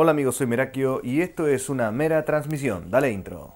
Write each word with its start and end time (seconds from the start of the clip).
Hola 0.00 0.12
amigos, 0.12 0.36
soy 0.36 0.46
Merakio 0.46 1.00
y 1.02 1.22
esto 1.22 1.48
es 1.48 1.68
una 1.68 1.90
mera 1.90 2.24
transmisión. 2.24 2.88
Dale 2.88 3.10
intro. 3.10 3.52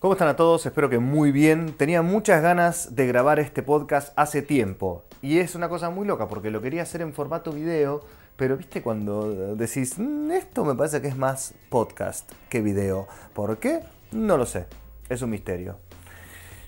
¿Cómo 0.00 0.14
están 0.14 0.26
a 0.26 0.34
todos? 0.34 0.66
Espero 0.66 0.90
que 0.90 0.98
muy 0.98 1.30
bien. 1.30 1.74
Tenía 1.74 2.02
muchas 2.02 2.42
ganas 2.42 2.96
de 2.96 3.06
grabar 3.06 3.38
este 3.38 3.62
podcast 3.62 4.12
hace 4.16 4.42
tiempo. 4.42 5.04
Y 5.22 5.38
es 5.38 5.54
una 5.54 5.68
cosa 5.68 5.90
muy 5.90 6.08
loca 6.08 6.26
porque 6.26 6.50
lo 6.50 6.60
quería 6.60 6.82
hacer 6.82 7.02
en 7.02 7.12
formato 7.12 7.52
video, 7.52 8.04
pero 8.36 8.56
viste 8.56 8.82
cuando 8.82 9.54
decís, 9.54 9.96
"Mm, 9.96 10.32
esto 10.32 10.64
me 10.64 10.74
parece 10.74 11.00
que 11.00 11.06
es 11.06 11.16
más 11.16 11.54
podcast 11.68 12.28
que 12.48 12.62
video. 12.62 13.06
¿Por 13.32 13.58
qué? 13.58 13.82
No 14.10 14.38
lo 14.38 14.44
sé. 14.44 14.66
Es 15.08 15.22
un 15.22 15.30
misterio. 15.30 15.78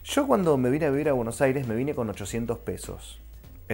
Yo 0.04 0.28
cuando 0.28 0.56
me 0.56 0.70
vine 0.70 0.86
a 0.86 0.90
vivir 0.90 1.08
a 1.08 1.12
Buenos 1.12 1.40
Aires 1.40 1.66
me 1.66 1.74
vine 1.74 1.92
con 1.96 2.08
800 2.08 2.58
pesos 2.58 3.20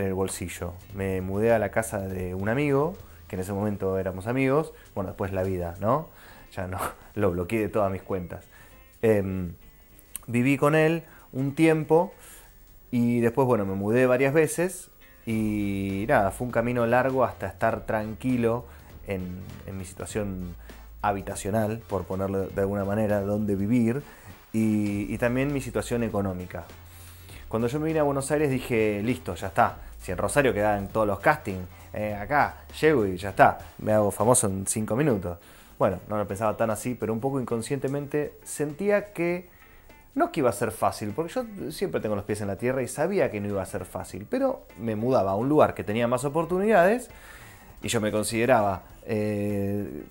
en 0.00 0.06
el 0.06 0.14
bolsillo. 0.14 0.74
Me 0.94 1.20
mudé 1.20 1.52
a 1.52 1.58
la 1.58 1.70
casa 1.70 2.00
de 2.00 2.34
un 2.34 2.48
amigo, 2.48 2.96
que 3.28 3.36
en 3.36 3.40
ese 3.40 3.52
momento 3.52 3.98
éramos 3.98 4.26
amigos. 4.26 4.72
Bueno, 4.94 5.10
después 5.10 5.32
la 5.32 5.42
vida, 5.42 5.74
¿no? 5.80 6.08
Ya 6.52 6.66
no, 6.66 6.78
lo 7.14 7.30
bloqueé 7.32 7.60
de 7.60 7.68
todas 7.68 7.90
mis 7.90 8.02
cuentas. 8.02 8.44
Em, 9.02 9.54
viví 10.26 10.56
con 10.56 10.74
él 10.74 11.04
un 11.32 11.54
tiempo 11.54 12.12
y 12.90 13.20
después, 13.20 13.46
bueno, 13.46 13.64
me 13.64 13.74
mudé 13.74 14.06
varias 14.06 14.32
veces 14.32 14.90
y 15.26 16.04
nada, 16.08 16.30
fue 16.30 16.46
un 16.46 16.52
camino 16.52 16.86
largo 16.86 17.24
hasta 17.24 17.46
estar 17.46 17.84
tranquilo 17.84 18.64
en, 19.06 19.42
mi 19.76 19.84
situación 19.84 20.54
habitacional, 21.02 21.82
por 21.88 22.04
ponerlo 22.04 22.48
de 22.48 22.60
alguna 22.60 22.84
manera, 22.84 23.20
donde 23.20 23.56
vivir 23.56 24.02
y 24.52 25.18
también 25.18 25.52
mi 25.52 25.60
situación 25.60 26.02
económica. 26.02 26.64
Cuando 27.48 27.68
yo 27.68 27.78
me 27.78 27.86
vine 27.86 28.00
a 28.00 28.02
Buenos 28.02 28.30
Aires 28.32 28.50
dije, 28.50 29.00
listo, 29.04 29.34
ya 29.36 29.46
está. 29.48 29.78
Si 30.06 30.12
en 30.12 30.18
Rosario 30.18 30.54
quedaban 30.54 30.86
todos 30.86 31.04
los 31.04 31.18
castings, 31.18 31.66
eh, 31.92 32.14
acá 32.14 32.58
llego 32.80 33.04
y 33.06 33.16
ya 33.16 33.30
está. 33.30 33.58
Me 33.78 33.92
hago 33.92 34.12
famoso 34.12 34.46
en 34.46 34.64
cinco 34.64 34.94
minutos. 34.94 35.36
Bueno, 35.80 35.98
no 36.08 36.16
lo 36.16 36.28
pensaba 36.28 36.56
tan 36.56 36.70
así, 36.70 36.94
pero 36.94 37.12
un 37.12 37.18
poco 37.18 37.40
inconscientemente 37.40 38.34
sentía 38.44 39.12
que 39.12 39.48
no 40.14 40.30
que 40.30 40.38
iba 40.38 40.50
a 40.50 40.52
ser 40.52 40.70
fácil, 40.70 41.10
porque 41.10 41.32
yo 41.32 41.72
siempre 41.72 42.00
tengo 42.00 42.14
los 42.14 42.24
pies 42.24 42.40
en 42.40 42.46
la 42.46 42.54
tierra 42.54 42.82
y 42.82 42.86
sabía 42.86 43.32
que 43.32 43.40
no 43.40 43.48
iba 43.48 43.60
a 43.60 43.66
ser 43.66 43.84
fácil, 43.84 44.28
pero 44.30 44.62
me 44.78 44.94
mudaba 44.94 45.32
a 45.32 45.34
un 45.34 45.48
lugar 45.48 45.74
que 45.74 45.82
tenía 45.82 46.06
más 46.06 46.24
oportunidades 46.24 47.10
y 47.82 47.88
yo 47.88 48.00
me 48.00 48.12
consideraba 48.12 48.84
eh, 49.06 50.04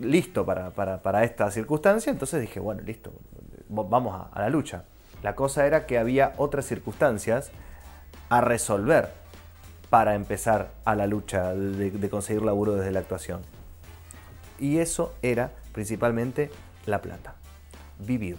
listo 0.00 0.46
para, 0.46 0.70
para- 0.70 1.24
esta 1.24 1.50
circunstancia, 1.50 2.12
entonces 2.12 2.40
dije, 2.40 2.60
bueno, 2.60 2.82
listo, 2.82 3.12
vamos 3.68 4.28
a 4.32 4.38
la 4.38 4.48
lucha. 4.48 4.84
La 5.24 5.34
cosa 5.34 5.66
era 5.66 5.84
que 5.84 5.98
había 5.98 6.32
otras 6.36 6.64
circunstancias 6.64 7.50
a 8.30 8.40
resolver 8.40 9.10
para 9.90 10.14
empezar 10.14 10.70
a 10.84 10.94
la 10.94 11.06
lucha 11.06 11.52
de, 11.52 12.08
conseguir 12.08 12.42
laburo 12.42 12.76
desde 12.76 12.92
la 12.92 13.00
actuación. 13.00 13.42
Y 14.58 14.78
eso 14.78 15.12
era 15.20 15.50
principalmente 15.72 16.50
la 16.86 17.02
plata. 17.02 17.34
Vivir. 17.98 18.36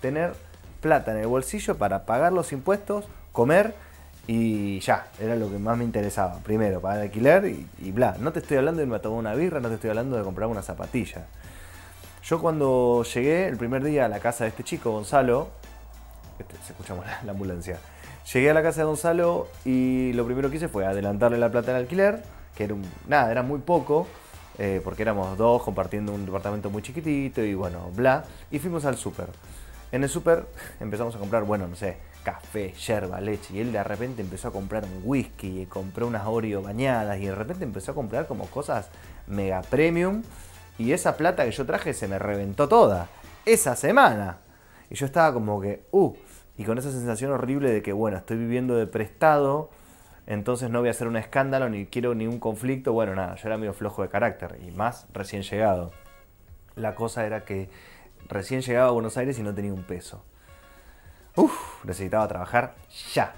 Tener 0.00 0.34
plata 0.80 1.12
en 1.12 1.18
el 1.18 1.26
bolsillo 1.26 1.76
para 1.78 2.04
pagar 2.04 2.32
los 2.32 2.52
impuestos, 2.52 3.06
comer 3.32 3.74
y 4.26 4.78
ya. 4.80 5.08
Era 5.18 5.36
lo 5.36 5.50
que 5.50 5.58
más 5.58 5.78
me 5.78 5.84
interesaba. 5.84 6.38
Primero, 6.40 6.80
el 6.80 7.00
alquiler 7.00 7.46
y, 7.46 7.66
y 7.80 7.92
bla. 7.92 8.16
No 8.20 8.32
te 8.32 8.40
estoy 8.40 8.58
hablando 8.58 8.78
de 8.78 8.84
irme 8.84 8.96
a 8.96 9.02
tomar 9.02 9.18
una 9.18 9.34
birra, 9.34 9.58
no 9.60 9.68
te 9.68 9.76
estoy 9.76 9.90
hablando 9.90 10.18
de 10.18 10.22
comprar 10.22 10.48
una 10.48 10.62
zapatilla. 10.62 11.26
Yo 12.22 12.40
cuando 12.42 13.04
llegué 13.04 13.48
el 13.48 13.56
primer 13.56 13.82
día 13.82 14.04
a 14.04 14.08
la 14.08 14.20
casa 14.20 14.44
de 14.44 14.50
este 14.50 14.64
chico, 14.64 14.92
Gonzalo, 14.92 15.48
este, 16.38 16.56
se 16.66 16.72
escuchamos 16.72 17.06
la 17.24 17.32
ambulancia. 17.32 17.78
Llegué 18.32 18.50
a 18.50 18.54
la 18.54 18.62
casa 18.62 18.80
de 18.80 18.86
Gonzalo 18.86 19.48
y 19.64 20.12
lo 20.12 20.24
primero 20.24 20.50
que 20.50 20.56
hice 20.56 20.68
fue 20.68 20.86
adelantarle 20.86 21.38
la 21.38 21.50
plata 21.50 21.72
del 21.72 21.82
alquiler, 21.82 22.22
que 22.54 22.64
era 22.64 22.74
un, 22.74 22.82
nada, 23.08 23.30
era 23.30 23.42
muy 23.42 23.60
poco, 23.60 24.06
eh, 24.58 24.80
porque 24.84 25.02
éramos 25.02 25.36
dos 25.38 25.62
compartiendo 25.62 26.12
un 26.12 26.26
departamento 26.26 26.70
muy 26.70 26.82
chiquitito 26.82 27.42
y 27.42 27.54
bueno, 27.54 27.90
bla. 27.94 28.24
Y 28.50 28.58
fuimos 28.58 28.84
al 28.84 28.96
súper. 28.96 29.28
En 29.92 30.02
el 30.02 30.08
súper 30.08 30.46
empezamos 30.80 31.14
a 31.16 31.18
comprar, 31.18 31.44
bueno, 31.44 31.66
no 31.66 31.76
sé, 31.76 31.96
café, 32.22 32.72
yerba, 32.74 33.20
leche. 33.20 33.54
Y 33.54 33.60
él 33.60 33.72
de 33.72 33.82
repente 33.82 34.22
empezó 34.22 34.48
a 34.48 34.52
comprar 34.52 34.84
un 34.84 35.02
whisky, 35.04 35.62
y 35.62 35.66
compró 35.66 36.06
unas 36.06 36.26
Oreo 36.26 36.62
bañadas 36.62 37.18
y 37.18 37.26
de 37.26 37.34
repente 37.34 37.64
empezó 37.64 37.92
a 37.92 37.94
comprar 37.94 38.26
como 38.26 38.46
cosas 38.46 38.88
mega 39.26 39.62
premium. 39.62 40.22
Y 40.78 40.92
esa 40.92 41.16
plata 41.16 41.44
que 41.44 41.50
yo 41.50 41.66
traje 41.66 41.92
se 41.94 42.08
me 42.08 42.18
reventó 42.18 42.68
toda. 42.68 43.08
Esa 43.44 43.76
semana. 43.76 44.38
Y 44.88 44.94
yo 44.94 45.06
estaba 45.06 45.32
como 45.32 45.60
que, 45.60 45.84
uh, 45.90 46.14
y 46.60 46.64
con 46.64 46.76
esa 46.76 46.90
sensación 46.90 47.30
horrible 47.30 47.70
de 47.70 47.80
que, 47.80 47.94
bueno, 47.94 48.18
estoy 48.18 48.36
viviendo 48.36 48.76
de 48.76 48.86
prestado, 48.86 49.70
entonces 50.26 50.68
no 50.68 50.80
voy 50.80 50.88
a 50.88 50.90
hacer 50.90 51.08
un 51.08 51.16
escándalo 51.16 51.70
ni 51.70 51.86
quiero 51.86 52.14
ningún 52.14 52.38
conflicto. 52.38 52.92
Bueno, 52.92 53.14
nada, 53.14 53.34
yo 53.36 53.48
era 53.48 53.56
medio 53.56 53.72
flojo 53.72 54.02
de 54.02 54.10
carácter 54.10 54.58
y 54.62 54.70
más 54.70 55.06
recién 55.14 55.40
llegado. 55.40 55.90
La 56.76 56.94
cosa 56.94 57.24
era 57.24 57.46
que 57.46 57.70
recién 58.28 58.60
llegaba 58.60 58.88
a 58.88 58.92
Buenos 58.92 59.16
Aires 59.16 59.38
y 59.38 59.42
no 59.42 59.54
tenía 59.54 59.72
un 59.72 59.84
peso. 59.84 60.22
Uf, 61.34 61.82
necesitaba 61.86 62.28
trabajar 62.28 62.74
ya. 63.14 63.32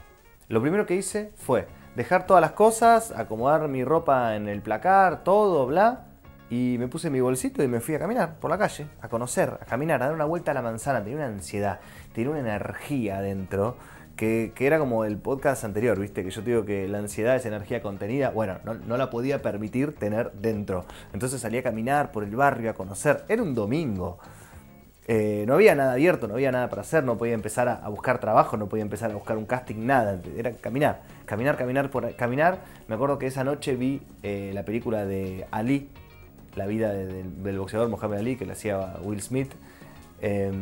Lo 0.48 0.60
primero 0.60 0.84
que 0.84 0.96
hice 0.96 1.30
fue 1.36 1.68
dejar 1.94 2.26
todas 2.26 2.40
las 2.40 2.52
cosas, 2.52 3.12
acomodar 3.12 3.68
mi 3.68 3.84
ropa 3.84 4.34
en 4.34 4.48
el 4.48 4.62
placar, 4.62 5.22
todo, 5.22 5.64
bla. 5.64 6.06
Y 6.50 6.76
me 6.78 6.88
puse 6.88 7.08
mi 7.08 7.20
bolsito 7.20 7.62
y 7.62 7.68
me 7.68 7.80
fui 7.80 7.94
a 7.94 7.98
caminar 7.98 8.40
por 8.40 8.50
la 8.50 8.58
calle, 8.58 8.86
a 9.00 9.08
conocer, 9.08 9.58
a 9.60 9.64
caminar, 9.64 10.02
a 10.02 10.06
dar 10.06 10.14
una 10.14 10.26
vuelta 10.26 10.50
a 10.50 10.54
la 10.54 10.60
manzana. 10.60 11.02
Tenía 11.02 11.16
una 11.16 11.28
ansiedad, 11.28 11.80
tenía 12.14 12.30
una 12.30 12.40
energía 12.40 13.18
adentro 13.18 13.76
que, 14.16 14.52
que 14.54 14.66
era 14.66 14.78
como 14.78 15.04
el 15.04 15.16
podcast 15.16 15.64
anterior, 15.64 15.98
¿viste? 15.98 16.22
Que 16.22 16.30
yo 16.30 16.42
te 16.42 16.50
digo 16.50 16.64
que 16.64 16.86
la 16.86 16.98
ansiedad 16.98 17.34
es 17.36 17.46
energía 17.46 17.80
contenida. 17.82 18.30
Bueno, 18.30 18.58
no, 18.64 18.74
no 18.74 18.96
la 18.96 19.10
podía 19.10 19.40
permitir 19.42 19.94
tener 19.94 20.32
dentro. 20.32 20.84
Entonces 21.12 21.40
salí 21.40 21.58
a 21.58 21.62
caminar 21.62 22.12
por 22.12 22.22
el 22.24 22.36
barrio, 22.36 22.70
a 22.70 22.74
conocer. 22.74 23.24
Era 23.28 23.42
un 23.42 23.54
domingo. 23.54 24.18
Eh, 25.08 25.44
no 25.48 25.54
había 25.54 25.74
nada 25.74 25.92
abierto, 25.94 26.28
no 26.28 26.34
había 26.34 26.52
nada 26.52 26.68
para 26.68 26.82
hacer, 26.82 27.02
no 27.02 27.18
podía 27.18 27.34
empezar 27.34 27.68
a, 27.68 27.74
a 27.74 27.88
buscar 27.88 28.20
trabajo, 28.20 28.56
no 28.56 28.68
podía 28.68 28.82
empezar 28.84 29.10
a 29.10 29.14
buscar 29.14 29.36
un 29.36 29.46
casting, 29.46 29.84
nada. 29.84 30.20
Era 30.36 30.52
caminar, 30.52 31.00
caminar, 31.24 31.56
caminar, 31.56 31.90
por 31.90 32.14
caminar. 32.14 32.58
Me 32.86 32.94
acuerdo 32.94 33.18
que 33.18 33.26
esa 33.26 33.42
noche 33.42 33.74
vi 33.74 34.02
eh, 34.22 34.52
la 34.54 34.64
película 34.64 35.04
de 35.04 35.46
Ali, 35.50 35.88
la 36.54 36.66
vida 36.66 36.92
de- 36.92 37.06
del- 37.06 37.42
del 37.42 37.58
boxeador 37.58 37.88
Mohamed 37.88 38.18
Ali, 38.18 38.36
que 38.36 38.46
le 38.46 38.52
hacía 38.52 38.94
Will 39.02 39.20
Smith. 39.22 39.50
Eh, 40.24 40.52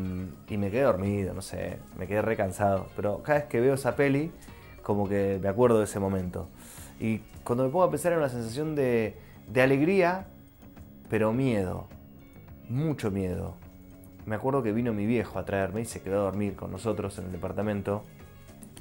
y 0.48 0.56
me 0.56 0.71
quedé 0.71 0.82
dormido, 0.82 1.34
no 1.34 1.43
sé, 1.43 1.78
me 1.98 2.06
quedé 2.06 2.22
recansado. 2.22 2.88
Pero 2.97 3.22
cada 3.22 3.41
vez 3.41 3.48
que 3.48 3.60
veo 3.60 3.75
esa 3.75 3.94
peli, 3.94 4.32
como 4.82 5.06
que 5.06 5.38
me 5.41 5.48
acuerdo 5.48 5.78
de 5.78 5.84
ese 5.84 6.00
momento. 6.00 6.48
Y 6.98 7.19
cuando 7.44 7.65
me 7.65 7.70
pongo 7.70 7.84
a 7.84 7.91
pensar 7.91 8.12
en 8.12 8.19
una 8.19 8.31
sensación 8.31 8.75
de, 8.75 9.16
alegría, 9.54 10.28
pero 11.10 11.34
miedo, 11.34 11.88
mucho 12.70 13.10
miedo. 13.10 13.54
Me 14.25 14.37
acuerdo 14.37 14.62
que 14.62 14.72
vino 14.72 14.94
mi 14.94 15.04
viejo 15.04 15.38
a 15.38 15.44
traerme 15.44 15.82
y 15.82 15.84
se 15.84 16.00
quedó 16.00 16.20
a 16.20 16.25
dormir 16.25 16.56
con 16.56 16.70
nosotros 16.70 17.19
en 17.19 17.26
el 17.26 17.32
departamento. 17.32 18.04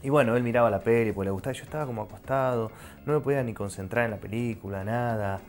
Y 0.02 0.10
bueno, 0.10 0.38
él 0.38 0.44
miraba 0.44 0.70
la 0.70 0.80
peli, 0.80 1.12
pues 1.12 1.26
le 1.26 1.32
gustaba. 1.32 1.54
Yo 1.54 1.64
estaba 1.64 1.86
como 1.86 2.04
acostado, 2.04 2.72
no 3.06 3.14
me 3.14 3.20
podía 3.20 3.44
ni 3.44 3.54
concentrar 3.54 4.06
en 4.06 4.12
la 4.12 4.18
película, 4.18 4.86
nada. 4.86 5.42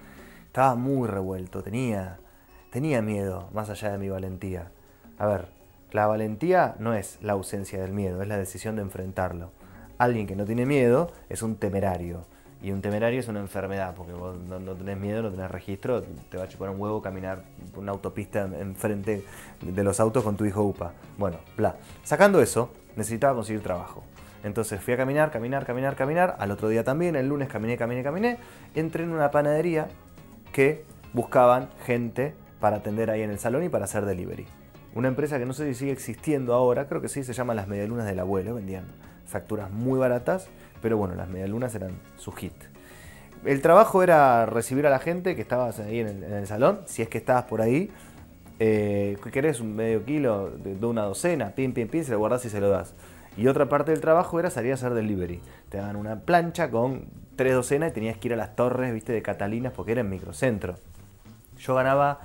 Estaba 0.47 0.75
muy 0.75 1.07
revuelto, 1.07 1.63
tenía, 1.63 2.19
tenía 2.71 3.01
miedo, 3.01 3.49
más 3.53 3.71
allá 3.71 3.93
de 3.93 3.99
mi 3.99 4.09
valentía. 4.09 4.73
A 5.21 5.27
ver, 5.27 5.49
la 5.93 6.07
valentía 6.07 6.77
no 6.79 6.95
es 6.95 7.19
la 7.21 7.35
ausencia 7.35 7.79
del 7.79 7.93
miedo, 7.93 8.23
es 8.23 8.29
la 8.29 8.39
decisión 8.39 8.77
de 8.77 8.83
enfrentarlo. 8.83 9.51
Alguien 9.99 10.27
que 10.27 10.35
no 10.35 10.47
tiene 10.47 10.65
miedo 10.65 11.13
es 11.29 11.43
un 11.43 11.57
temerario. 11.57 12.25
Y 12.63 12.71
un 12.73 12.81
temerario 12.81 13.21
es 13.21 13.29
una 13.29 13.41
enfermedad, 13.41 13.95
porque 13.95 14.15
vos 14.15 14.39
no, 14.39 14.59
no 14.59 14.75
tenés 14.75 14.97
miedo, 14.97 15.21
no 15.21 15.31
tenés 15.31 15.51
registro, 15.51 16.03
te 16.03 16.39
va 16.39 16.45
a 16.45 16.49
chupar 16.49 16.71
un 16.71 16.81
huevo 16.81 17.03
caminar 17.03 17.45
una 17.77 17.93
autopista 17.93 18.49
enfrente 18.59 19.23
de 19.61 19.85
los 19.85 20.01
autos 20.01 20.25
con 20.25 20.39
tu 20.39 20.47
hijo 20.47 20.63
UPA. 20.63 20.95
Bueno, 21.19 21.37
bla. 21.55 21.77
Sacando 22.03 22.41
eso, 22.41 22.71
necesitaba 22.97 23.35
conseguir 23.35 23.63
trabajo. 23.63 24.03
Entonces 24.43 24.81
fui 24.81 24.95
a 24.95 24.97
caminar, 24.97 25.31
caminar, 25.31 25.67
caminar, 25.67 25.97
caminar. 25.97 26.37
Al 26.39 26.51
otro 26.51 26.71
día 26.71 26.83
también, 26.83 27.15
el 27.15 27.29
lunes 27.29 27.49
caminé, 27.51 27.77
caminé, 27.77 28.03
caminé. 28.03 28.39
Entré 28.75 29.05
en 29.05 29.11
una 29.11 29.31
panadería 29.31 29.89
que 30.51 30.87
buscaban 31.13 31.69
gente 31.85 32.33
para 32.59 32.79
atender 32.79 33.11
ahí 33.11 33.21
en 33.21 33.31
el 33.31 33.39
salón 33.39 33.65
y 33.65 33.69
para 33.69 33.85
hacer 33.85 34.07
delivery. 34.07 34.47
Una 34.95 35.09
empresa 35.09 35.39
que 35.39 35.47
no 35.47 35.53
sé 35.53 35.67
si 35.69 35.75
sigue 35.75 35.93
existiendo 35.93 36.55
ahora, 36.55 36.89
creo 36.89 37.01
que 37.01 37.09
sí, 37.09 37.23
se 37.23 37.33
llama 37.33 37.55
Las 37.55 37.69
Medialunas 37.69 38.07
del 38.07 38.19
Abuelo. 38.19 38.55
Vendían 38.55 38.85
facturas 39.25 39.71
muy 39.71 39.99
baratas, 39.99 40.49
pero 40.83 40.97
bueno, 40.97 41.15
las 41.15 41.29
medialunas 41.29 41.75
eran 41.75 41.93
su 42.17 42.33
hit. 42.33 42.55
El 43.45 43.63
trabajo 43.63 44.03
era 44.03 44.45
recibir 44.47 44.87
a 44.87 44.91
la 44.91 44.99
gente 44.99 45.35
que 45.35 45.43
estabas 45.43 45.79
ahí 45.79 46.01
en 46.01 46.25
el, 46.25 46.47
salón, 46.47 46.81
si 46.87 47.03
es 47.03 47.09
que 47.09 47.19
estabas 47.19 47.45
por 47.45 47.63
ahí. 47.63 47.91
Eh, 48.59 49.17
¿qué 49.23 49.31
¿Querés 49.31 49.61
un 49.61 49.75
medio 49.75 50.05
kilo 50.05 50.51
de, 50.51 50.75
de 50.75 50.87
una 50.87 51.05
docena? 51.05 51.55
Pim, 51.55 51.73
pim, 51.73 51.89
pim, 51.89 52.05
se 52.05 52.11
lo 52.11 52.19
guardás 52.19 52.45
y 52.45 52.51
se 52.51 52.61
lo 52.61 52.69
das. 52.69 52.95
Y 53.37 53.47
otra 53.47 53.69
parte 53.69 53.93
del 53.93 54.01
trabajo 54.01 54.39
era 54.41 54.51
salir 54.51 54.73
a 54.73 54.75
hacer 54.75 54.93
delivery. 54.93 55.41
Te 55.71 55.79
daban 55.79 55.97
una 55.97 56.21
plancha 56.21 56.71
con 56.71 57.07
tres 57.37 57.55
docenas 57.55 57.93
y 57.93 57.95
tenías 57.95 58.19
que 58.19 58.29
ir 58.29 58.35
a 58.35 58.37
las 58.37 58.57
torres, 58.57 58.93
viste, 58.93 59.13
de 59.13 59.23
Catalinas 59.23 59.73
porque 59.73 59.93
era 59.93 60.03
en 60.03 60.11
microcentro. 60.11 60.75
Yo 61.57 61.75
ganaba 61.75 62.21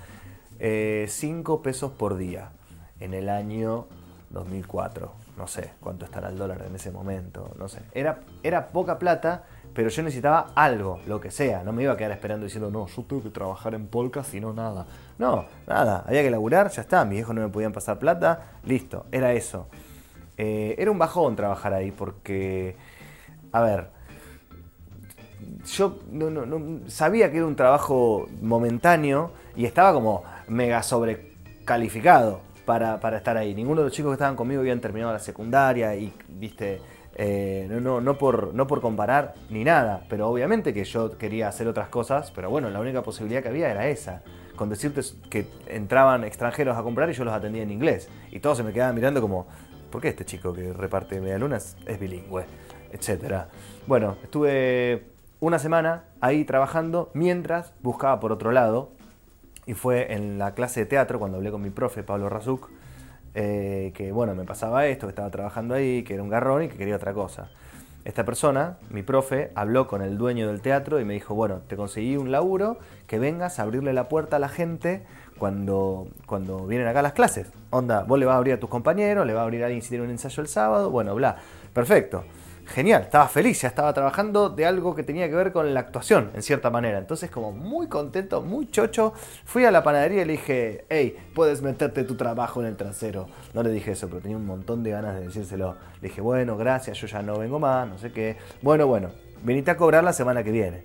5 0.60 1.62
pesos 1.62 1.92
por 1.92 2.18
día 2.18 2.52
en 3.00 3.14
el 3.14 3.30
año 3.30 3.88
2004. 4.30 5.12
No 5.38 5.48
sé 5.48 5.72
cuánto 5.82 6.06
estará 6.06 6.30
el 6.30 6.38
dólar 6.38 6.64
en 6.68 6.76
ese 6.76 6.92
momento, 6.92 7.52
no 7.58 7.68
sé. 7.68 7.82
Era, 7.92 8.22
era 8.42 8.70
poca 8.70 8.98
plata, 8.98 9.44
pero 9.74 9.90
yo 9.90 10.02
necesitaba 10.04 10.52
algo, 10.56 11.02
lo 11.08 11.20
que 11.20 11.30
sea. 11.30 11.64
No 11.64 11.74
me 11.74 11.84
iba 11.84 11.92
a 11.92 11.98
quedar 11.98 12.12
esperando 12.12 12.46
diciendo, 12.46 12.72
no, 12.72 12.88
yo 12.88 13.04
tengo 13.04 13.24
que 13.24 13.30
trabajar 13.30 13.74
en 13.74 13.88
polka, 13.88 14.24
si 14.24 14.40
no 14.40 14.54
nada. 14.54 14.86
No, 15.18 15.46
nada, 15.68 16.06
había 16.08 16.24
que 16.24 16.32
laburar, 16.32 16.70
ya 16.70 16.82
está. 16.82 17.04
Mis 17.04 17.20
hijos 17.20 17.36
no 17.36 17.42
me 17.42 17.50
podían 17.50 17.74
pasar 17.74 18.00
plata, 18.00 18.60
listo, 18.64 19.06
era 19.12 19.34
eso. 19.34 19.68
Eh, 20.38 20.76
era 20.78 20.90
un 20.90 21.00
bajón 21.00 21.36
trabajar 21.36 21.74
ahí 21.74 21.92
porque, 21.92 22.78
a 23.52 23.62
ver, 23.62 23.90
yo 25.66 26.00
no, 26.10 26.80
sabía 26.88 27.32
que 27.32 27.38
era 27.38 27.46
un 27.46 27.56
trabajo 27.56 28.28
momentáneo 28.42 29.32
y 29.56 29.66
estaba 29.66 29.94
como 29.94 30.24
mega 30.48 30.84
sobrecalificado 30.84 32.42
para, 32.66 33.00
para 33.00 33.18
estar 33.18 33.38
ahí. 33.38 33.54
Ninguno 33.54 33.82
de 33.82 33.86
los 33.86 33.94
chicos 33.94 34.12
que 34.12 34.16
estaban 34.16 34.36
conmigo 34.36 34.62
habían 34.62 34.82
terminado 34.82 35.14
la 35.14 35.20
secundaria 35.20 35.96
y, 35.96 36.14
viste, 36.28 36.82
eh, 37.18 37.68
no, 37.70 37.80
no, 37.80 38.02
no, 38.02 38.18
por, 38.18 38.54
no 38.54 38.68
por 38.68 38.82
comparar 38.82 39.36
ni 39.50 39.64
nada, 39.64 40.04
pero 40.10 40.28
obviamente 40.28 40.74
que 40.74 40.84
yo 40.84 41.18
quería 41.18 41.48
hacer 41.48 41.68
otras 41.68 41.88
cosas, 41.88 42.32
pero 42.32 42.50
bueno, 42.50 42.70
la 42.70 42.80
única 42.82 43.02
posibilidad 43.04 43.42
que 43.42 43.50
había 43.50 43.72
era 43.72 43.88
esa. 43.88 44.22
Con 44.56 44.70
decirte 44.70 45.02
que 45.30 45.48
entraban 45.68 46.24
extranjeros 46.24 46.78
a 46.78 46.84
comprar 46.84 47.10
y 47.10 47.14
yo 47.14 47.26
los 47.26 47.34
atendía 47.34 47.64
en 47.64 47.72
inglés. 47.72 48.10
Y 48.32 48.40
todos 48.40 48.58
se 48.58 48.64
me 48.64 48.72
quedaban 48.72 48.96
mirando 48.96 49.22
como, 49.22 49.48
¿por 49.92 50.02
qué 50.02 50.10
este 50.10 50.26
chico 50.26 50.54
que 50.54 50.74
reparte 50.74 51.20
medialunas 51.20 51.78
es 51.86 52.00
bilingüe? 52.00 52.46
Etcétera. 52.92 53.50
Bueno, 53.88 54.16
estuve 54.24 55.08
una 55.42 55.60
semana 55.60 56.06
ahí 56.22 56.46
trabajando 56.46 57.12
mientras 57.14 57.74
buscaba 57.82 58.20
por 58.20 58.32
otro 58.32 58.52
lado. 58.52 58.92
Y 59.66 59.74
fue 59.74 60.14
en 60.14 60.38
la 60.38 60.54
clase 60.54 60.82
de 60.82 60.86
teatro 60.86 61.20
cuando 61.20 61.38
hablé 61.38 61.52
con 61.52 61.62
mi 61.62 61.70
profe, 61.70 62.04
Pablo 62.04 62.30
Razuk, 62.30 62.70
eh, 63.34 63.92
que 63.96 64.12
bueno, 64.12 64.36
me 64.36 64.44
pasaba 64.44 64.86
esto, 64.88 65.08
que 65.08 65.12
estaba 65.12 65.30
trabajando 65.30 65.74
ahí, 65.74 66.04
que 66.04 66.14
era 66.14 66.24
un 66.24 66.30
garrón 66.30 66.64
y 66.64 66.68
que 66.68 66.78
quería 66.78 66.96
otra 66.96 67.14
cosa. 67.14 67.50
Esta 68.06 68.24
persona, 68.24 68.78
mi 68.92 69.02
profe, 69.02 69.52
habló 69.56 69.88
con 69.88 70.04
el 70.04 70.18
dueño 70.18 70.48
del 70.48 70.62
teatro 70.62 71.00
y 71.00 71.06
me 71.06 71.16
dijo, 71.16 71.34
bueno, 71.34 71.62
te 71.68 71.76
conseguí 71.76 72.18
un 72.18 72.32
laburo, 72.32 72.78
que 73.08 73.18
vengas 73.18 73.58
a 73.58 73.64
abrirle 73.64 73.94
la 73.94 74.08
puerta 74.10 74.36
a 74.36 74.40
la 74.40 74.50
gente 74.50 75.04
cuando, 75.40 76.08
cuando 76.28 76.68
vienen 76.68 76.88
acá 76.88 77.02
las 77.02 77.14
clases. 77.14 77.52
Onda, 77.72 78.04
vos 78.04 78.20
le 78.20 78.28
vas 78.28 78.36
a 78.36 78.38
abrir 78.38 78.54
a 78.54 78.60
tus 78.60 78.70
compañeros, 78.70 79.26
le 79.26 79.34
vas 79.34 79.42
a 79.42 79.44
abrir 79.46 79.64
a 79.64 79.66
alguien 79.66 79.82
si 79.82 79.90
tiene 79.90 80.04
un 80.04 80.12
ensayo 80.12 80.42
el 80.42 80.48
sábado, 80.48 80.92
bueno, 80.92 81.16
bla. 81.16 81.38
Perfecto 81.74 82.24
genial, 82.68 83.04
estaba 83.04 83.28
feliz, 83.28 83.62
ya 83.62 83.68
estaba 83.68 83.94
trabajando 83.94 84.50
de 84.50 84.66
algo 84.66 84.96
que 84.96 85.04
tenía 85.04 85.30
que 85.30 85.36
ver 85.36 85.52
con 85.52 85.74
la 85.74 85.80
actuación, 85.80 86.32
en 86.34 86.42
cierta 86.42 86.70
manera. 86.70 86.98
Entonces, 86.98 87.30
como 87.30 87.52
muy 87.52 87.88
contento, 87.88 88.42
muy 88.42 88.70
chocho, 88.70 89.14
fui 89.46 89.66
a 89.66 89.72
la 89.72 89.84
panadería 89.84 90.24
y 90.24 90.26
le 90.26 90.34
dije, 90.34 90.86
hey, 90.90 91.16
puedes 91.34 91.62
meterte 91.62 92.04
tu 92.04 92.16
trabajo 92.16 92.62
en 92.62 92.68
el 92.68 92.76
trasero. 92.76 93.28
No 93.54 93.64
le 93.64 93.70
dije 93.72 93.92
eso, 93.92 94.08
pero 94.08 94.22
tenía 94.22 94.38
un 94.38 94.46
montón 94.46 94.84
de 94.84 94.92
ganas 94.92 95.16
de 95.16 95.28
decírselo. 95.28 95.76
Le 96.02 96.10
dije, 96.10 96.22
bueno, 96.22 96.58
gracias, 96.58 96.98
yo 97.00 97.08
ya 97.08 97.22
no 97.22 97.38
vengo 97.38 97.60
más, 97.60 97.88
no 97.88 97.98
sé 97.98 98.12
qué. 98.12 98.38
Bueno, 98.62 98.88
bueno, 98.88 99.12
venite 99.44 99.72
a 99.72 99.78
cobrar 99.78 100.04
la 100.04 100.14
semana 100.14 100.44
que 100.44 100.52
viene. 100.52 100.84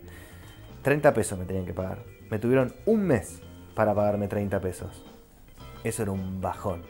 30 0.83 1.12
pesos 1.12 1.38
me 1.38 1.44
tenían 1.44 1.67
que 1.67 1.75
pagar. 1.75 1.99
Me 2.31 2.38
tuvieron 2.38 2.75
un 2.87 3.03
mes 3.03 3.41
para 3.75 3.94
pagarme 3.94 4.29
30 4.29 4.61
pesos. 4.61 5.05
Eso 5.85 6.03
era 6.03 6.12
un 6.12 6.41
bajón, 6.41 6.83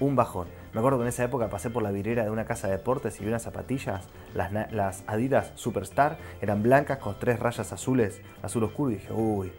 un 0.00 0.16
bajón. 0.16 0.57
Me 0.72 0.80
acuerdo 0.80 0.98
que 0.98 1.02
en 1.04 1.08
esa 1.08 1.24
época 1.24 1.48
pasé 1.48 1.70
por 1.70 1.82
la 1.82 1.90
vidriera 1.90 2.24
de 2.24 2.30
una 2.30 2.44
casa 2.44 2.68
de 2.68 2.76
deportes 2.76 3.18
y 3.18 3.22
vi 3.22 3.28
unas 3.28 3.42
zapatillas, 3.42 4.04
las, 4.34 5.02
Adidas 5.06 5.52
Superstar, 5.54 6.18
eran 6.40 6.62
blancas 6.62 6.98
con 6.98 7.18
tres 7.18 7.40
rayas 7.40 7.72
azules, 7.72 8.20
azul 8.42 8.64
oscuro, 8.64 8.90
y 8.90 8.94
dije, 8.94 9.12
uy, 9.12 9.52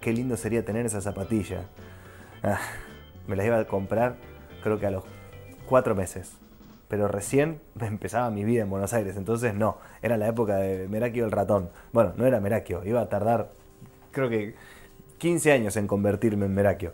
qué 0.00 0.12
lindo 0.12 0.36
sería 0.36 0.64
tener 0.64 0.86
esa 0.86 1.00
zapatilla. 1.00 1.64
Ah, 2.42 2.58
me 3.26 3.36
las 3.36 3.46
iba 3.46 3.58
a 3.58 3.64
comprar 3.66 4.16
creo 4.62 4.78
que 4.78 4.86
a 4.86 4.90
los 4.90 5.04
cuatro 5.66 5.94
meses. 5.94 6.32
Pero 6.88 7.08
recién 7.08 7.60
empezaba 7.80 8.30
mi 8.30 8.44
vida 8.44 8.62
en 8.62 8.70
Buenos 8.70 8.92
Aires, 8.94 9.16
entonces 9.16 9.54
no, 9.54 9.78
era 10.02 10.16
la 10.16 10.28
época 10.28 10.56
de 10.56 10.88
Merakio 10.88 11.24
el 11.24 11.30
ratón. 11.30 11.70
Bueno, 11.92 12.14
no 12.16 12.26
era 12.26 12.40
Merakio, 12.40 12.82
iba 12.84 13.00
a 13.00 13.08
tardar 13.08 13.50
creo 14.10 14.28
que 14.28 14.54
15 15.18 15.52
años 15.52 15.76
en 15.76 15.86
convertirme 15.86 16.46
en 16.46 16.54
Merakio. 16.54 16.92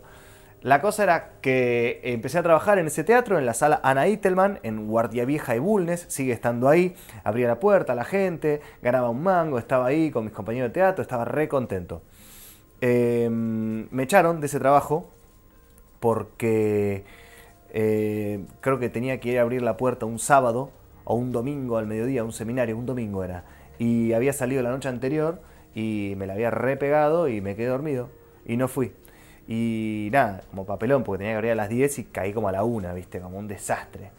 La 0.61 0.79
cosa 0.79 1.01
era 1.01 1.31
que 1.41 2.01
empecé 2.03 2.37
a 2.37 2.43
trabajar 2.43 2.77
en 2.77 2.85
ese 2.85 3.03
teatro, 3.03 3.39
en 3.39 3.47
la 3.47 3.55
sala 3.55 3.79
Ana 3.83 4.07
Itelman, 4.07 4.59
en 4.61 4.87
Guardia 4.87 5.25
Vieja 5.25 5.55
y 5.55 5.59
Bulnes, 5.59 6.05
sigue 6.07 6.33
estando 6.33 6.69
ahí, 6.69 6.95
abría 7.23 7.47
la 7.47 7.59
puerta 7.59 7.93
a 7.93 7.95
la 7.95 8.03
gente, 8.03 8.61
ganaba 8.83 9.09
un 9.09 9.23
mango, 9.23 9.57
estaba 9.57 9.87
ahí 9.87 10.11
con 10.11 10.25
mis 10.25 10.33
compañeros 10.33 10.69
de 10.69 10.73
teatro, 10.73 11.01
estaba 11.01 11.25
re 11.25 11.47
contento. 11.47 12.03
Em, 12.79 13.87
me 13.89 14.03
echaron 14.03 14.39
de 14.39 14.45
ese 14.45 14.59
trabajo 14.59 15.09
porque 15.99 17.05
eh, 17.71 18.45
creo 18.59 18.77
que 18.77 18.89
tenía 18.89 19.19
que 19.19 19.29
ir 19.29 19.39
a 19.39 19.41
abrir 19.41 19.63
la 19.63 19.77
puerta 19.77 20.05
un 20.05 20.19
sábado 20.19 20.69
o 21.05 21.15
un 21.15 21.31
domingo 21.31 21.77
al 21.77 21.87
mediodía, 21.87 22.23
un 22.23 22.33
seminario, 22.33 22.77
un 22.77 22.85
domingo 22.85 23.23
era. 23.23 23.45
Y 23.79 24.13
había 24.13 24.33
salido 24.33 24.61
la 24.61 24.69
noche 24.69 24.89
anterior 24.89 25.41
y 25.73 26.13
me 26.17 26.27
la 26.27 26.33
había 26.33 26.51
repegado 26.51 27.27
y 27.27 27.41
me 27.41 27.55
quedé 27.55 27.67
dormido 27.67 28.09
y 28.45 28.57
no 28.57 28.67
fui. 28.67 28.93
Y 29.47 30.09
nada, 30.11 30.41
como 30.49 30.65
papelón, 30.65 31.03
porque 31.03 31.19
tenía 31.19 31.33
que 31.33 31.37
abrir 31.37 31.51
a 31.51 31.55
las 31.55 31.69
10 31.69 31.99
y 31.99 32.03
caí 32.05 32.33
como 32.33 32.47
a 32.49 32.51
la 32.51 32.63
1, 32.63 32.93
¿viste? 32.93 33.19
Como 33.19 33.37
un 33.37 33.47
desastre. 33.47 34.11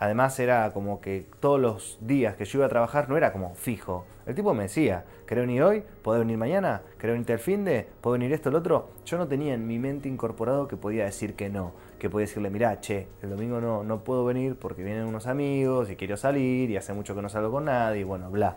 Además 0.00 0.38
era 0.38 0.70
como 0.72 1.00
que 1.00 1.26
todos 1.40 1.60
los 1.60 1.98
días 2.00 2.34
que 2.34 2.44
yo 2.44 2.58
iba 2.58 2.66
a 2.66 2.68
trabajar 2.68 3.08
no 3.08 3.16
era 3.16 3.32
como 3.32 3.54
fijo. 3.54 4.04
El 4.26 4.34
tipo 4.34 4.52
me 4.52 4.64
decía, 4.64 5.04
¿querés 5.26 5.46
venir 5.46 5.62
hoy? 5.62 5.82
¿Podés 6.02 6.20
venir 6.20 6.36
mañana? 6.36 6.82
¿Querés 6.98 7.14
venir 7.14 7.30
el 7.30 7.38
fin 7.38 7.64
de? 7.64 7.86
¿Puedo 8.00 8.14
venir 8.14 8.32
esto, 8.32 8.48
el 8.48 8.56
otro? 8.56 8.90
Yo 9.06 9.16
no 9.18 9.28
tenía 9.28 9.54
en 9.54 9.66
mi 9.66 9.78
mente 9.78 10.08
incorporado 10.08 10.66
que 10.66 10.76
podía 10.76 11.04
decir 11.04 11.34
que 11.34 11.48
no. 11.48 11.72
Que 11.98 12.10
podía 12.10 12.26
decirle, 12.26 12.50
mirá, 12.50 12.80
che, 12.80 13.06
el 13.22 13.30
domingo 13.30 13.60
no, 13.60 13.84
no 13.84 14.02
puedo 14.02 14.24
venir 14.24 14.56
porque 14.56 14.82
vienen 14.82 15.04
unos 15.04 15.26
amigos 15.26 15.90
y 15.90 15.96
quiero 15.96 16.16
salir 16.16 16.70
y 16.70 16.76
hace 16.76 16.92
mucho 16.92 17.14
que 17.14 17.22
no 17.22 17.28
salgo 17.28 17.52
con 17.52 17.66
nadie 17.66 18.00
y 18.00 18.04
bueno, 18.04 18.30
bla. 18.30 18.56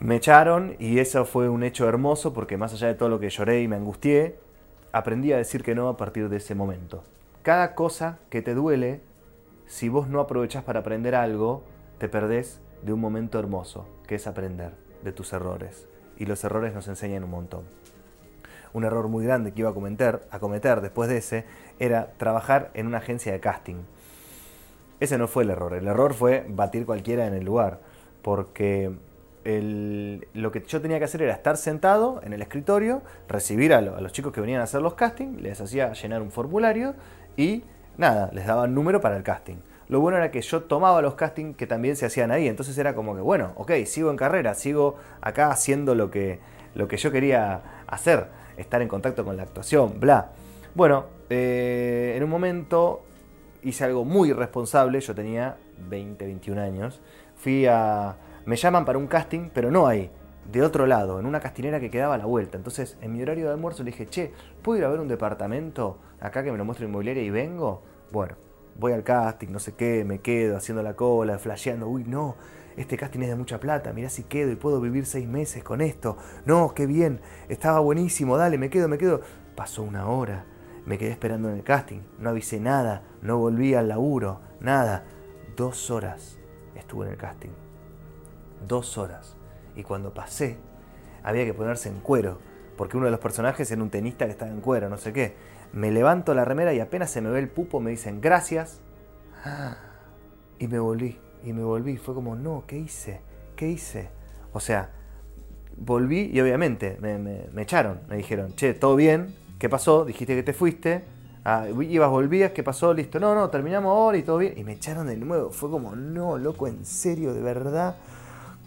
Me 0.00 0.16
echaron 0.16 0.76
y 0.78 0.98
eso 0.98 1.24
fue 1.24 1.48
un 1.48 1.62
hecho 1.62 1.88
hermoso 1.88 2.32
porque 2.32 2.56
más 2.56 2.72
allá 2.72 2.88
de 2.88 2.94
todo 2.94 3.08
lo 3.08 3.20
que 3.20 3.30
lloré 3.30 3.62
y 3.62 3.68
me 3.68 3.76
angustié, 3.76 4.36
aprendí 4.92 5.32
a 5.32 5.36
decir 5.36 5.62
que 5.62 5.74
no 5.74 5.88
a 5.88 5.96
partir 5.96 6.28
de 6.28 6.38
ese 6.38 6.54
momento. 6.54 7.04
Cada 7.42 7.74
cosa 7.74 8.18
que 8.28 8.42
te 8.42 8.54
duele, 8.54 9.00
si 9.66 9.88
vos 9.88 10.08
no 10.08 10.20
aprovechás 10.20 10.64
para 10.64 10.80
aprender 10.80 11.14
algo, 11.14 11.62
te 11.98 12.08
perdés 12.08 12.60
de 12.82 12.92
un 12.92 13.00
momento 13.00 13.38
hermoso, 13.38 13.86
que 14.06 14.16
es 14.16 14.26
aprender 14.26 14.72
de 15.02 15.12
tus 15.12 15.32
errores. 15.32 15.86
Y 16.18 16.26
los 16.26 16.42
errores 16.44 16.74
nos 16.74 16.88
enseñan 16.88 17.24
un 17.24 17.30
montón. 17.30 17.64
Un 18.72 18.84
error 18.84 19.08
muy 19.08 19.24
grande 19.24 19.52
que 19.52 19.60
iba 19.60 19.70
a 19.70 19.74
cometer, 19.74 20.26
a 20.30 20.38
cometer 20.38 20.80
después 20.80 21.08
de 21.08 21.18
ese 21.18 21.44
era 21.78 22.12
trabajar 22.18 22.70
en 22.74 22.86
una 22.86 22.98
agencia 22.98 23.32
de 23.32 23.40
casting. 23.40 23.82
Ese 25.00 25.18
no 25.18 25.28
fue 25.28 25.44
el 25.44 25.50
error, 25.50 25.72
el 25.74 25.88
error 25.88 26.12
fue 26.12 26.44
batir 26.48 26.84
cualquiera 26.84 27.26
en 27.26 27.34
el 27.34 27.44
lugar, 27.44 27.80
porque 28.22 28.92
lo 29.44 30.52
que 30.52 30.62
yo 30.66 30.80
tenía 30.80 30.98
que 30.98 31.04
hacer 31.04 31.22
era 31.22 31.32
estar 31.32 31.56
sentado 31.56 32.20
en 32.24 32.32
el 32.32 32.42
escritorio, 32.42 33.02
recibir 33.28 33.72
a, 33.72 33.80
los 33.80 34.12
chicos 34.12 34.32
que 34.32 34.40
venían 34.40 34.60
a 34.60 34.64
hacer 34.64 34.82
los 34.82 34.94
castings, 34.94 35.40
les 35.40 35.60
hacía 35.60 35.92
llenar 35.92 36.20
un 36.20 36.30
formulario 36.30 36.94
y 37.36 37.64
nada, 37.96 38.30
les 38.32 38.46
daba 38.46 38.64
un 38.64 38.74
número 38.74 39.00
para 39.00 39.16
el 39.16 39.22
casting. 39.22 39.56
Lo 39.88 40.00
bueno 40.00 40.18
era 40.18 40.30
que 40.30 40.40
yo 40.40 40.62
tomaba 40.64 41.02
los 41.02 41.14
castings 41.14 41.56
que 41.56 41.66
también 41.66 41.96
se 41.96 42.06
hacían 42.06 42.30
ahí, 42.30 42.48
entonces 42.48 42.76
era 42.78 42.94
como 42.94 43.14
que, 43.14 43.22
bueno, 43.22 43.52
ok, 43.56 43.72
sigo 43.86 44.10
en 44.10 44.16
carrera, 44.16 44.54
sigo 44.54 44.96
acá 45.20 45.50
haciendo 45.50 45.94
lo 45.94 46.10
que, 46.10 46.38
lo 46.74 46.86
que 46.86 46.96
yo 46.96 47.10
quería 47.10 47.82
hacer, 47.86 48.28
estar 48.56 48.82
en 48.82 48.88
contacto 48.88 49.24
con 49.24 49.36
la 49.36 49.44
actuación, 49.44 49.98
bla. 49.98 50.30
Bueno, 50.74 51.06
eh, 51.30 52.14
en 52.16 52.22
un 52.22 52.30
momento 52.30 53.02
hice 53.62 53.84
algo 53.84 54.04
muy 54.04 54.30
irresponsable, 54.30 55.00
yo 55.00 55.14
tenía 55.14 55.56
20, 55.88 56.24
21 56.24 56.60
años, 56.60 57.00
fui 57.36 57.66
a 57.66 58.16
me 58.50 58.56
llaman 58.56 58.84
para 58.84 58.98
un 58.98 59.06
casting, 59.06 59.48
pero 59.54 59.70
no 59.70 59.86
ahí, 59.86 60.10
de 60.50 60.64
otro 60.64 60.84
lado, 60.84 61.20
en 61.20 61.26
una 61.26 61.38
castinera 61.38 61.78
que 61.78 61.88
quedaba 61.88 62.16
a 62.16 62.18
la 62.18 62.26
vuelta. 62.26 62.56
Entonces, 62.56 62.98
en 63.00 63.12
mi 63.12 63.22
horario 63.22 63.46
de 63.46 63.52
almuerzo 63.52 63.84
le 63.84 63.92
dije, 63.92 64.08
che, 64.08 64.32
¿puedo 64.60 64.76
ir 64.76 64.84
a 64.84 64.88
ver 64.88 64.98
un 64.98 65.06
departamento 65.06 65.98
acá 66.18 66.42
que 66.42 66.50
me 66.50 66.58
lo 66.58 66.64
muestre 66.64 66.84
inmobiliaria 66.84 67.22
y 67.22 67.30
vengo? 67.30 67.82
Bueno, 68.10 68.34
voy 68.74 68.90
al 68.90 69.04
casting, 69.04 69.52
no 69.52 69.60
sé 69.60 69.76
qué, 69.76 70.04
me 70.04 70.18
quedo 70.18 70.56
haciendo 70.56 70.82
la 70.82 70.96
cola, 70.96 71.38
flasheando, 71.38 71.86
uy, 71.86 72.02
no, 72.02 72.34
este 72.76 72.96
casting 72.96 73.20
es 73.20 73.28
de 73.28 73.36
mucha 73.36 73.60
plata, 73.60 73.92
mirá 73.92 74.08
si 74.08 74.24
quedo 74.24 74.50
y 74.50 74.56
puedo 74.56 74.80
vivir 74.80 75.06
seis 75.06 75.28
meses 75.28 75.62
con 75.62 75.80
esto. 75.80 76.16
No, 76.44 76.74
qué 76.74 76.86
bien, 76.86 77.20
estaba 77.48 77.78
buenísimo, 77.78 78.36
dale, 78.36 78.58
me 78.58 78.68
quedo, 78.68 78.88
me 78.88 78.98
quedo. 78.98 79.20
Pasó 79.54 79.84
una 79.84 80.08
hora, 80.08 80.44
me 80.86 80.98
quedé 80.98 81.12
esperando 81.12 81.50
en 81.50 81.54
el 81.54 81.62
casting, 81.62 82.00
no 82.18 82.30
avisé 82.30 82.58
nada, 82.58 83.04
no 83.22 83.38
volví 83.38 83.74
al 83.74 83.86
laburo, 83.86 84.40
nada. 84.58 85.04
Dos 85.56 85.92
horas 85.92 86.40
estuve 86.74 87.06
en 87.06 87.12
el 87.12 87.16
casting 87.16 87.59
dos 88.66 88.98
horas. 88.98 89.36
Y 89.76 89.82
cuando 89.82 90.12
pasé, 90.12 90.58
había 91.22 91.44
que 91.44 91.54
ponerse 91.54 91.88
en 91.88 92.00
cuero, 92.00 92.38
porque 92.76 92.96
uno 92.96 93.06
de 93.06 93.12
los 93.12 93.20
personajes 93.20 93.70
era 93.70 93.82
un 93.82 93.90
tenista 93.90 94.24
que 94.26 94.32
estaba 94.32 94.50
en 94.50 94.60
cuero, 94.60 94.88
no 94.88 94.96
sé 94.96 95.12
qué. 95.12 95.34
Me 95.72 95.90
levanto 95.90 96.34
la 96.34 96.44
remera 96.44 96.72
y 96.74 96.80
apenas 96.80 97.10
se 97.10 97.20
me 97.20 97.30
ve 97.30 97.38
el 97.38 97.48
pupo, 97.48 97.80
me 97.80 97.90
dicen 97.90 98.20
gracias. 98.20 98.80
Y 100.58 100.68
me 100.68 100.78
volví, 100.78 101.18
y 101.44 101.52
me 101.52 101.62
volví. 101.62 101.96
Fue 101.96 102.14
como, 102.14 102.36
no, 102.36 102.64
¿qué 102.66 102.78
hice? 102.78 103.20
¿Qué 103.56 103.68
hice? 103.68 104.08
O 104.52 104.60
sea, 104.60 104.90
volví 105.76 106.30
y 106.32 106.40
obviamente 106.40 106.98
me, 107.00 107.18
me 107.18 107.62
echaron. 107.62 108.00
Me 108.08 108.16
dijeron, 108.16 108.54
che, 108.56 108.74
¿todo 108.74 108.96
bien? 108.96 109.34
¿Qué 109.58 109.68
pasó? 109.68 110.04
Dijiste 110.04 110.34
que 110.34 110.42
te 110.42 110.52
fuiste. 110.52 111.04
Ah, 111.44 111.66
ibas, 111.68 112.10
volvías, 112.10 112.52
¿qué 112.52 112.62
pasó? 112.62 112.92
Listo. 112.92 113.20
No, 113.20 113.34
no, 113.34 113.48
terminamos 113.50 113.90
ahora 113.90 114.18
y 114.18 114.22
todo 114.22 114.38
bien. 114.38 114.58
Y 114.58 114.64
me 114.64 114.72
echaron 114.72 115.06
de 115.06 115.16
nuevo. 115.16 115.50
Fue 115.50 115.70
como, 115.70 115.94
no, 115.94 116.38
loco, 116.38 116.66
en 116.66 116.84
serio, 116.84 117.32
de 117.32 117.40
verdad. 117.40 117.96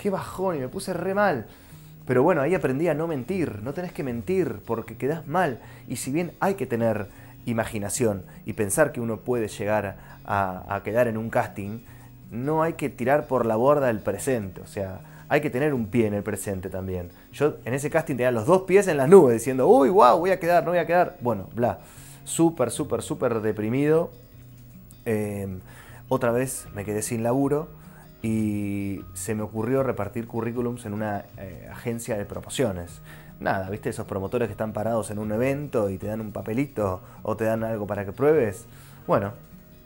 Qué 0.04 0.10
bajón, 0.10 0.58
y 0.58 0.60
me 0.60 0.68
puse 0.68 0.92
re 0.92 1.14
mal. 1.14 1.46
Pero 2.06 2.24
bueno, 2.24 2.42
ahí 2.42 2.54
aprendí 2.54 2.90
a 2.90 2.94
no 2.94 3.08
mentir, 3.08 3.62
no 3.64 3.74
tenés 3.74 3.94
que 3.94 4.04
mentir 4.04 4.60
porque 4.66 4.98
quedás 4.98 5.26
mal. 5.28 5.62
Y 5.88 5.96
si 5.96 6.12
bien 6.12 6.34
hay 6.42 6.56
que 6.56 6.66
tener 6.66 7.08
imaginación 7.46 8.24
y 8.46 8.52
pensar 8.52 8.92
que 8.92 9.00
uno 9.00 9.22
puede 9.22 9.48
llegar 9.48 9.96
a, 10.26 10.82
quedar 10.84 11.08
en 11.08 11.16
un 11.16 11.30
casting, 11.30 11.80
no 12.32 12.64
hay 12.64 12.74
que 12.74 12.90
tirar 12.90 13.28
por 13.28 13.46
la 13.46 13.56
borda 13.56 13.90
el 13.90 14.00
presente, 14.00 14.60
o 14.60 14.68
sea, 14.68 15.00
hay 15.30 15.40
que 15.40 15.50
tener 15.50 15.74
un 15.74 15.86
pie 15.88 16.08
en 16.08 16.16
el 16.16 16.24
presente 16.24 16.70
también. 16.70 17.10
Yo 17.32 17.56
en 17.64 17.74
ese 17.74 17.90
casting 17.90 18.16
tenía 18.18 18.32
los 18.32 18.46
dos 18.46 18.64
pies 18.64 18.90
en 18.90 18.98
las 18.98 19.08
nubes 19.08 19.36
diciendo, 19.36 19.70
uy, 19.70 19.88
wow, 19.88 20.20
voy 20.20 20.32
a 20.32 20.40
quedar, 20.40 20.66
no 20.66 20.72
voy 20.72 20.80
a 20.80 20.86
quedar. 20.86 21.16
Bueno, 21.22 21.48
bla, 21.56 21.80
súper, 22.26 22.72
súper, 22.72 23.02
súper 23.02 23.40
deprimido. 23.40 24.12
Em, 25.06 25.62
otra 26.10 26.32
vez 26.32 26.68
me 26.76 26.84
quedé 26.84 27.02
sin 27.02 27.24
laburo 27.24 27.70
y 28.24 29.02
se 29.14 29.36
me 29.36 29.44
ocurrió 29.44 29.84
repartir 29.84 30.26
currículums 30.26 30.86
en 30.86 30.94
una 30.94 31.26
eh, 31.38 31.70
agencia 31.72 32.18
de 32.18 32.26
promociones 32.26 33.02
nada, 33.44 33.70
¿viste? 33.70 33.90
Esos 33.90 34.08
promotores 34.08 34.48
que 34.48 34.54
están 34.54 34.74
parados 34.74 35.12
en 35.12 35.20
un 35.20 35.32
evento 35.32 35.90
y 35.90 35.98
te 35.98 36.08
dan 36.08 36.22
un 36.22 36.32
papelito 36.32 37.02
o 37.22 37.36
te 37.36 37.44
dan 37.44 37.64
algo 37.64 37.86
para 37.86 38.06
que 38.06 38.12
pruebes. 38.12 38.66
Bueno, 39.06 39.34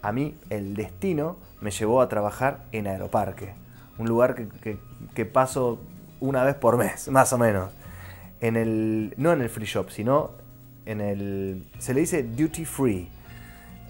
a 0.01 0.11
mí 0.11 0.35
el 0.49 0.75
destino 0.75 1.37
me 1.59 1.71
llevó 1.71 2.01
a 2.01 2.07
trabajar 2.07 2.65
en 2.71 2.87
Aeroparque, 2.87 3.53
un 3.97 4.07
lugar 4.07 4.35
que, 4.35 5.25
paso 5.25 5.79
una 6.19 6.43
vez 6.43 6.55
por 6.55 6.77
mes, 6.77 7.07
más 7.11 7.33
o 7.33 7.37
menos. 7.37 7.71
En 8.39 8.55
el, 8.55 9.15
no 9.17 9.33
en 9.33 9.41
el 9.41 9.49
free 9.49 9.65
shop, 9.65 9.89
sino 9.89 10.31
en 10.85 11.01
el... 11.01 11.67
Se 11.79 11.93
le 11.93 12.01
dice 12.01 12.23
duty 12.23 12.65
free. 12.65 13.09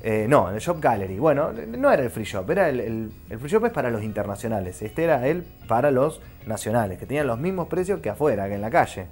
Eh, 0.03 0.27
no, 0.29 0.49
en 0.49 0.55
el 0.55 0.61
Shop 0.61 0.79
Gallery. 0.79 1.17
Bueno, 1.19 1.51
no 1.51 1.91
era 1.91 2.03
el 2.03 2.09
free 2.09 2.23
shop, 2.23 2.49
era 2.51 2.69
el, 2.69 2.79
el, 2.79 3.11
el, 3.29 3.39
free 3.39 3.49
shop 3.49 3.65
es 3.65 3.71
para 3.71 3.89
los 3.89 4.03
internacionales. 4.03 4.81
Este 4.81 5.03
era 5.03 5.27
el 5.27 5.43
para 5.67 5.91
los 5.91 6.21
nacionales, 6.45 6.99
que 6.99 7.05
tenían 7.05 7.27
los 7.27 7.39
mismos 7.39 7.67
precios 7.67 7.99
que 7.99 8.09
afuera, 8.09 8.47
que 8.47 8.55
en 8.55 8.61
la 8.61 8.69
calle. 8.69 9.07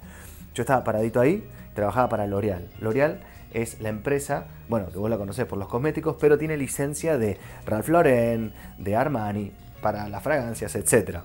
Yo 0.54 0.62
estaba 0.62 0.84
paradito 0.84 1.20
ahí, 1.20 1.46
trabajaba 1.74 2.08
para 2.08 2.26
L'Oreal. 2.26 2.68
L'Oreal 2.80 3.20
es 3.52 3.80
la 3.80 3.88
empresa, 3.88 4.46
bueno, 4.68 4.88
que 4.90 4.98
vos 4.98 5.10
la 5.10 5.18
conocés 5.18 5.46
por 5.46 5.58
los 5.58 5.68
cosméticos, 5.68 6.16
pero 6.20 6.38
tiene 6.38 6.56
licencia 6.56 7.18
de 7.18 7.38
Ralph 7.66 7.88
Lauren, 7.88 8.52
de 8.78 8.96
Armani, 8.96 9.52
para 9.80 10.08
las 10.08 10.22
fragancias, 10.22 10.74
etc. 10.76 11.20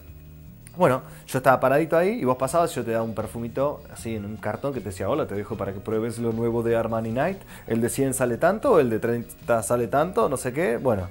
Bueno, 0.78 1.02
yo 1.28 1.40
estaba 1.40 1.60
paradito 1.60 1.98
ahí 1.98 2.20
y 2.22 2.24
vos 2.24 2.38
pasabas 2.38 2.74
yo 2.74 2.84
te 2.86 2.92
daba 2.92 3.04
un 3.04 3.14
perfumito 3.14 3.84
así 3.92 4.16
en 4.16 4.26
un 4.26 4.38
cartón 4.38 4.74
que 4.74 4.80
te 4.80 4.90
decía, 4.90 5.10
hola, 5.10 5.28
te 5.28 5.36
dejo 5.36 5.58
para 5.58 5.74
que 5.74 5.80
pruebes 5.80 6.18
lo 6.18 6.32
nuevo 6.32 6.64
de 6.64 6.76
Armani 6.76 7.12
Night. 7.12 7.40
El 7.68 7.82
de 7.82 7.90
100 7.90 8.14
sale 8.14 8.38
tanto, 8.38 8.80
el 8.80 8.90
de 8.90 9.00
30 9.00 9.64
sale 9.64 9.88
tanto, 9.88 10.30
no 10.30 10.38
sé 10.38 10.54
qué. 10.54 10.78
Bueno, 10.78 11.10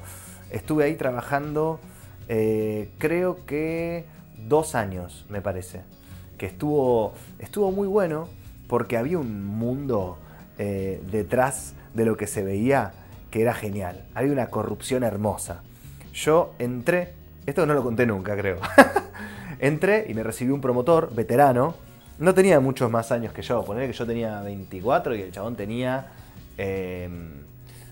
estuve 0.51 0.85
ahí 0.85 0.95
trabajando 0.95 1.79
eh, 2.33 2.91
creo 2.99 3.45
que 3.45 4.05
dos 4.47 4.77
años, 4.77 5.27
me 5.29 5.43
parece 5.43 5.81
que 6.39 6.47
estuvo, 6.47 7.13
estuvo 7.41 7.73
muy 7.73 7.89
bueno 7.89 8.29
porque 8.69 8.97
había 8.97 9.19
un 9.19 9.45
mundo 9.45 10.17
eh, 10.57 11.03
detrás 11.11 11.75
de 11.93 12.05
lo 12.05 12.17
que 12.17 12.29
se 12.29 12.45
veía 12.45 12.93
que 13.33 13.43
era 13.43 13.53
genial. 13.53 14.07
Había 14.15 14.33
una 14.33 14.47
corrupción 14.47 15.03
hermosa. 15.03 15.63
Yo 16.13 16.55
entré, 16.61 17.15
esto 17.47 17.67
no 17.67 17.75
lo 17.75 17.83
conté 17.83 18.07
nunca 18.07 18.37
creo, 18.37 18.61
entré 19.61 20.07
y 20.09 20.15
me 20.15 20.23
recibió 20.23 20.55
un 20.55 20.61
promotor 20.61 21.15
veterano, 21.15 21.75
no 22.19 22.35
tenía 22.35 22.61
muchos 22.61 22.91
más 22.91 23.13
años 23.13 23.33
que 23.33 23.43
yo, 23.43 23.65
poner 23.65 23.87
que 23.87 23.97
yo 23.97 24.07
tenía 24.07 24.41
24 24.43 25.15
y 25.15 25.23
el 25.23 25.33
chabón 25.33 25.55
tenía, 25.55 26.13
em, 26.57 27.45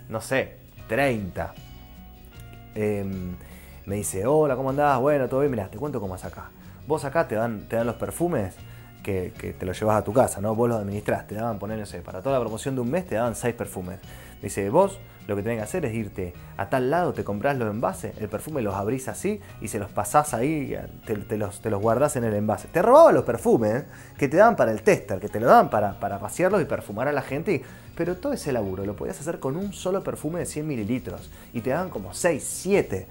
no 0.08 0.20
sé, 0.20 0.56
30. 0.88 1.54
Em, 2.74 3.36
me 3.86 3.96
dice, 3.96 4.26
hola, 4.26 4.56
¿cómo 4.56 4.70
andás? 4.70 4.98
Bueno, 5.00 5.28
todo 5.28 5.40
bien, 5.40 5.50
mirá, 5.50 5.68
te 5.68 5.78
cuento 5.78 6.00
cómo 6.00 6.16
es 6.16 6.24
acá. 6.24 6.50
Vos 6.86 7.04
acá 7.04 7.28
te 7.28 7.34
dan, 7.34 7.68
te 7.68 7.76
dan 7.76 7.86
los 7.86 7.96
perfumes 7.96 8.54
que, 9.02 9.54
te 9.58 9.64
los 9.64 9.78
llevas 9.78 9.96
a 9.96 10.04
tu 10.04 10.12
casa, 10.12 10.40
¿no? 10.40 10.54
Vos 10.54 10.68
los 10.68 10.78
administrás, 10.78 11.26
te 11.26 11.34
daban, 11.34 11.58
poner, 11.58 11.78
no 11.78 11.86
sé, 11.86 12.00
para 12.00 12.20
toda 12.20 12.38
la 12.38 12.44
promoción 12.44 12.74
de 12.74 12.82
un 12.82 12.90
mes 12.90 13.06
te 13.06 13.14
daban 13.14 13.34
seis 13.34 13.54
perfumes. 13.54 13.98
dice, 14.42 14.68
vos 14.68 14.98
lo 15.28 15.36
que 15.36 15.42
tenés 15.42 15.58
que 15.58 15.62
hacer 15.62 15.84
es 15.84 15.94
irte 15.94 16.32
a 16.56 16.70
tal 16.70 16.90
lado, 16.90 17.12
te 17.12 17.22
comprás 17.22 17.56
los 17.58 17.70
envases, 17.70 18.16
el 18.18 18.30
perfume 18.30 18.62
los 18.62 18.74
abrís 18.74 19.08
así 19.08 19.40
y 19.60 19.68
se 19.68 19.78
los 19.78 19.90
pasás 19.90 20.32
ahí, 20.32 20.74
te, 21.04 21.36
los, 21.36 21.60
te 21.60 21.68
los 21.68 21.82
guardás 21.82 22.16
en 22.16 22.24
el 22.24 22.32
envase. 22.32 22.66
Te 22.68 22.80
robaban 22.80 23.14
los 23.14 23.24
perfumes 23.24 23.84
que 24.16 24.26
te 24.26 24.38
daban 24.38 24.56
para 24.56 24.72
el 24.72 24.80
tester, 24.80 25.20
que 25.20 25.28
te 25.28 25.38
lo 25.38 25.46
daban 25.46 25.68
para, 25.68 26.00
para 26.00 26.18
y 26.60 26.64
perfumar 26.64 27.08
a 27.08 27.12
la 27.12 27.20
gente. 27.20 27.62
pero 27.94 28.16
todo 28.16 28.32
ese 28.32 28.52
laburo 28.52 28.86
lo 28.86 28.96
podías 28.96 29.20
hacer 29.20 29.38
con 29.38 29.58
un 29.58 29.74
solo 29.74 30.02
perfume 30.02 30.38
de 30.38 30.46
100 30.46 30.66
mililitros 30.66 31.30
y 31.52 31.60
te 31.60 31.70
daban 31.70 31.90
como 31.90 32.14
6, 32.14 32.42
7. 32.42 33.06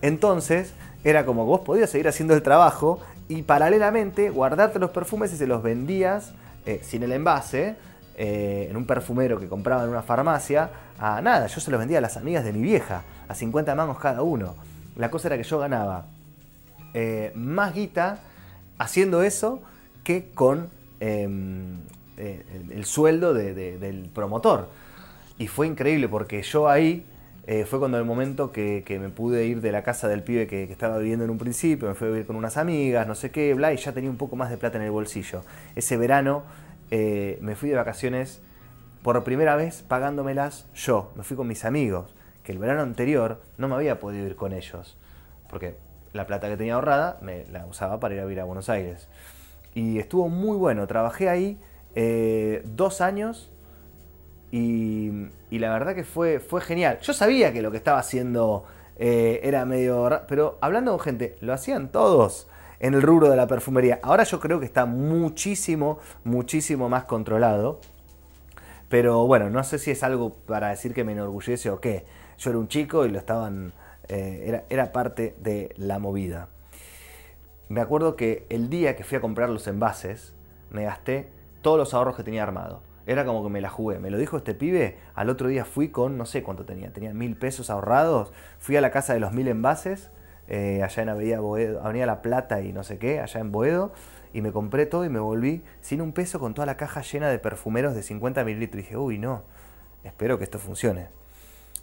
Entonces, 0.00 0.74
era 1.02 1.26
como 1.26 1.44
vos 1.44 1.62
podías 1.62 1.90
seguir 1.90 2.06
haciendo 2.06 2.34
el 2.34 2.42
trabajo 2.42 3.00
y 3.26 3.42
paralelamente 3.42 4.30
guardarte 4.30 4.78
los 4.78 4.90
perfumes 4.90 5.32
y 5.32 5.36
se 5.36 5.48
los 5.48 5.60
vendías 5.60 6.34
eh, 6.66 6.80
sin 6.84 7.02
el 7.02 7.10
envase 7.10 7.74
eh, 8.14 8.68
en 8.70 8.76
un 8.76 8.84
perfumero 8.84 9.40
que 9.40 9.48
compraba 9.48 9.84
en 9.84 9.88
una 9.88 10.02
farmacia 10.02 10.70
a 11.04 11.20
nada, 11.20 11.48
yo 11.48 11.60
se 11.60 11.68
los 11.72 11.80
vendía 11.80 11.98
a 11.98 12.00
las 12.00 12.16
amigas 12.16 12.44
de 12.44 12.52
mi 12.52 12.62
vieja, 12.62 13.02
a 13.26 13.34
50 13.34 13.74
mangos 13.74 13.98
cada 13.98 14.22
uno. 14.22 14.54
La 14.94 15.10
cosa 15.10 15.26
era 15.26 15.36
que 15.36 15.42
yo 15.42 15.58
ganaba 15.58 16.06
eh, 16.94 17.32
más 17.34 17.74
guita 17.74 18.20
haciendo 18.78 19.24
eso 19.24 19.60
que 20.04 20.30
con 20.32 20.70
em, 21.00 21.80
el, 22.16 22.84
sueldo 22.84 23.34
del 23.34 24.10
promotor. 24.14 24.68
Y 25.38 25.48
fue 25.48 25.66
increíble 25.66 26.08
porque 26.08 26.40
yo 26.42 26.68
ahí 26.68 27.04
eh, 27.48 27.64
fue 27.68 27.80
cuando 27.80 27.98
el 27.98 28.04
momento 28.04 28.52
que, 28.52 28.84
me 29.00 29.08
pude 29.08 29.44
ir 29.46 29.60
de 29.60 29.72
la 29.72 29.82
casa 29.82 30.06
del 30.06 30.22
pibe 30.22 30.46
que, 30.46 30.70
estaba 30.70 30.98
viviendo 30.98 31.24
en 31.24 31.30
un 31.30 31.38
principio, 31.38 31.88
me 31.88 31.94
fui 31.94 32.06
a 32.06 32.10
vivir 32.12 32.26
con 32.26 32.36
unas 32.36 32.56
amigas, 32.56 33.08
no 33.08 33.16
sé 33.16 33.32
qué, 33.32 33.54
bla, 33.54 33.72
y 33.72 33.76
ya 33.76 33.90
tenía 33.90 34.08
un 34.08 34.18
poco 34.18 34.36
más 34.36 34.50
de 34.50 34.56
plata 34.56 34.78
en 34.78 34.84
el 34.84 34.92
bolsillo. 34.92 35.42
Ese 35.74 35.96
verano 35.96 36.44
eh, 36.92 37.38
me 37.40 37.56
fui 37.56 37.70
de 37.70 37.74
vacaciones 37.74 38.40
por 39.02 39.22
primera 39.24 39.56
vez 39.56 39.82
pagándomelas 39.82 40.66
yo, 40.74 41.12
me 41.16 41.22
fui 41.22 41.36
con 41.36 41.46
mis 41.48 41.64
amigos, 41.64 42.14
que 42.42 42.52
el 42.52 42.58
verano 42.58 42.82
anterior 42.82 43.42
no 43.58 43.68
me 43.68 43.74
había 43.74 44.00
podido 44.00 44.26
ir 44.26 44.36
con 44.36 44.52
ellos, 44.52 44.96
porque 45.48 45.76
la 46.12 46.26
plata 46.26 46.48
que 46.48 46.56
tenía 46.56 46.74
ahorrada 46.74 47.18
me 47.22 47.46
la 47.46 47.66
usaba 47.66 48.00
para 48.00 48.14
ir 48.14 48.20
a 48.20 48.24
vivir 48.24 48.40
a 48.40 48.44
Buenos 48.44 48.68
Aires. 48.68 49.08
Y 49.74 49.98
estuvo 49.98 50.28
muy 50.28 50.56
bueno, 50.56 50.86
trabajé 50.86 51.28
ahí 51.28 51.58
eh, 51.94 52.62
dos 52.64 53.00
años 53.00 53.50
y, 54.50 55.10
la 55.50 55.72
verdad 55.72 55.94
que 55.94 56.04
fue, 56.04 56.40
fue 56.40 56.60
genial. 56.60 56.98
Yo 57.00 57.14
sabía 57.14 57.52
que 57.52 57.62
lo 57.62 57.70
que 57.70 57.78
estaba 57.78 57.98
haciendo 57.98 58.64
eh, 58.96 59.40
era 59.42 59.64
medio... 59.64 60.10
Pero 60.28 60.58
hablando 60.60 60.92
con 60.92 61.00
gente, 61.00 61.36
lo 61.40 61.54
hacían 61.54 61.90
todos 61.90 62.48
en 62.78 62.94
el 62.94 63.00
rubro 63.00 63.30
de 63.30 63.36
la 63.36 63.46
perfumería. 63.46 63.98
Ahora 64.02 64.24
yo 64.24 64.40
creo 64.40 64.60
que 64.60 64.66
está 64.66 64.84
muchísimo, 64.84 65.98
muchísimo 66.24 66.90
más 66.90 67.04
controlado. 67.04 67.80
Pero 68.92 69.26
bueno, 69.26 69.48
no 69.48 69.64
sé 69.64 69.78
si 69.78 69.90
es 69.90 70.02
algo 70.02 70.34
para 70.34 70.68
decir 70.68 70.92
que 70.92 71.02
me 71.02 71.12
enorgullece 71.12 71.70
o 71.70 71.80
qué. 71.80 72.04
Yo 72.36 72.50
era 72.50 72.58
un 72.58 72.68
chico 72.68 73.06
y 73.06 73.08
lo 73.08 73.18
estaban... 73.18 73.72
Eh, 74.06 74.44
era, 74.46 74.64
era 74.68 74.92
parte 74.92 75.34
de 75.40 75.72
la 75.78 75.98
movida. 75.98 76.50
Me 77.70 77.80
acuerdo 77.80 78.16
que 78.16 78.44
el 78.50 78.68
día 78.68 78.94
que 78.94 79.02
fui 79.02 79.16
a 79.16 79.22
comprar 79.22 79.48
los 79.48 79.66
envases, 79.66 80.34
me 80.68 80.84
gasté 80.84 81.30
todos 81.62 81.78
los 81.78 81.94
ahorros 81.94 82.16
que 82.16 82.22
tenía 82.22 82.42
armado. 82.42 82.82
Era 83.06 83.24
como 83.24 83.42
que 83.42 83.48
me 83.48 83.62
la 83.62 83.70
jugué. 83.70 83.98
Me 83.98 84.10
lo 84.10 84.18
dijo 84.18 84.36
este 84.36 84.54
pibe. 84.54 84.98
Al 85.14 85.30
otro 85.30 85.48
día 85.48 85.64
fui 85.64 85.88
con, 85.88 86.18
no 86.18 86.26
sé 86.26 86.42
cuánto 86.42 86.66
tenía, 86.66 86.92
tenía 86.92 87.14
mil 87.14 87.34
pesos 87.38 87.70
ahorrados. 87.70 88.34
Fui 88.58 88.76
a 88.76 88.82
la 88.82 88.90
casa 88.90 89.14
de 89.14 89.20
los 89.20 89.32
mil 89.32 89.48
envases, 89.48 90.10
eh, 90.48 90.82
allá 90.82 91.02
en 91.02 91.08
Avenida, 91.08 91.40
Boedo, 91.40 91.80
Avenida 91.82 92.04
La 92.04 92.20
Plata 92.20 92.60
y 92.60 92.74
no 92.74 92.82
sé 92.82 92.98
qué, 92.98 93.20
allá 93.20 93.40
en 93.40 93.52
Boedo. 93.52 93.94
Y 94.32 94.40
me 94.40 94.52
compré 94.52 94.86
todo 94.86 95.04
y 95.04 95.08
me 95.08 95.20
volví 95.20 95.62
sin 95.80 96.00
un 96.00 96.12
peso 96.12 96.40
con 96.40 96.54
toda 96.54 96.66
la 96.66 96.76
caja 96.76 97.02
llena 97.02 97.28
de 97.28 97.38
perfumeros 97.38 97.94
de 97.94 98.02
50 98.02 98.44
mililitros. 98.44 98.80
Y 98.80 98.82
dije, 98.82 98.96
uy, 98.96 99.18
no, 99.18 99.42
espero 100.04 100.38
que 100.38 100.44
esto 100.44 100.58
funcione. 100.58 101.08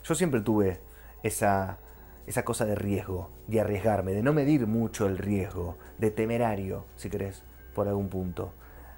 Yo 0.03 0.15
siempre 0.15 0.41
tuve 0.41 0.79
esa, 1.23 1.77
esa 2.25 2.43
cosa 2.43 2.65
de 2.65 2.75
riesgo, 2.75 3.29
de 3.47 3.59
arriesgarme, 3.61 4.13
de 4.13 4.23
no 4.23 4.33
medir 4.33 4.67
mucho 4.67 5.05
el 5.05 5.17
riesgo, 5.17 5.77
de 5.97 6.11
temerario, 6.11 6.85
si 6.95 7.09
querés, 7.09 7.43
por 7.73 7.87
algún 7.87 8.09
punto. 8.09 8.53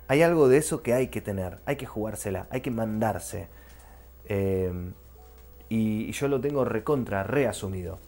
Hay 0.07 0.21
algo 0.21 0.49
de 0.49 0.57
eso 0.57 0.83
que 0.83 0.93
hay 0.93 1.07
que 1.07 1.21
tener, 1.21 1.59
hay 1.65 1.77
que 1.77 1.85
jugársela, 1.85 2.47
hay 2.49 2.59
que 2.59 2.71
mandarse. 2.71 3.47
Em, 4.25 4.93
y, 5.69 6.11
yo 6.11 6.27
lo 6.27 6.41
tengo 6.41 6.65
recontra, 6.65 7.23
reasumido. 7.23 7.99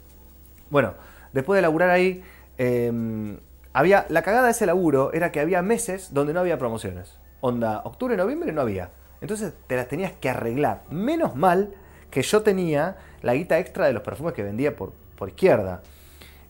Bueno, 0.70 0.96
después 1.32 1.58
de 1.58 1.62
laburar 1.62 1.90
ahí, 1.90 2.22
em, 2.58 3.40
había, 3.74 4.06
la 4.10 4.22
cagada 4.22 4.46
de 4.46 4.52
ese 4.52 4.66
laburo 4.66 5.12
era 5.14 5.32
que 5.32 5.40
había 5.40 5.62
meses 5.62 6.14
donde 6.14 6.34
no 6.34 6.40
había 6.40 6.58
promociones. 6.58 7.18
Onda, 7.42 7.82
octubre, 7.84 8.16
noviembre 8.16 8.52
no 8.52 8.62
había. 8.62 8.92
Entonces 9.20 9.54
te 9.68 9.76
las 9.76 9.88
tenías 9.88 10.12
que 10.14 10.30
arreglar. 10.30 10.84
Menos 10.90 11.36
mal 11.36 11.74
que 12.12 12.22
yo 12.22 12.44
tenía 12.44 12.98
la 13.22 13.34
guita 13.34 13.58
extra 13.58 13.88
de 13.88 13.94
los 13.94 14.04
perfumes 14.04 14.34
que 14.34 14.44
vendía 14.44 14.76
por, 14.76 14.94
por 15.18 15.30
izquierda. 15.30 15.82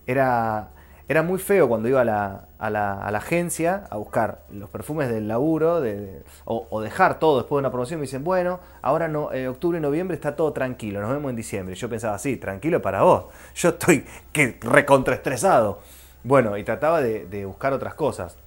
Era, 0.06 0.72
era 1.08 1.24
muy 1.24 1.40
feo 1.40 1.70
cuando 1.70 1.88
iba 1.88 2.02
a 2.02 2.06
la, 2.06 2.48
a 2.60 2.70
la, 2.70 3.18
agencia 3.18 3.86
a 3.90 3.98
buscar 3.98 4.44
los 4.52 4.70
perfumes 4.70 5.10
del 5.10 5.28
laburo 5.28 5.80
de, 5.80 6.24
o, 6.46 6.82
dejar 6.82 7.20
todo 7.20 7.38
después 7.38 7.58
de 7.58 7.60
una 7.60 7.72
promoción. 7.72 8.00
Me 8.00 8.08
dicen, 8.08 8.24
bueno, 8.24 8.60
ahora 8.82 9.08
no, 9.08 9.32
eh, 9.32 9.48
octubre 9.48 9.78
y 9.78 9.82
noviembre 9.82 10.16
está 10.16 10.36
todo 10.36 10.52
tranquilo, 10.52 11.00
nos 11.00 11.12
vemos 11.12 11.30
en 11.30 11.36
diciembre. 11.36 11.76
Yo 11.76 11.90
pensaba, 11.90 12.18
sí, 12.18 12.38
tranquilo 12.38 12.82
para 12.82 13.04
vos. 13.04 13.26
Yo 13.56 13.70
estoy 13.70 14.06
que 14.32 14.58
recontraestresado. 14.62 15.80
Bueno, 16.24 16.58
y 16.58 16.64
trataba 16.64 17.02
de, 17.02 17.46
buscar 17.46 17.74
otras 17.74 17.96
cosas. 17.96 18.38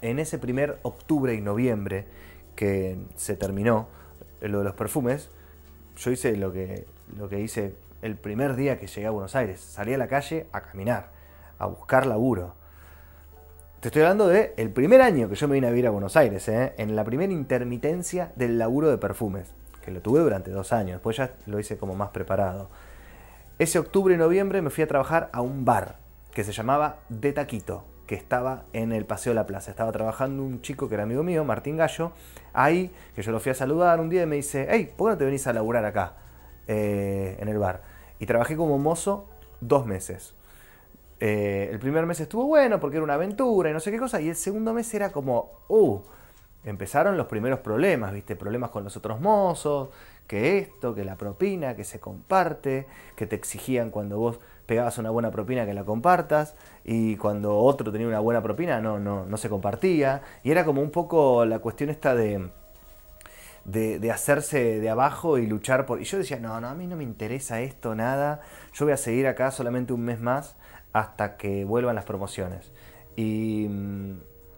En 0.00 0.20
ese 0.20 0.38
primer 0.38 0.78
octubre 0.82 1.34
y 1.34 1.40
noviembre 1.40 2.06
que 2.54 2.98
se 3.16 3.34
terminó 3.34 3.88
lo 4.40 4.58
de 4.58 4.64
los 4.64 4.74
perfumes, 4.74 5.28
yo 5.96 6.12
hice 6.12 6.36
lo 6.36 6.52
que, 6.52 6.86
lo 7.16 7.28
que 7.28 7.40
hice 7.40 7.74
el 8.00 8.16
primer 8.16 8.54
día 8.54 8.78
que 8.78 8.86
llegué 8.86 9.08
a 9.08 9.10
Buenos 9.10 9.34
Aires. 9.34 9.60
Salí 9.60 9.92
a 9.92 9.98
la 9.98 10.06
calle 10.06 10.46
a 10.52 10.60
caminar, 10.60 11.10
a 11.58 11.66
buscar 11.66 12.06
laburo. 12.06 12.54
Te 13.80 13.88
estoy 13.88 14.02
hablando 14.02 14.28
de 14.28 14.54
el 14.56 14.70
primer 14.70 15.02
año 15.02 15.28
que 15.28 15.34
yo 15.34 15.48
me 15.48 15.54
vine 15.54 15.66
a 15.66 15.70
vivir 15.70 15.88
a 15.88 15.90
Buenos 15.90 16.16
Aires, 16.16 16.48
¿eh? 16.48 16.74
en 16.78 16.94
la 16.94 17.02
primera 17.02 17.32
intermitencia 17.32 18.30
del 18.36 18.56
laburo 18.56 18.88
de 18.88 18.98
perfumes, 18.98 19.52
que 19.82 19.90
lo 19.90 20.00
tuve 20.00 20.20
durante 20.20 20.52
dos 20.52 20.72
años, 20.72 20.92
después 20.92 21.16
ya 21.16 21.32
lo 21.46 21.58
hice 21.58 21.76
como 21.76 21.96
más 21.96 22.10
preparado. 22.10 22.70
Ese 23.58 23.80
octubre 23.80 24.14
y 24.14 24.16
noviembre 24.16 24.62
me 24.62 24.70
fui 24.70 24.84
a 24.84 24.86
trabajar 24.86 25.28
a 25.32 25.40
un 25.40 25.64
bar 25.64 25.98
que 26.32 26.44
se 26.44 26.52
llamaba 26.52 27.00
De 27.08 27.32
Taquito, 27.32 27.84
que 28.06 28.14
estaba 28.14 28.64
en 28.72 28.92
el 28.92 29.04
Paseo 29.04 29.30
de 29.32 29.36
la 29.36 29.46
Plaza. 29.46 29.70
Estaba 29.70 29.92
trabajando 29.92 30.42
un 30.42 30.62
chico 30.62 30.88
que 30.88 30.94
era 30.94 31.04
amigo 31.04 31.22
mío, 31.22 31.44
Martín 31.44 31.76
Gallo, 31.76 32.12
ahí, 32.52 32.92
que 33.14 33.22
yo 33.22 33.32
lo 33.32 33.40
fui 33.40 33.50
a 33.50 33.54
saludar 33.54 34.00
un 34.00 34.08
día 34.08 34.22
y 34.22 34.26
me 34.26 34.36
dice, 34.36 34.66
hey, 34.70 34.92
¿por 34.96 35.08
qué 35.08 35.12
no 35.12 35.18
te 35.18 35.24
venís 35.24 35.46
a 35.46 35.52
laburar 35.52 35.84
acá, 35.84 36.14
eh, 36.66 37.36
en 37.40 37.48
el 37.48 37.58
bar? 37.58 37.82
Y 38.18 38.26
trabajé 38.26 38.56
como 38.56 38.78
mozo 38.78 39.28
dos 39.60 39.86
meses. 39.86 40.34
Eh, 41.20 41.68
el 41.70 41.78
primer 41.78 42.06
mes 42.06 42.18
estuvo 42.20 42.46
bueno 42.46 42.80
porque 42.80 42.96
era 42.96 43.04
una 43.04 43.14
aventura 43.14 43.70
y 43.70 43.72
no 43.72 43.80
sé 43.80 43.90
qué 43.90 43.98
cosa, 43.98 44.20
y 44.20 44.28
el 44.28 44.36
segundo 44.36 44.72
mes 44.72 44.92
era 44.94 45.10
como, 45.10 45.60
uh, 45.68 46.00
empezaron 46.64 47.16
los 47.16 47.26
primeros 47.26 47.60
problemas, 47.60 48.12
¿viste? 48.12 48.36
Problemas 48.36 48.70
con 48.70 48.84
los 48.84 48.96
otros 48.96 49.20
mozos, 49.20 49.90
que 50.26 50.58
esto, 50.58 50.94
que 50.94 51.04
la 51.04 51.16
propina, 51.16 51.74
que 51.74 51.84
se 51.84 52.00
comparte, 52.00 52.86
que 53.16 53.26
te 53.26 53.36
exigían 53.36 53.90
cuando 53.90 54.18
vos 54.18 54.40
pegabas 54.70 54.98
una 54.98 55.10
buena 55.10 55.32
propina 55.32 55.66
que 55.66 55.74
la 55.74 55.82
compartas 55.82 56.54
y 56.84 57.16
cuando 57.16 57.58
otro 57.58 57.90
tenía 57.90 58.06
una 58.06 58.20
buena 58.20 58.40
propina 58.40 58.80
no, 58.80 59.00
no, 59.00 59.26
no 59.26 59.36
se 59.36 59.48
compartía. 59.48 60.22
Y 60.44 60.52
era 60.52 60.64
como 60.64 60.80
un 60.80 60.92
poco 60.92 61.44
la 61.44 61.58
cuestión 61.58 61.90
esta 61.90 62.14
de, 62.14 62.50
de, 63.64 64.10
hacerse 64.12 64.78
de 64.78 64.88
abajo 64.88 65.38
y 65.38 65.48
luchar 65.48 65.86
por... 65.86 66.00
Y 66.00 66.04
yo 66.04 66.18
decía, 66.18 66.38
no, 66.38 66.60
no, 66.60 66.68
a 66.68 66.74
mí 66.76 66.86
no 66.86 66.94
me 66.94 67.02
interesa 67.02 67.60
esto, 67.60 67.96
nada. 67.96 68.42
Yo 68.72 68.84
voy 68.84 68.92
a 68.92 68.96
seguir 68.96 69.26
acá 69.26 69.50
solamente 69.50 69.92
un 69.92 70.02
mes 70.02 70.20
más 70.20 70.54
hasta 70.92 71.36
que 71.36 71.64
vuelvan 71.64 71.96
las 71.96 72.04
promociones. 72.04 72.70
Y, 73.16 73.68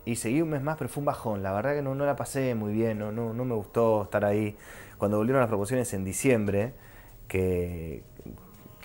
y 0.05 0.17
seguí 0.17 0.43
un 0.43 0.51
mes 0.51 0.63
más, 0.63 0.77
pero 0.77 0.91
fue 0.91 1.01
un 1.01 1.07
bajón. 1.07 1.43
La 1.43 1.55
verdad 1.55 1.73
que 1.73 1.81
no, 1.81 1.95
no 1.95 2.05
la 2.05 2.17
pasé 2.17 2.55
muy 2.55 2.75
bien, 2.75 2.99
no, 2.99 3.13
no, 3.13 3.33
no 3.33 3.47
me 3.47 3.55
gustó 3.55 4.03
estar 4.03 4.27
ahí 4.27 4.59
cuando 4.99 5.17
volvieron 5.17 5.41
las 5.41 5.49
promociones 5.49 5.95
en 5.95 6.05
diciembre, 6.05 6.75
que, 7.29 8.03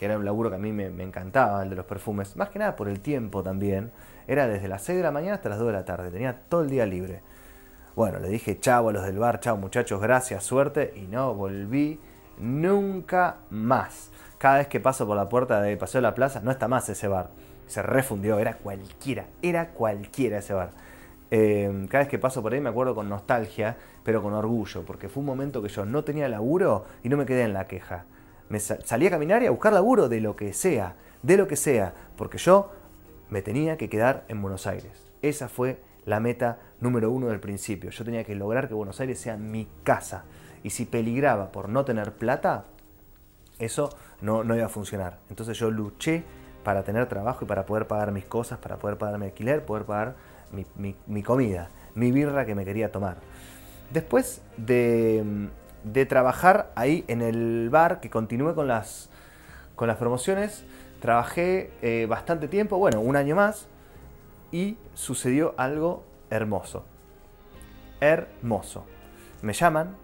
era 0.06 0.18
un 0.18 0.26
laburo 0.26 0.50
que 0.50 0.56
a 0.56 0.60
mí 0.60 0.72
me, 0.72 0.86
encantaba, 1.04 1.64
el 1.64 1.70
de 1.70 1.76
los 1.76 1.86
perfumes, 1.86 2.36
más 2.36 2.50
que 2.50 2.60
nada 2.60 2.76
por 2.76 2.88
el 2.88 3.00
tiempo 3.00 3.44
también, 3.44 3.92
era 4.28 4.48
desde 4.48 4.68
las 4.68 4.84
6 4.84 4.98
de 4.98 5.04
la 5.04 5.12
mañana 5.12 5.36
hasta 5.36 5.50
las 5.50 5.60
2 5.60 5.68
de 5.68 5.74
la 5.74 5.86
tarde, 5.86 6.12
tenía 6.12 6.42
todo 6.50 6.62
el 6.62 6.70
día 6.70 6.86
libre. 6.86 7.22
Bueno, 7.96 8.20
le 8.20 8.30
dije 8.30 8.60
chao 8.60 8.90
a 8.90 8.94
los 8.94 9.04
del 9.04 9.18
bar, 9.18 9.40
chao 9.40 9.58
muchachos, 9.58 10.00
gracias, 10.02 10.44
suerte, 10.44 10.94
y 10.96 11.08
no 11.08 11.34
volví 11.34 12.00
nunca 12.38 13.38
más. 13.50 14.12
Cada 14.38 14.58
vez 14.58 14.68
que 14.68 14.80
paso 14.80 15.08
por 15.08 15.18
la 15.18 15.30
puerta 15.30 15.62
de 15.62 15.76
Paseo 15.78 16.00
de 16.00 16.04
la 16.04 16.14
Plaza, 16.14 16.42
no 16.42 16.52
está 16.52 16.68
más 16.68 16.88
ese 16.90 17.08
bar. 17.08 17.32
Se 17.66 17.82
refundió, 17.82 18.38
era 18.40 18.58
cualquiera, 18.58 19.26
era 19.42 19.70
cualquiera 19.70 20.38
ese 20.38 20.54
bar. 20.54 20.70
Em, 21.30 21.88
cada 21.88 22.04
vez 22.04 22.10
que 22.10 22.20
paso 22.20 22.42
por 22.42 22.54
ahí 22.54 22.62
me 22.62 22.70
acuerdo 22.70 22.96
con 22.96 23.10
nostalgia, 23.10 23.76
pero 24.04 24.22
con 24.22 24.34
orgullo, 24.34 24.86
porque 24.86 25.10
fue 25.10 25.22
un 25.22 25.28
momento 25.28 25.62
que 25.62 25.68
yo 25.68 25.86
no 25.86 26.04
tenía 26.04 26.30
laburo 26.30 26.86
y 27.04 27.10
no 27.10 27.18
me 27.18 27.26
quedé 27.26 27.44
en 27.44 27.54
la 27.54 27.68
queja. 27.68 28.06
Me 28.50 28.60
salí 28.60 29.08
a 29.08 29.10
caminar 29.10 29.44
y 29.44 29.48
a 29.48 29.52
buscar 29.52 29.74
laburo 29.74 30.10
de 30.10 30.22
lo 30.22 30.36
que 30.36 30.54
sea, 30.54 30.96
de 31.22 31.38
lo 31.38 31.48
que 31.48 31.56
sea, 31.56 31.94
porque 32.16 32.38
yo 32.38 32.72
me 33.30 33.42
tenía 33.42 33.78
que 33.78 33.90
quedar 33.90 34.26
en 34.28 34.42
Buenos 34.42 34.68
Aires. 34.68 35.12
Esa 35.22 35.50
fue 35.50 35.80
la 36.06 36.20
meta 36.20 36.60
número 36.80 37.12
uno 37.12 37.28
del 37.28 37.40
principio. 37.40 37.90
Yo 37.90 38.06
tenía 38.06 38.24
que 38.24 38.36
lograr 38.36 38.68
que 38.68 38.74
Buenos 38.74 39.00
Aires 39.02 39.20
sea 39.20 39.36
mi 39.36 39.68
casa. 39.84 40.24
Y 40.64 40.70
si 40.70 40.86
peligraba 40.86 41.52
por 41.52 41.68
no 41.68 41.84
tener 41.84 42.14
plata, 42.14 42.66
eso 43.60 43.90
no, 44.22 44.44
no 44.44 44.56
iba 44.56 44.66
a 44.66 44.70
funcionar. 44.70 45.20
Entonces 45.30 45.58
yo 45.58 45.70
luché 45.70 46.24
para 46.64 46.84
tener 46.84 47.08
trabajo 47.08 47.46
y 47.46 47.48
para 47.48 47.66
poder 47.66 47.88
pagar 47.88 48.12
mis 48.12 48.26
cosas, 48.26 48.60
para 48.60 48.78
poder 48.78 48.98
pagar 48.98 49.20
mi 49.20 49.26
alquiler, 49.28 49.66
poder 49.66 49.86
pagar 49.86 50.16
mi, 50.52 51.24
comida, 51.24 51.70
mi 51.96 52.12
birra 52.12 52.46
que 52.46 52.56
me 52.56 52.66
quería 52.66 52.92
tomar. 52.92 53.18
Después 53.92 54.42
de, 54.58 55.50
trabajar 56.06 56.72
ahí 56.76 57.04
en 57.08 57.22
el 57.22 57.70
bar, 57.70 58.00
que 58.00 58.10
continué 58.10 58.54
con 58.54 58.68
las, 58.68 59.10
con 59.76 59.88
las 59.88 59.98
promociones, 59.98 60.66
trabajé 61.00 61.72
eh, 61.82 62.06
bastante 62.08 62.48
tiempo, 62.48 62.78
bueno, 62.78 63.02
un 63.02 63.16
año 63.16 63.36
más, 63.36 63.68
y 64.52 64.78
sucedió 64.94 65.54
algo 65.58 66.04
hermoso. 66.30 66.86
Hermoso. 68.00 68.86
Me 69.42 69.54
llaman 69.54 69.96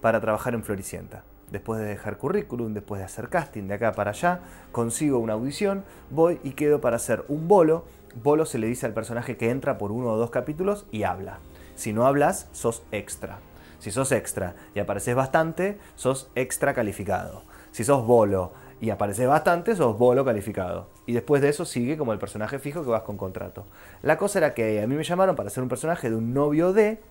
para 0.00 0.20
trabajar 0.20 0.54
en 0.54 0.64
Floricienta. 0.64 1.24
Después 1.50 1.80
de 1.80 1.86
dejar 1.86 2.18
currículum, 2.18 2.74
después 2.74 2.98
de 2.98 3.04
hacer 3.04 3.28
casting 3.28 3.68
de 3.68 3.74
acá 3.74 3.92
para 3.92 4.10
allá, 4.10 4.40
consigo 4.72 5.18
una 5.18 5.34
audición, 5.34 5.84
voy 6.10 6.40
y 6.42 6.52
quedo 6.52 6.80
para 6.80 6.96
hacer 6.96 7.24
un 7.28 7.46
bolo 7.48 7.84
Bolo 8.22 8.46
se 8.46 8.58
le 8.58 8.68
dice 8.68 8.86
al 8.86 8.94
personaje 8.94 9.36
que 9.36 9.50
entra 9.50 9.76
por 9.76 9.90
uno 9.90 10.12
o 10.12 10.16
dos 10.16 10.30
capítulos 10.30 10.86
y 10.92 11.02
habla. 11.02 11.38
Si 11.74 11.92
no 11.92 12.06
hablas, 12.06 12.48
sos 12.52 12.84
extra. 12.92 13.38
Si 13.84 13.90
sos 13.90 14.12
extra 14.12 14.54
y 14.74 14.78
apareces 14.78 15.14
bastante, 15.14 15.76
sos 15.94 16.30
extra 16.36 16.72
calificado. 16.72 17.42
Si 17.70 17.84
sos 17.84 18.06
bolo 18.06 18.54
y 18.80 18.88
apareces 18.88 19.28
bastante, 19.28 19.76
sos 19.76 19.98
bolo 19.98 20.24
calificado. 20.24 20.88
Y 21.04 21.12
después 21.12 21.42
de 21.42 21.50
eso 21.50 21.66
sigue 21.66 21.98
como 21.98 22.14
el 22.14 22.18
personaje 22.18 22.58
fijo 22.58 22.82
que 22.82 22.88
vas 22.88 23.02
con 23.02 23.18
contrato. 23.18 23.66
La 24.00 24.16
cosa 24.16 24.38
era 24.38 24.54
que 24.54 24.80
a 24.80 24.86
mí 24.86 24.94
me 24.94 25.04
llamaron 25.04 25.36
para 25.36 25.50
ser 25.50 25.62
un 25.62 25.68
personaje 25.68 26.08
de 26.08 26.16
un 26.16 26.32
novio 26.32 26.72
de 26.72 27.02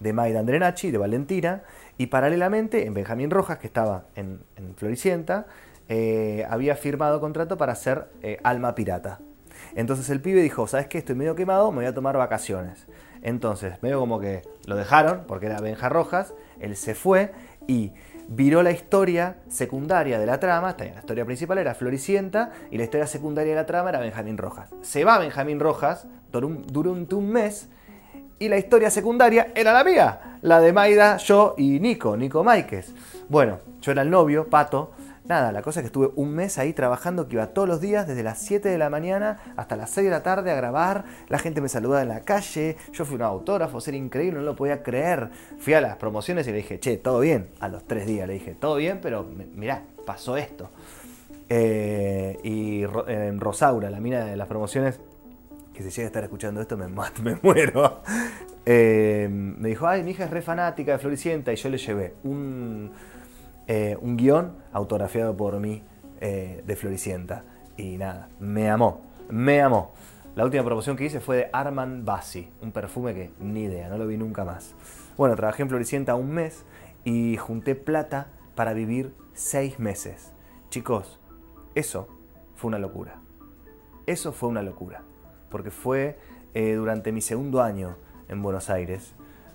de 0.00 0.12
Maida 0.12 0.40
Andrenachi, 0.40 0.90
de 0.90 0.98
Valentina, 0.98 1.62
y 1.96 2.06
paralelamente 2.06 2.84
en 2.84 2.94
Benjamín 2.94 3.30
Rojas, 3.30 3.58
que 3.58 3.68
estaba 3.68 4.06
en, 4.16 4.40
Floricienta, 4.74 5.46
eh, 5.88 6.44
había 6.50 6.74
firmado 6.74 7.20
contrato 7.20 7.56
para 7.56 7.76
ser 7.76 8.08
eh, 8.20 8.40
Alma 8.42 8.74
Pirata. 8.74 9.20
Entonces 9.76 10.10
el 10.10 10.20
pibe 10.20 10.42
dijo, 10.42 10.66
¿sabes 10.66 10.88
qué? 10.88 10.98
Estoy 10.98 11.14
medio 11.14 11.36
quemado, 11.36 11.70
me 11.70 11.76
voy 11.76 11.86
a 11.86 11.94
tomar 11.94 12.16
vacaciones. 12.16 12.88
Entonces, 13.22 13.80
medio 13.82 14.00
como 14.00 14.20
que 14.20 14.42
lo 14.66 14.76
dejaron, 14.76 15.24
porque 15.26 15.46
era 15.46 15.60
Benja 15.60 15.88
Rojas, 15.88 16.34
él 16.60 16.76
se 16.76 16.94
fue 16.94 17.32
y 17.66 17.92
viró 18.28 18.62
la 18.62 18.72
historia 18.72 19.36
secundaria 19.48 20.18
de 20.18 20.26
la 20.26 20.40
trama, 20.40 20.74
la 20.78 21.00
historia 21.00 21.24
principal 21.24 21.58
era 21.58 21.74
Floricienta 21.74 22.50
y 22.70 22.78
la 22.78 22.84
historia 22.84 23.06
secundaria 23.06 23.52
de 23.52 23.60
la 23.60 23.66
trama 23.66 23.90
era 23.90 24.00
Benjamín 24.00 24.38
Rojas. 24.38 24.70
Se 24.82 25.04
va 25.04 25.18
Benjamín 25.18 25.60
Rojas 25.60 26.06
durante 26.30 27.14
un 27.14 27.30
mes 27.30 27.68
y 28.38 28.48
la 28.48 28.58
historia 28.58 28.90
secundaria 28.90 29.52
era 29.54 29.72
la 29.72 29.84
mía, 29.84 30.38
la 30.42 30.60
de 30.60 30.72
Maida, 30.72 31.16
yo 31.18 31.54
y 31.56 31.78
Nico, 31.78 32.16
Nico 32.16 32.42
Maikes. 32.42 32.92
Bueno, 33.28 33.60
yo 33.80 33.92
era 33.92 34.02
el 34.02 34.10
novio, 34.10 34.48
Pato, 34.48 34.92
Nada, 35.24 35.52
la 35.52 35.62
cosa 35.62 35.80
es 35.80 35.84
que 35.84 35.86
estuve 35.86 36.10
un 36.16 36.34
mes 36.34 36.58
ahí 36.58 36.72
trabajando, 36.72 37.28
que 37.28 37.36
iba 37.36 37.46
todos 37.48 37.68
los 37.68 37.80
días, 37.80 38.08
desde 38.08 38.24
las 38.24 38.40
7 38.40 38.68
de 38.68 38.76
la 38.76 38.90
mañana 38.90 39.38
hasta 39.56 39.76
las 39.76 39.90
6 39.90 40.06
de 40.06 40.10
la 40.10 40.22
tarde 40.24 40.50
a 40.50 40.56
grabar. 40.56 41.04
La 41.28 41.38
gente 41.38 41.60
me 41.60 41.68
saludaba 41.68 42.02
en 42.02 42.08
la 42.08 42.20
calle, 42.20 42.76
yo 42.92 43.04
fui 43.04 43.14
un 43.14 43.22
autógrafo, 43.22 43.78
era 43.86 43.96
increíble, 43.96 44.40
no 44.40 44.44
lo 44.44 44.56
podía 44.56 44.82
creer. 44.82 45.30
Fui 45.58 45.74
a 45.74 45.80
las 45.80 45.96
promociones 45.96 46.48
y 46.48 46.50
le 46.50 46.56
dije, 46.56 46.80
che, 46.80 46.96
todo 46.96 47.20
bien. 47.20 47.48
A 47.60 47.68
los 47.68 47.84
tres 47.84 48.06
días 48.06 48.26
le 48.26 48.34
dije, 48.34 48.56
todo 48.58 48.76
bien, 48.76 48.98
pero 49.00 49.24
mirá, 49.54 49.82
pasó 50.04 50.36
esto. 50.36 50.70
Eh, 51.48 52.38
y 52.42 52.84
Rosaura, 52.84 53.90
la 53.90 54.00
mina 54.00 54.24
de 54.24 54.36
las 54.36 54.48
promociones, 54.48 54.98
que 55.72 55.84
si 55.84 55.90
llega 55.90 56.04
a 56.04 56.06
estar 56.06 56.24
escuchando 56.24 56.60
esto 56.60 56.76
me, 56.76 56.88
me 57.22 57.38
muero. 57.42 58.02
Eh, 58.66 59.28
me 59.30 59.68
dijo, 59.68 59.86
ay, 59.86 60.02
mi 60.02 60.12
hija 60.12 60.24
es 60.24 60.30
re 60.30 60.42
fanática 60.42 60.92
de 60.92 60.98
Floricienta 60.98 61.52
y 61.52 61.56
yo 61.56 61.68
le 61.68 61.78
llevé 61.78 62.14
un 62.24 62.90
eh, 63.66 63.96
un 64.00 64.16
guion 64.16 64.56
autografiado 64.72 65.36
por 65.36 65.58
mí 65.60 65.82
eh, 66.20 66.62
de 66.66 66.76
Floricienta. 66.76 67.44
Y 67.76 67.96
nada, 67.96 68.28
me 68.38 68.70
amó, 68.70 69.02
me 69.28 69.60
amó. 69.60 69.92
La 70.34 70.44
última 70.44 70.64
promoción 70.64 70.96
que 70.96 71.04
hice 71.04 71.20
fue 71.20 71.36
de 71.36 71.50
Armand 71.52 72.04
Bassi, 72.04 72.48
un 72.62 72.72
perfume 72.72 73.14
que 73.14 73.30
ni 73.38 73.64
idea, 73.64 73.88
no 73.88 73.98
lo 73.98 74.06
vi 74.06 74.16
nunca 74.16 74.44
más. 74.44 74.74
Bueno, 75.16 75.36
trabajé 75.36 75.62
en 75.62 75.68
Floricienta 75.68 76.14
un 76.14 76.30
mes 76.30 76.64
y 77.04 77.36
junté 77.36 77.74
plata 77.74 78.28
para 78.54 78.72
vivir 78.72 79.14
seis 79.34 79.78
meses. 79.78 80.32
Chicos, 80.70 81.20
eso 81.74 82.08
fue 82.54 82.68
una 82.68 82.78
locura. 82.78 83.20
Eso 84.06 84.32
fue 84.32 84.48
una 84.48 84.62
locura. 84.62 85.02
Porque 85.50 85.70
fue 85.70 86.18
eh, 86.54 86.74
durante 86.74 87.12
mi 87.12 87.20
segundo 87.20 87.62
año 87.62 87.96
en 88.28 88.42
Buenos 88.42 88.70
Aires 88.70 89.14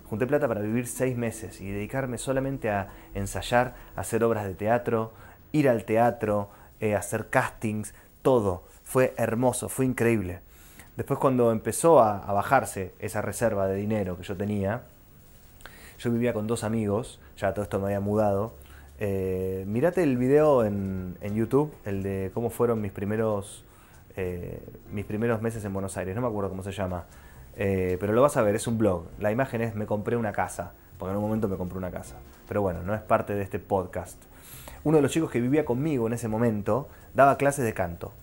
Junté 0.09 0.25
plata 0.25 0.47
para 0.47 0.61
vivir 0.61 0.87
seis 0.87 1.17
meses 1.17 1.59
y 1.59 1.69
dedicarme 1.69 2.17
solamente 2.17 2.69
a 2.69 2.89
ensayar, 3.13 3.75
hacer 3.95 4.23
obras 4.23 4.45
de 4.45 4.53
teatro, 4.53 5.11
ir 5.51 5.67
al 5.67 5.83
teatro, 5.83 6.49
eh, 6.79 6.95
hacer 6.95 7.29
castings, 7.29 7.93
todo. 8.21 8.63
Fue 8.83 9.13
hermoso, 9.17 9.67
fue 9.67 9.85
increíble. 9.85 10.39
Después 10.95 11.19
cuando 11.19 11.51
empezó 11.51 12.01
a, 12.01 12.31
bajarse 12.31 12.93
esa 12.99 13.21
reserva 13.21 13.67
de 13.67 13.75
dinero 13.75 14.17
que 14.17 14.23
yo 14.23 14.35
tenía, 14.35 14.83
yo 15.99 16.11
vivía 16.11 16.33
con 16.33 16.47
dos 16.47 16.63
amigos, 16.63 17.19
ya 17.37 17.53
todo 17.53 17.63
esto 17.63 17.79
me 17.79 17.87
había 17.87 17.99
mudado. 17.99 18.53
Eh, 18.99 19.65
mirate 19.67 20.03
el 20.03 20.17
video 20.17 20.63
en, 20.63 21.17
YouTube, 21.21 21.73
el 21.85 22.01
de 22.01 22.31
cómo 22.33 22.49
fueron 22.49 22.81
mis 22.81 22.91
primeros 22.91 23.63
eh, 24.15 24.59
mis 24.91 25.05
primeros 25.05 25.41
meses 25.41 25.63
en 25.65 25.73
Buenos 25.73 25.95
Aires, 25.97 26.15
no 26.15 26.21
me 26.21 26.27
acuerdo 26.27 26.49
cómo 26.49 26.63
se 26.63 26.71
llama, 26.71 27.05
eh, 27.57 27.97
pero 27.99 28.13
lo 28.13 28.21
vas 28.21 28.37
a 28.37 28.43
ver, 28.43 28.55
es 28.55 28.67
un 28.67 28.77
blog. 28.77 29.05
La 29.19 29.31
imagen 29.31 29.61
es 29.61 29.75
me 29.75 29.85
compré 29.85 30.15
una 30.15 30.31
casa, 30.31 30.73
porque 30.97 31.11
en 31.11 31.17
un 31.17 31.23
momento 31.23 31.47
me 31.47 31.57
compré 31.57 31.77
una 31.77 31.91
casa. 31.91 32.15
Pero 32.47 32.61
bueno, 32.61 32.83
no 32.83 32.93
es 32.93 33.01
parte 33.01 33.33
de 33.33 33.41
este 33.41 33.59
podcast. 33.59 34.17
Uno 34.83 34.97
de 34.97 35.01
los 35.01 35.11
chicos 35.11 35.31
que 35.31 35.41
vivía 35.41 35.65
conmigo 35.65 36.07
en 36.07 36.13
ese 36.13 36.27
momento 36.27 36.87
daba 37.13 37.37
clases 37.37 37.65
de 37.65 37.73
canto. 37.73 38.13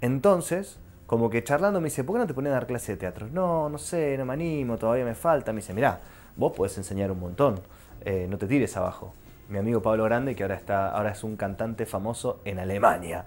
Entonces, 0.00 0.78
como 1.06 1.28
que 1.28 1.42
charlando 1.42 1.80
me 1.80 1.86
dice, 1.86 2.04
¿por 2.04 2.14
qué 2.14 2.20
no 2.20 2.26
te 2.26 2.34
pones 2.34 2.50
a 2.50 2.54
dar 2.54 2.66
clases 2.66 2.88
de 2.88 2.96
teatro? 2.96 3.28
No, 3.32 3.68
no 3.68 3.78
sé, 3.78 4.16
no 4.16 4.24
me 4.24 4.34
animo, 4.34 4.78
todavía 4.78 5.04
me 5.04 5.14
falta. 5.14 5.52
Me 5.52 5.60
dice, 5.60 5.74
mirá, 5.74 6.00
vos 6.36 6.52
podés 6.52 6.78
enseñar 6.78 7.10
un 7.10 7.20
montón, 7.20 7.60
eh, 8.04 8.26
no 8.30 8.38
te 8.38 8.46
tires 8.46 8.76
abajo. 8.76 9.12
Mi 9.48 9.58
amigo 9.58 9.80
Pablo 9.80 10.02
Grande, 10.02 10.34
que 10.34 10.42
ahora, 10.42 10.56
está, 10.56 10.90
ahora 10.90 11.12
es 11.12 11.22
un 11.22 11.36
cantante 11.36 11.86
famoso 11.86 12.40
en 12.44 12.58
Alemania. 12.58 13.24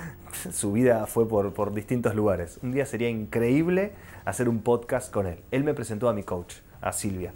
Su 0.52 0.72
vida 0.72 1.06
fue 1.06 1.26
por, 1.26 1.54
por 1.54 1.72
distintos 1.72 2.14
lugares. 2.14 2.58
Un 2.62 2.72
día 2.72 2.84
sería 2.84 3.08
increíble 3.08 3.92
hacer 4.26 4.50
un 4.50 4.60
podcast 4.60 5.10
con 5.10 5.26
él. 5.26 5.38
Él 5.50 5.64
me 5.64 5.72
presentó 5.72 6.10
a 6.10 6.12
mi 6.12 6.24
coach, 6.24 6.56
a 6.82 6.92
Silvia, 6.92 7.32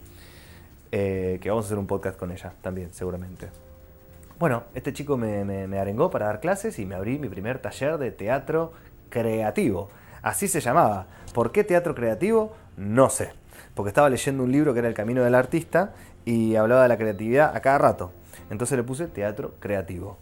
eh, 0.92 1.38
que 1.40 1.49
vamos 1.49 1.64
a 1.64 1.68
hacer 1.68 1.79
un 1.79 1.87
podcast 1.87 2.18
con 2.18 2.31
ella 2.31 2.53
también, 2.61 2.92
seguramente. 2.92 3.49
Bueno, 4.38 4.64
este 4.75 4.92
chico 4.92 5.16
me, 5.16 5.42
me, 5.44 5.79
arengó 5.79 6.11
para 6.11 6.27
dar 6.27 6.40
clases 6.40 6.79
y 6.79 6.85
me 6.85 6.94
abrí 6.94 7.18
mi 7.18 7.31
primer 7.31 7.59
taller 7.61 7.96
de 7.96 8.11
teatro 8.11 8.75
creativo. 9.09 9.88
Así 10.20 10.46
se 10.46 10.61
llamaba. 10.61 11.07
¿Por 11.33 11.53
qué 11.53 11.64
teatro 11.64 11.94
creativo? 11.94 12.53
No 12.77 13.09
sé. 13.09 13.33
Porque 13.75 13.88
estaba 13.88 14.11
leyendo 14.11 14.42
un 14.42 14.53
libro 14.53 14.75
que 14.75 14.81
era 14.81 14.88
El 14.88 14.94
Camino 14.94 15.25
del 15.25 15.35
Artista 15.35 15.94
y 16.27 16.57
hablaba 16.57 16.83
de 16.83 16.88
la 16.88 16.99
creatividad 16.99 17.57
a 17.57 17.61
cada 17.61 17.79
rato. 17.79 18.12
Entonces 18.51 18.77
le 18.77 18.85
puse 18.85 19.07
teatro 19.07 19.55
creativo. 19.61 20.19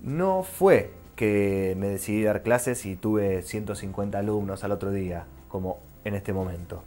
No 0.00 0.42
fue 0.42 0.92
que 1.16 1.74
me 1.78 1.88
decidí 1.88 2.22
dar 2.22 2.42
clases 2.42 2.86
y 2.86 2.96
tuve 2.96 3.42
150 3.42 4.18
alumnos 4.18 4.64
al 4.64 4.72
otro 4.72 4.90
día, 4.90 5.26
como 5.48 5.80
en 6.04 6.14
este 6.14 6.32
momento. 6.32 6.82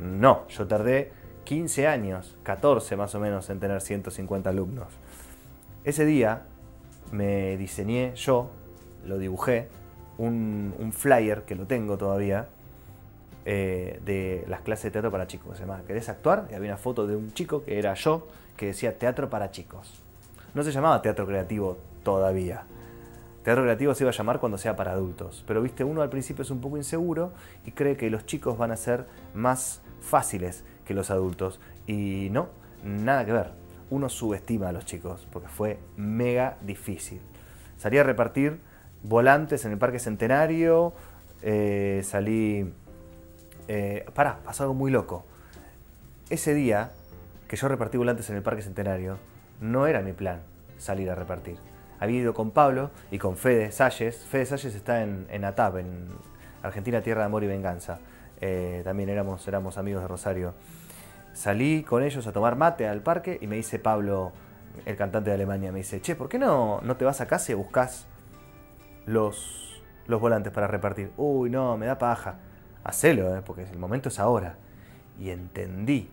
No, 0.00 0.46
yo 0.48 0.66
tardé 0.66 1.12
15 1.44 1.86
años, 1.86 2.36
14 2.42 2.96
más 2.96 3.14
o 3.14 3.20
menos, 3.20 3.48
en 3.50 3.60
tener 3.60 3.80
150 3.80 4.50
alumnos. 4.50 4.88
Ese 5.84 6.04
día 6.04 6.42
me 7.12 7.56
diseñé 7.56 8.14
yo, 8.16 8.50
lo 9.06 9.18
dibujé, 9.18 9.68
un, 10.18 10.92
flyer 10.92 11.44
que 11.44 11.54
lo 11.54 11.66
tengo 11.66 11.96
todavía, 11.96 12.48
eh, 13.50 13.98
de 14.04 14.44
las 14.46 14.60
clases 14.60 14.84
de 14.84 14.90
teatro 14.90 15.10
para 15.10 15.26
chicos. 15.26 15.56
Se 15.56 15.64
llama 15.64 15.80
¿Querés 15.86 16.10
actuar? 16.10 16.48
Y 16.50 16.54
había 16.54 16.68
una 16.68 16.76
foto 16.76 17.06
de 17.06 17.16
un 17.16 17.32
chico 17.32 17.64
que 17.64 17.78
era 17.78 17.94
yo, 17.94 18.28
que 18.58 18.66
decía 18.66 18.98
teatro 18.98 19.30
para 19.30 19.50
chicos. 19.50 20.02
No 20.52 20.62
se 20.62 20.70
llamaba 20.70 21.00
teatro 21.00 21.26
creativo 21.26 21.78
todavía. 22.02 22.64
Teatro 23.44 23.62
creativo 23.62 23.94
se 23.94 24.04
iba 24.04 24.10
a 24.10 24.12
llamar 24.12 24.38
cuando 24.38 24.58
sea 24.58 24.76
para 24.76 24.92
adultos. 24.92 25.44
Pero 25.46 25.62
viste, 25.62 25.82
uno 25.82 26.02
al 26.02 26.10
principio 26.10 26.42
es 26.42 26.50
un 26.50 26.60
poco 26.60 26.76
inseguro 26.76 27.32
y 27.64 27.72
cree 27.72 27.96
que 27.96 28.10
los 28.10 28.26
chicos 28.26 28.58
van 28.58 28.70
a 28.70 28.76
ser 28.76 29.06
más 29.32 29.80
fáciles 30.02 30.62
que 30.84 30.92
los 30.92 31.10
adultos. 31.10 31.58
Y 31.86 32.28
no, 32.30 32.50
nada 32.84 33.24
que 33.24 33.32
ver. 33.32 33.52
Uno 33.88 34.10
subestima 34.10 34.68
a 34.68 34.72
los 34.72 34.84
chicos 34.84 35.26
porque 35.32 35.48
fue 35.48 35.78
mega 35.96 36.58
difícil. 36.60 37.22
Salí 37.78 37.96
a 37.96 38.02
repartir 38.02 38.60
volantes 39.02 39.64
en 39.64 39.72
el 39.72 39.78
Parque 39.78 40.00
Centenario. 40.00 40.92
Eh, 41.40 42.02
salí. 42.04 42.74
Eh, 43.68 44.06
pará, 44.14 44.40
pasó 44.44 44.64
algo 44.64 44.74
muy 44.74 44.90
loco. 44.90 45.24
Ese 46.30 46.54
día 46.54 46.90
que 47.46 47.56
yo 47.56 47.68
repartí 47.68 47.96
volantes 47.96 48.28
en 48.30 48.36
el 48.36 48.42
Parque 48.42 48.62
Centenario, 48.62 49.18
no 49.60 49.86
era 49.86 50.02
mi 50.02 50.12
plan 50.12 50.40
salir 50.76 51.10
a 51.10 51.14
repartir. 51.14 51.56
Había 52.00 52.20
ido 52.20 52.34
con 52.34 52.50
Pablo 52.50 52.90
y 53.10 53.18
con 53.18 53.36
Fede 53.36 53.72
Salles. 53.72 54.24
Fede 54.26 54.46
Salles 54.46 54.74
está 54.74 55.02
en, 55.02 55.26
en 55.30 55.44
ATAP, 55.44 55.78
en 55.78 56.08
Argentina 56.62 57.00
Tierra 57.00 57.22
de 57.22 57.26
Amor 57.26 57.44
y 57.44 57.48
Venganza. 57.48 57.98
Eh, 58.40 58.82
también 58.84 59.08
éramos, 59.08 59.46
éramos 59.48 59.78
amigos 59.78 60.02
de 60.02 60.08
Rosario. 60.08 60.54
Salí 61.32 61.82
con 61.82 62.02
ellos 62.02 62.26
a 62.26 62.32
tomar 62.32 62.56
mate 62.56 62.86
al 62.86 63.00
parque 63.00 63.38
y 63.40 63.46
me 63.46 63.56
dice 63.56 63.78
Pablo, 63.78 64.32
el 64.86 64.96
cantante 64.96 65.30
de 65.30 65.34
Alemania, 65.34 65.72
me 65.72 65.78
dice, 65.78 66.00
che, 66.00 66.14
¿por 66.14 66.28
qué 66.28 66.38
no, 66.38 66.80
no 66.82 66.96
te 66.96 67.04
vas 67.04 67.20
a 67.20 67.26
casa 67.26 67.52
y 67.52 67.54
buscas 67.54 68.06
los, 69.06 69.82
los 70.06 70.20
volantes 70.20 70.52
para 70.52 70.66
repartir? 70.66 71.12
Uy, 71.16 71.50
no, 71.50 71.76
me 71.76 71.86
da 71.86 71.98
paja. 71.98 72.38
Hacelo, 72.84 73.36
eh, 73.36 73.42
porque 73.44 73.62
el 73.62 73.78
momento 73.78 74.08
es 74.08 74.18
ahora. 74.18 74.56
Y 75.18 75.30
entendí 75.30 76.10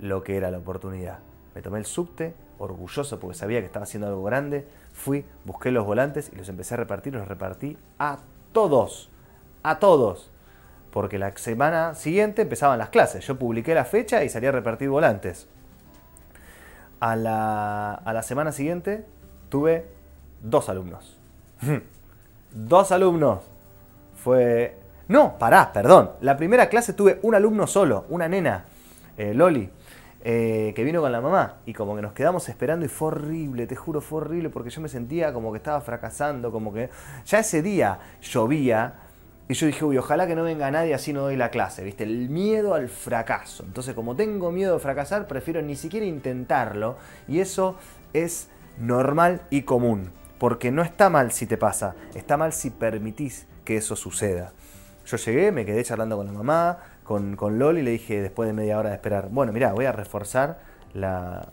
lo 0.00 0.22
que 0.22 0.36
era 0.36 0.50
la 0.50 0.58
oportunidad. 0.58 1.18
Me 1.54 1.62
tomé 1.62 1.78
el 1.78 1.86
subte, 1.86 2.34
orgulloso 2.58 3.18
porque 3.18 3.36
sabía 3.36 3.60
que 3.60 3.66
estaba 3.66 3.84
haciendo 3.84 4.08
algo 4.08 4.22
grande. 4.24 4.66
Fui, 4.92 5.24
busqué 5.44 5.70
los 5.70 5.84
volantes 5.84 6.30
y 6.32 6.36
los 6.36 6.48
empecé 6.48 6.74
a 6.74 6.78
repartir. 6.78 7.14
Los 7.14 7.28
repartí 7.28 7.76
a 7.98 8.18
todos. 8.52 9.10
A 9.62 9.78
todos. 9.78 10.30
Porque 10.90 11.18
la 11.18 11.36
semana 11.36 11.94
siguiente 11.94 12.42
empezaban 12.42 12.78
las 12.78 12.90
clases. 12.90 13.26
Yo 13.26 13.38
publiqué 13.38 13.74
la 13.74 13.84
fecha 13.84 14.24
y 14.24 14.28
salí 14.28 14.46
a 14.46 14.52
repartir 14.52 14.88
volantes. 14.88 15.48
A 17.00 17.16
la, 17.16 17.94
a 17.94 18.12
la 18.12 18.22
semana 18.22 18.52
siguiente 18.52 19.04
tuve 19.48 19.86
dos 20.42 20.68
alumnos. 20.68 21.18
dos 22.52 22.92
alumnos. 22.92 23.40
Fue... 24.14 24.81
No, 25.08 25.38
pará, 25.38 25.72
perdón. 25.72 26.12
La 26.20 26.36
primera 26.36 26.68
clase 26.68 26.92
tuve 26.92 27.18
un 27.22 27.34
alumno 27.34 27.66
solo, 27.66 28.06
una 28.08 28.28
nena, 28.28 28.64
eh, 29.16 29.34
Loli. 29.34 29.70
Eh, 30.24 30.72
que 30.76 30.84
vino 30.84 31.00
con 31.00 31.10
la 31.10 31.20
mamá 31.20 31.56
y 31.66 31.72
como 31.72 31.96
que 31.96 32.02
nos 32.02 32.12
quedamos 32.12 32.48
esperando 32.48 32.86
y 32.86 32.88
fue 32.88 33.08
horrible, 33.08 33.66
te 33.66 33.74
juro, 33.74 34.00
fue 34.00 34.20
horrible 34.20 34.50
porque 34.50 34.70
yo 34.70 34.80
me 34.80 34.88
sentía 34.88 35.32
como 35.32 35.50
que 35.50 35.56
estaba 35.56 35.80
fracasando, 35.80 36.52
como 36.52 36.72
que 36.72 36.90
ya 37.26 37.40
ese 37.40 37.60
día 37.60 37.98
llovía 38.20 38.94
y 39.48 39.54
yo 39.54 39.66
dije, 39.66 39.84
uy, 39.84 39.98
ojalá 39.98 40.28
que 40.28 40.36
no 40.36 40.44
venga 40.44 40.70
nadie 40.70 40.94
así 40.94 41.12
no 41.12 41.22
doy 41.22 41.34
la 41.34 41.50
clase, 41.50 41.82
¿viste? 41.82 42.04
El 42.04 42.28
miedo 42.28 42.74
al 42.74 42.88
fracaso. 42.88 43.64
Entonces 43.64 43.96
como 43.96 44.14
tengo 44.14 44.52
miedo 44.52 44.74
de 44.74 44.78
fracasar, 44.78 45.26
prefiero 45.26 45.60
ni 45.60 45.74
siquiera 45.74 46.06
intentarlo 46.06 46.98
y 47.26 47.40
eso 47.40 47.74
es 48.12 48.48
normal 48.78 49.42
y 49.50 49.62
común, 49.62 50.12
porque 50.38 50.70
no 50.70 50.82
está 50.82 51.10
mal 51.10 51.32
si 51.32 51.46
te 51.46 51.56
pasa, 51.56 51.96
está 52.14 52.36
mal 52.36 52.52
si 52.52 52.70
permitís 52.70 53.48
que 53.64 53.76
eso 53.76 53.96
suceda. 53.96 54.52
Yo 55.06 55.16
llegué, 55.16 55.52
me 55.52 55.64
quedé 55.64 55.82
charlando 55.82 56.16
con 56.16 56.26
la 56.26 56.32
mamá, 56.32 56.78
con, 57.04 57.36
con 57.36 57.58
Loli 57.58 57.80
y 57.80 57.84
le 57.84 57.90
dije 57.92 58.22
después 58.22 58.46
de 58.46 58.52
media 58.52 58.78
hora 58.78 58.90
de 58.90 58.96
esperar, 58.96 59.28
bueno, 59.30 59.52
mira, 59.52 59.72
voy 59.72 59.84
a 59.84 59.92
reforzar 59.92 60.60
la, 60.94 61.48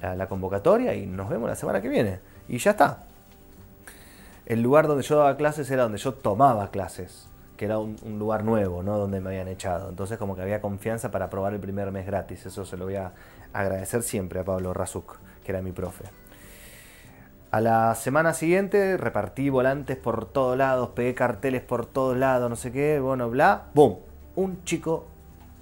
la, 0.00 0.26
convocatoria 0.28 0.94
y 0.94 1.06
nos 1.06 1.28
vemos 1.28 1.48
la 1.48 1.56
semana 1.56 1.80
que 1.80 1.88
viene. 1.88 2.20
Y 2.48 2.58
ya 2.58 2.72
está. 2.72 3.04
El 4.46 4.60
lugar 4.60 4.86
donde 4.86 5.02
yo 5.02 5.16
daba 5.16 5.36
clases 5.36 5.70
era 5.70 5.84
donde 5.84 5.98
yo 5.98 6.12
tomaba 6.12 6.70
clases, 6.70 7.28
que 7.56 7.64
era 7.64 7.78
un, 7.78 7.96
lugar 8.18 8.44
nuevo, 8.44 8.82
¿no? 8.82 8.98
Donde 8.98 9.20
me 9.20 9.30
habían 9.30 9.48
echado. 9.48 9.88
Entonces 9.88 10.18
como 10.18 10.36
que 10.36 10.42
había 10.42 10.60
confianza 10.60 11.10
para 11.10 11.30
probar 11.30 11.54
el 11.54 11.60
primer 11.60 11.90
mes 11.92 12.06
gratis. 12.06 12.44
Eso 12.44 12.66
se 12.66 12.76
lo 12.76 12.84
voy 12.84 12.96
a 12.96 13.12
agradecer 13.54 14.02
siempre 14.02 14.40
a 14.40 14.44
Pablo 14.44 14.74
Razuk, 14.74 15.16
que 15.42 15.52
era 15.52 15.62
mi 15.62 15.72
profe. 15.72 16.04
A 17.54 17.60
la 17.60 17.94
semana 17.94 18.34
siguiente 18.34 18.96
repartí 18.96 19.48
volantes 19.48 19.96
por 19.96 20.26
todos 20.26 20.58
lados, 20.58 20.88
pegué 20.88 21.14
carteles 21.14 21.62
por 21.62 21.86
todos 21.86 22.16
lados, 22.16 22.50
no 22.50 22.56
sé 22.56 22.72
qué, 22.72 22.98
bueno, 22.98 23.30
bla, 23.30 23.66
¡boom! 23.74 23.98
un 24.34 24.64
chico 24.64 25.06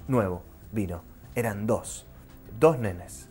nuevo 0.07 0.41
vino. 0.71 1.03
Eran 1.35 1.67
dos, 1.67 2.07
dos 2.59 2.79
nenes. 2.79 3.29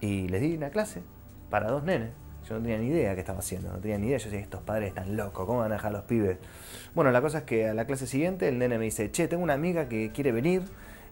Y 0.00 0.26
les 0.28 0.40
di 0.40 0.56
una 0.56 0.70
clase 0.70 1.02
para 1.50 1.68
dos 1.68 1.84
nenes. 1.84 2.12
Yo 2.48 2.54
no 2.54 2.62
tenía 2.62 2.78
ni 2.78 2.86
idea 2.86 3.12
qué 3.12 3.20
estaba 3.20 3.40
haciendo, 3.40 3.70
no 3.70 3.78
tenía 3.78 3.98
ni 3.98 4.06
idea. 4.06 4.16
Yo 4.16 4.24
decía, 4.24 4.40
estos 4.40 4.62
padres 4.62 4.88
están 4.88 5.14
locos, 5.14 5.44
¿cómo 5.44 5.58
van 5.58 5.70
a 5.72 5.74
dejar 5.74 5.90
a 5.90 5.98
los 5.98 6.04
pibes? 6.04 6.38
Bueno, 6.94 7.10
la 7.10 7.20
cosa 7.20 7.40
es 7.40 7.44
que 7.44 7.68
a 7.68 7.74
la 7.74 7.84
clase 7.84 8.06
siguiente 8.06 8.48
el 8.48 8.58
nene 8.58 8.78
me 8.78 8.84
dice, 8.84 9.10
che, 9.10 9.28
tengo 9.28 9.42
una 9.42 9.52
amiga 9.52 9.90
que 9.90 10.12
quiere 10.12 10.32
venir. 10.32 10.62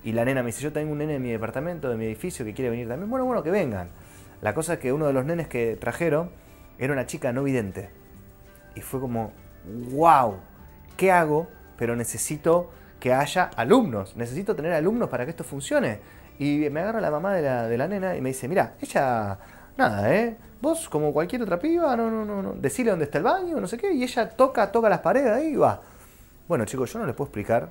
Y 0.02 0.12
la 0.12 0.24
nena 0.24 0.42
me 0.42 0.46
dice, 0.46 0.62
yo 0.62 0.72
tengo 0.72 0.92
un 0.92 0.96
nene 0.96 1.16
en 1.16 1.22
mi 1.22 1.30
departamento, 1.30 1.90
de 1.90 1.98
mi 1.98 2.06
edificio, 2.06 2.42
que 2.42 2.54
quiere 2.54 2.70
venir 2.70 2.88
también. 2.88 3.10
Bueno, 3.10 3.26
bueno, 3.26 3.42
que 3.42 3.50
vengan. 3.50 3.90
La 4.40 4.54
cosa 4.54 4.72
es 4.72 4.78
que 4.78 4.94
uno 4.94 5.06
de 5.06 5.12
los 5.12 5.26
nenes 5.26 5.46
que 5.46 5.76
trajeron 5.78 6.30
era 6.80 6.92
una 6.92 7.06
chica 7.06 7.32
no 7.32 7.44
vidente. 7.44 7.90
Y 8.74 8.80
fue 8.80 9.00
como, 9.00 9.32
wow, 9.92 10.38
¿qué 10.96 11.12
hago? 11.12 11.48
Pero 11.76 11.94
necesito 11.94 12.70
que 12.98 13.12
haya 13.12 13.50
alumnos. 13.56 14.16
Necesito 14.16 14.56
tener 14.56 14.72
alumnos 14.72 15.08
para 15.08 15.24
que 15.24 15.30
esto 15.30 15.44
funcione. 15.44 16.00
Y 16.38 16.68
me 16.70 16.80
agarra 16.80 17.00
la 17.00 17.10
mamá 17.10 17.34
de 17.34 17.42
la, 17.42 17.68
de 17.68 17.76
la 17.76 17.86
nena 17.86 18.16
y 18.16 18.22
me 18.22 18.30
dice, 18.30 18.48
mira, 18.48 18.74
ella, 18.80 19.38
nada, 19.76 20.14
¿eh? 20.14 20.36
Vos, 20.62 20.88
como 20.88 21.12
cualquier 21.12 21.42
otra 21.42 21.58
piba, 21.58 21.94
no, 21.96 22.10
no, 22.10 22.24
no, 22.24 22.42
no, 22.42 22.52
decirle 22.52 22.90
dónde 22.90 23.06
está 23.06 23.18
el 23.18 23.24
baño, 23.24 23.60
no 23.60 23.66
sé 23.66 23.78
qué, 23.78 23.92
y 23.92 24.02
ella 24.02 24.28
toca, 24.28 24.70
toca 24.70 24.88
las 24.88 25.00
paredes 25.00 25.32
ahí 25.32 25.48
y 25.48 25.56
va. 25.56 25.80
Bueno, 26.48 26.64
chicos, 26.64 26.92
yo 26.92 26.98
no 26.98 27.06
les 27.06 27.14
puedo 27.14 27.28
explicar 27.28 27.70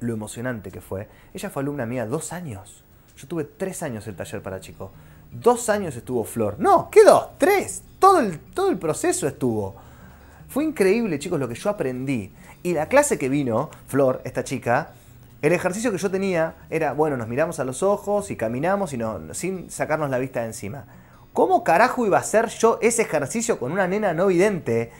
lo 0.00 0.12
emocionante 0.12 0.70
que 0.70 0.80
fue. 0.80 1.08
Ella 1.34 1.50
fue 1.50 1.62
alumna 1.62 1.86
mía 1.86 2.06
dos 2.06 2.32
años. 2.32 2.84
Yo 3.16 3.28
tuve 3.28 3.44
tres 3.44 3.82
años 3.82 4.06
el 4.06 4.16
taller 4.16 4.42
para 4.42 4.60
chicos. 4.60 4.90
Dos 5.32 5.68
años 5.70 5.96
estuvo 5.96 6.24
Flor. 6.24 6.56
No, 6.58 6.90
¿qué 6.90 7.02
dos? 7.04 7.30
Tres. 7.38 7.82
Todo 7.98 8.20
el, 8.20 8.38
todo 8.38 8.68
el 8.68 8.78
proceso 8.78 9.26
estuvo. 9.26 9.74
Fue 10.48 10.64
increíble, 10.64 11.18
chicos, 11.18 11.40
lo 11.40 11.48
que 11.48 11.54
yo 11.54 11.70
aprendí. 11.70 12.32
Y 12.62 12.74
la 12.74 12.86
clase 12.86 13.18
que 13.18 13.30
vino, 13.30 13.70
Flor, 13.86 14.20
esta 14.24 14.44
chica, 14.44 14.92
el 15.40 15.52
ejercicio 15.52 15.90
que 15.90 15.98
yo 15.98 16.10
tenía 16.10 16.54
era, 16.68 16.92
bueno, 16.92 17.16
nos 17.16 17.26
miramos 17.28 17.58
a 17.58 17.64
los 17.64 17.82
ojos 17.82 18.30
y 18.30 18.36
caminamos 18.36 18.92
y 18.92 18.98
no, 18.98 19.32
sin 19.32 19.70
sacarnos 19.70 20.10
la 20.10 20.18
vista 20.18 20.40
de 20.40 20.46
encima. 20.46 20.84
¿Cómo 21.32 21.64
carajo 21.64 22.04
iba 22.04 22.18
a 22.18 22.20
hacer 22.20 22.48
yo 22.48 22.78
ese 22.82 23.02
ejercicio 23.02 23.58
con 23.58 23.72
una 23.72 23.88
nena 23.88 24.12
no 24.12 24.26
vidente? 24.26 24.92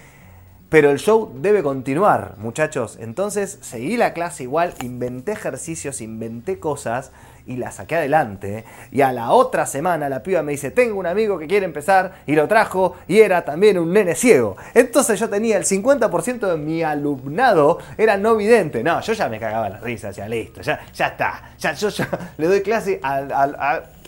Pero 0.70 0.90
el 0.90 0.98
show 0.98 1.30
debe 1.36 1.62
continuar, 1.62 2.36
muchachos. 2.38 2.96
Entonces 2.98 3.58
seguí 3.60 3.98
la 3.98 4.14
clase 4.14 4.44
igual, 4.44 4.74
inventé 4.82 5.32
ejercicios, 5.32 6.00
inventé 6.00 6.58
cosas 6.58 7.12
y 7.46 7.56
la 7.56 7.70
saqué 7.70 7.96
adelante. 7.96 8.64
Y 8.90 9.00
a 9.00 9.12
la 9.12 9.32
otra 9.32 9.66
semana 9.66 10.08
la 10.08 10.22
piba 10.22 10.42
me 10.42 10.52
dice, 10.52 10.70
tengo 10.70 10.98
un 10.98 11.06
amigo 11.06 11.38
que 11.38 11.46
quiere 11.46 11.66
empezar 11.66 12.22
y 12.26 12.34
lo 12.34 12.48
trajo 12.48 12.96
y 13.08 13.20
era 13.20 13.44
también 13.44 13.78
un 13.78 13.92
nene 13.92 14.14
ciego. 14.14 14.56
Entonces 14.74 15.18
yo 15.18 15.28
tenía 15.28 15.56
el 15.56 15.64
50% 15.64 16.50
de 16.50 16.56
mi 16.56 16.82
alumnado 16.82 17.78
era 17.96 18.16
no 18.16 18.36
vidente. 18.36 18.82
No, 18.82 19.00
yo 19.00 19.12
ya 19.12 19.28
me 19.28 19.38
cagaba 19.38 19.68
la 19.68 19.78
risa, 19.78 20.10
ya 20.10 20.28
listo, 20.28 20.60
ya, 20.62 20.80
ya 20.92 21.06
está. 21.08 21.54
Ya, 21.58 21.72
yo, 21.74 21.88
le 22.38 22.46
doy 22.46 22.62
clase 22.62 23.00
al, 23.02 23.32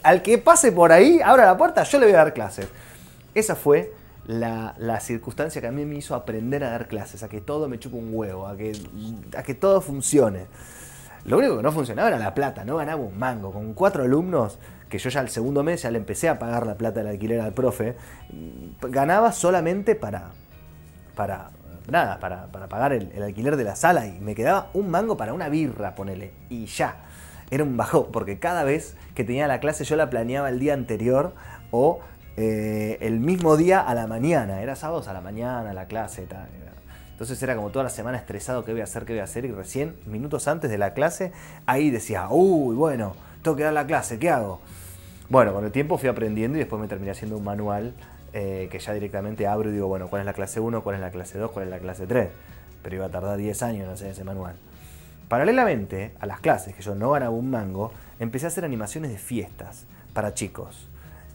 al, 0.02 0.22
que 0.22 0.38
pase 0.38 0.72
por 0.72 0.92
ahí, 0.92 1.20
abra 1.24 1.44
la 1.44 1.56
puerta, 1.56 1.82
yo 1.82 1.98
le 1.98 2.06
voy 2.06 2.14
a 2.14 2.18
dar 2.18 2.34
clases. 2.34 2.68
Esa 3.34 3.56
fue 3.56 3.92
la, 4.26 5.00
circunstancia 5.00 5.60
que 5.60 5.66
a 5.66 5.72
mí 5.72 5.84
me 5.84 5.96
hizo 5.96 6.14
aprender 6.14 6.64
a 6.64 6.70
dar 6.70 6.88
clases, 6.88 7.22
a 7.22 7.28
que 7.28 7.40
todo 7.40 7.68
me 7.68 7.78
chupe 7.78 7.96
un 7.96 8.10
huevo, 8.12 8.46
a 8.46 8.56
que, 8.56 8.72
a 9.36 9.42
que 9.42 9.54
todo 9.54 9.80
funcione. 9.80 10.46
Lo 11.24 11.38
único 11.38 11.56
que 11.56 11.62
no 11.62 11.72
funcionaba 11.72 12.08
era 12.08 12.18
la 12.18 12.34
plata, 12.34 12.64
no 12.64 12.76
ganaba 12.76 13.02
un 13.02 13.18
mango. 13.18 13.50
Con 13.50 13.72
cuatro 13.74 14.04
alumnos, 14.04 14.58
que 14.88 14.98
yo 14.98 15.08
ya 15.10 15.20
el 15.20 15.30
segundo 15.30 15.62
mes 15.62 15.82
ya 15.82 15.90
le 15.90 15.98
empecé 15.98 16.28
a 16.28 16.38
pagar 16.38 16.66
la 16.66 16.76
plata 16.76 17.00
del 17.00 17.08
alquiler 17.08 17.40
al 17.40 17.54
profe, 17.54 17.96
ganaba 18.82 19.32
solamente 19.32 19.94
para, 19.94 20.32
para 21.14 21.50
nada, 21.88 22.20
para, 22.20 22.46
pagar 22.68 22.92
el, 22.92 23.10
el, 23.14 23.22
alquiler 23.22 23.56
de 23.56 23.64
la 23.64 23.76
sala 23.76 24.06
y 24.06 24.20
me 24.20 24.34
quedaba 24.34 24.70
un 24.74 24.90
mango 24.90 25.16
para 25.16 25.32
una 25.32 25.48
birra, 25.48 25.94
ponele, 25.94 26.32
y 26.48 26.66
ya. 26.66 26.96
Era 27.50 27.64
un 27.64 27.76
bajón, 27.76 28.06
porque 28.12 28.38
cada 28.38 28.64
vez 28.64 28.96
que 29.14 29.24
tenía 29.24 29.46
la 29.46 29.60
clase 29.60 29.84
yo 29.84 29.96
la 29.96 30.10
planeaba 30.10 30.48
el 30.48 30.58
día 30.58 30.74
anterior 30.74 31.34
o 31.70 32.00
eh, 32.36 32.98
el 33.00 33.20
mismo 33.20 33.56
día 33.56 33.80
a 33.80 33.94
la 33.94 34.06
mañana. 34.06 34.60
Era 34.60 34.76
sábados 34.76 35.08
a 35.08 35.12
la 35.12 35.20
mañana 35.20 35.72
la 35.72 35.86
clase. 35.86 36.22
Tal. 36.22 36.48
Entonces 37.14 37.40
era 37.44 37.54
como 37.54 37.70
toda 37.70 37.84
la 37.84 37.90
semana 37.90 38.18
estresado, 38.18 38.64
¿qué 38.64 38.72
voy 38.72 38.80
a 38.80 38.84
hacer? 38.84 39.04
¿Qué 39.04 39.12
voy 39.12 39.20
a 39.20 39.24
hacer? 39.24 39.44
Y 39.44 39.52
recién, 39.52 39.94
minutos 40.04 40.48
antes 40.48 40.68
de 40.68 40.78
la 40.78 40.94
clase, 40.94 41.30
ahí 41.64 41.90
decía, 41.90 42.26
uy, 42.28 42.74
bueno, 42.74 43.14
tengo 43.42 43.56
que 43.56 43.62
dar 43.62 43.72
la 43.72 43.86
clase, 43.86 44.18
¿qué 44.18 44.30
hago? 44.30 44.60
Bueno, 45.28 45.52
con 45.54 45.64
el 45.64 45.70
tiempo 45.70 45.96
fui 45.96 46.08
aprendiendo 46.08 46.58
y 46.58 46.60
después 46.60 46.82
me 46.82 46.88
terminé 46.88 47.12
haciendo 47.12 47.36
un 47.36 47.44
manual 47.44 47.94
eh, 48.32 48.68
que 48.68 48.80
ya 48.80 48.92
directamente 48.92 49.46
abro 49.46 49.70
y 49.70 49.72
digo, 49.74 49.86
bueno, 49.86 50.08
¿cuál 50.08 50.22
es 50.22 50.26
la 50.26 50.32
clase 50.32 50.58
1? 50.58 50.82
¿Cuál 50.82 50.96
es 50.96 51.00
la 51.00 51.12
clase 51.12 51.38
2? 51.38 51.52
¿Cuál 51.52 51.66
es 51.66 51.70
la 51.70 51.78
clase 51.78 52.04
3? 52.04 52.30
Pero 52.82 52.96
iba 52.96 53.06
a 53.06 53.10
tardar 53.10 53.36
10 53.36 53.62
años 53.62 53.86
en 53.86 53.92
hacer 53.92 54.10
ese 54.10 54.24
manual. 54.24 54.56
Paralelamente 55.28 56.14
a 56.18 56.26
las 56.26 56.40
clases, 56.40 56.74
que 56.74 56.82
yo 56.82 56.96
no 56.96 57.12
ganaba 57.12 57.30
un 57.30 57.48
mango, 57.48 57.92
empecé 58.18 58.46
a 58.46 58.48
hacer 58.48 58.64
animaciones 58.64 59.12
de 59.12 59.18
fiestas 59.18 59.86
para 60.14 60.34
chicos. 60.34 60.88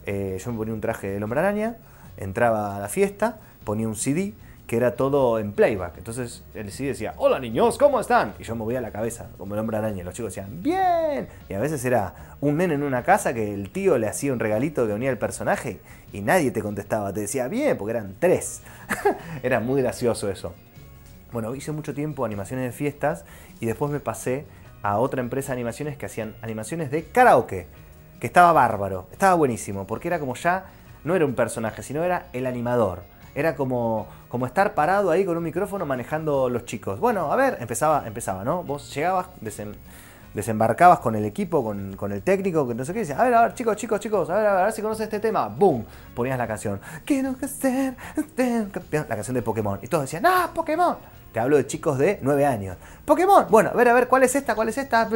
Eh, 0.04 0.38
yo 0.44 0.52
me 0.52 0.58
ponía 0.58 0.74
un 0.74 0.82
traje 0.82 1.08
del 1.08 1.22
hombre 1.22 1.40
araña, 1.40 1.78
entraba 2.18 2.76
a 2.76 2.80
la 2.80 2.88
fiesta, 2.88 3.38
ponía 3.64 3.88
un 3.88 3.96
CD 3.96 4.34
que 4.70 4.76
era 4.76 4.94
todo 4.94 5.40
en 5.40 5.50
playback. 5.50 5.98
Entonces 5.98 6.44
el 6.54 6.70
CD 6.70 6.90
decía, 6.90 7.14
hola 7.16 7.40
niños, 7.40 7.76
¿cómo 7.76 7.98
están? 7.98 8.34
Y 8.38 8.44
yo 8.44 8.54
movía 8.54 8.80
la 8.80 8.92
cabeza 8.92 9.28
como 9.36 9.54
el 9.54 9.60
hombre 9.60 9.78
araña. 9.78 10.04
Los 10.04 10.14
chicos 10.14 10.32
decían, 10.32 10.62
bien. 10.62 11.26
Y 11.48 11.54
a 11.54 11.58
veces 11.58 11.84
era 11.84 12.36
un 12.40 12.56
nene 12.56 12.74
en 12.74 12.84
una 12.84 13.02
casa 13.02 13.34
que 13.34 13.52
el 13.52 13.70
tío 13.70 13.98
le 13.98 14.06
hacía 14.06 14.32
un 14.32 14.38
regalito 14.38 14.86
que 14.86 14.92
unía 14.92 15.10
el 15.10 15.18
personaje 15.18 15.80
y 16.12 16.20
nadie 16.20 16.52
te 16.52 16.62
contestaba. 16.62 17.12
Te 17.12 17.22
decía, 17.22 17.48
bien, 17.48 17.76
porque 17.76 17.90
eran 17.96 18.14
tres. 18.20 18.62
era 19.42 19.58
muy 19.58 19.82
gracioso 19.82 20.30
eso. 20.30 20.54
Bueno, 21.32 21.52
hice 21.56 21.72
mucho 21.72 21.92
tiempo 21.92 22.24
animaciones 22.24 22.66
de 22.66 22.70
fiestas 22.70 23.24
y 23.58 23.66
después 23.66 23.90
me 23.90 23.98
pasé 23.98 24.46
a 24.82 25.00
otra 25.00 25.20
empresa 25.20 25.48
de 25.48 25.54
animaciones 25.54 25.96
que 25.96 26.06
hacían 26.06 26.36
animaciones 26.42 26.92
de 26.92 27.06
karaoke, 27.06 27.66
que 28.20 28.28
estaba 28.28 28.52
bárbaro, 28.52 29.08
estaba 29.10 29.34
buenísimo, 29.34 29.88
porque 29.88 30.06
era 30.06 30.20
como 30.20 30.36
ya, 30.36 30.66
no 31.02 31.16
era 31.16 31.26
un 31.26 31.34
personaje, 31.34 31.82
sino 31.82 32.04
era 32.04 32.28
el 32.32 32.46
animador. 32.46 33.02
Era 33.34 33.54
como, 33.54 34.06
como 34.28 34.46
estar 34.46 34.74
parado 34.74 35.10
ahí 35.10 35.24
con 35.24 35.36
un 35.36 35.44
micrófono 35.44 35.86
manejando 35.86 36.48
los 36.48 36.64
chicos. 36.64 36.98
Bueno, 37.00 37.32
a 37.32 37.36
ver, 37.36 37.58
empezaba, 37.60 38.06
empezaba, 38.06 38.44
¿no? 38.44 38.62
Vos 38.64 38.94
llegabas, 38.94 39.28
desembarcabas 40.34 41.00
con 41.00 41.14
el 41.14 41.24
equipo, 41.24 41.62
con, 41.64 42.12
el 42.12 42.22
técnico, 42.22 42.66
que 42.66 42.74
no 42.74 42.84
sé 42.84 42.92
qué, 42.92 43.00
decías, 43.00 43.18
a 43.18 43.24
ver, 43.24 43.34
a 43.34 43.42
ver, 43.42 43.54
chicos, 43.54 43.76
chicos, 43.76 44.00
chicos, 44.00 44.30
a 44.30 44.36
ver, 44.36 44.46
a 44.46 44.64
ver, 44.64 44.72
si 44.72 44.82
conoces 44.82 45.04
este 45.04 45.20
tema. 45.20 45.48
¡Boom! 45.48 45.84
Ponías 46.14 46.38
la 46.38 46.46
canción. 46.46 46.80
Quiero 47.04 47.34
ser 47.46 47.96
La 48.92 49.06
canción 49.06 49.34
de 49.34 49.42
Pokémon. 49.42 49.78
Y 49.82 49.88
todos 49.88 50.04
decían, 50.04 50.24
¡ah, 50.26 50.50
Pokémon! 50.54 51.19
Te 51.32 51.38
hablo 51.40 51.56
de 51.56 51.66
chicos 51.66 51.96
de 51.98 52.18
9 52.22 52.44
años. 52.44 52.76
Pokémon. 53.04 53.46
Bueno, 53.48 53.70
a 53.70 53.74
ver, 53.74 53.88
a 53.88 53.92
ver, 53.92 54.08
¿cuál 54.08 54.24
es 54.24 54.34
esta? 54.34 54.54
¿Cuál 54.54 54.68
es 54.68 54.78
esta? 54.78 55.08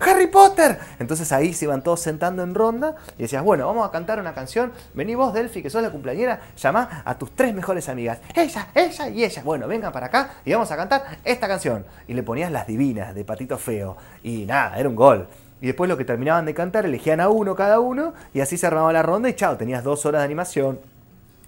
Harry 0.00 0.26
Potter. 0.28 0.78
Entonces 0.98 1.32
ahí 1.32 1.52
se 1.52 1.64
iban 1.64 1.82
todos 1.82 2.00
sentando 2.00 2.42
en 2.42 2.54
ronda 2.54 2.94
y 3.16 3.22
decías, 3.22 3.42
bueno, 3.42 3.66
vamos 3.66 3.88
a 3.88 3.90
cantar 3.90 4.20
una 4.20 4.32
canción. 4.32 4.72
Vení 4.94 5.14
vos, 5.14 5.32
Delphi, 5.34 5.62
que 5.62 5.70
sos 5.70 5.82
la 5.82 5.90
cumpleañera. 5.90 6.40
Llama 6.56 7.02
a 7.04 7.18
tus 7.18 7.34
tres 7.34 7.54
mejores 7.54 7.88
amigas. 7.88 8.18
Ella, 8.34 8.68
ella 8.74 9.08
y 9.08 9.24
ella. 9.24 9.42
Bueno, 9.44 9.66
vengan 9.66 9.92
para 9.92 10.06
acá 10.06 10.30
y 10.44 10.52
vamos 10.52 10.70
a 10.70 10.76
cantar 10.76 11.18
esta 11.24 11.48
canción. 11.48 11.84
Y 12.06 12.14
le 12.14 12.22
ponías 12.22 12.52
las 12.52 12.66
divinas 12.66 13.14
de 13.14 13.24
Patito 13.24 13.58
Feo. 13.58 13.96
Y 14.22 14.44
nada, 14.46 14.78
era 14.78 14.88
un 14.88 14.96
gol. 14.96 15.28
Y 15.60 15.66
después 15.66 15.88
lo 15.88 15.96
que 15.96 16.04
terminaban 16.04 16.44
de 16.44 16.54
cantar, 16.54 16.86
elegían 16.86 17.20
a 17.20 17.28
uno 17.28 17.56
cada 17.56 17.80
uno 17.80 18.14
y 18.32 18.40
así 18.40 18.56
se 18.56 18.66
armaba 18.66 18.92
la 18.92 19.02
ronda 19.02 19.28
y 19.28 19.34
chao, 19.34 19.56
tenías 19.56 19.82
dos 19.82 20.06
horas 20.06 20.20
de 20.20 20.26
animación. 20.26 20.78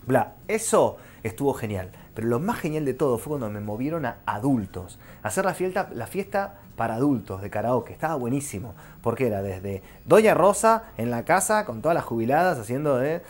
Bla, 0.04 0.34
eso 0.48 0.96
estuvo 1.22 1.54
genial. 1.54 1.90
Pero 2.20 2.32
lo 2.32 2.38
más 2.38 2.58
genial 2.58 2.84
de 2.84 2.92
todo 2.92 3.16
fue 3.16 3.30
cuando 3.30 3.48
me 3.48 3.60
movieron 3.60 4.04
a 4.04 4.18
adultos. 4.26 4.98
hacer 5.22 5.46
la 5.46 5.54
fiesta, 5.54 5.88
la 5.94 6.06
fiesta 6.06 6.56
para 6.76 6.96
adultos 6.96 7.40
de 7.40 7.48
karaoke. 7.48 7.94
Estaba 7.94 8.14
buenísimo. 8.16 8.74
Porque 9.00 9.28
era 9.28 9.40
desde 9.40 9.82
Doña 10.04 10.34
Rosa 10.34 10.82
en 10.98 11.10
la 11.10 11.24
casa 11.24 11.64
con 11.64 11.80
todas 11.80 11.94
las 11.94 12.04
jubiladas 12.04 12.58
haciendo 12.58 13.02
eh, 13.02 13.22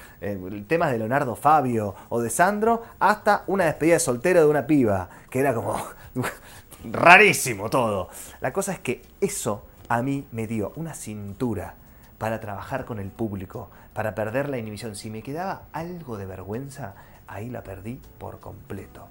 temas 0.67 0.91
de 0.91 0.99
Leonardo 0.99 1.37
Fabio 1.37 1.95
o 2.09 2.21
de 2.21 2.31
Sandro 2.31 2.83
hasta 2.99 3.45
una 3.47 3.67
despedida 3.67 3.95
de 3.95 4.01
soltero 4.01 4.41
de 4.41 4.47
una 4.49 4.67
piba. 4.67 5.09
Que 5.31 5.39
era 5.39 5.55
como 5.55 5.77
rarísimo 6.91 7.71
todo. 7.71 8.09
La 8.41 8.53
cosa 8.53 8.73
es 8.73 8.81
que 8.81 9.03
eso 9.21 9.67
a 9.89 10.03
mí 10.03 10.27
me 10.33 10.49
dio 10.49 10.73
una 10.75 10.95
cintura 10.95 11.77
para 12.19 12.41
trabajar 12.41 12.87
con 12.87 12.99
el 12.99 13.13
público, 13.13 13.71
para 13.93 14.17
perder 14.17 14.49
la 14.49 14.59
inhibición. 14.59 14.97
Si 14.97 15.11
me 15.11 15.23
quedaba 15.23 15.63
algo 15.73 16.19
de 16.19 16.27
vergüenza, 16.27 16.97
ahí 17.31 17.49
la 17.49 17.63
perdí 17.63 18.01
por 18.19 18.41
completo. 18.41 19.09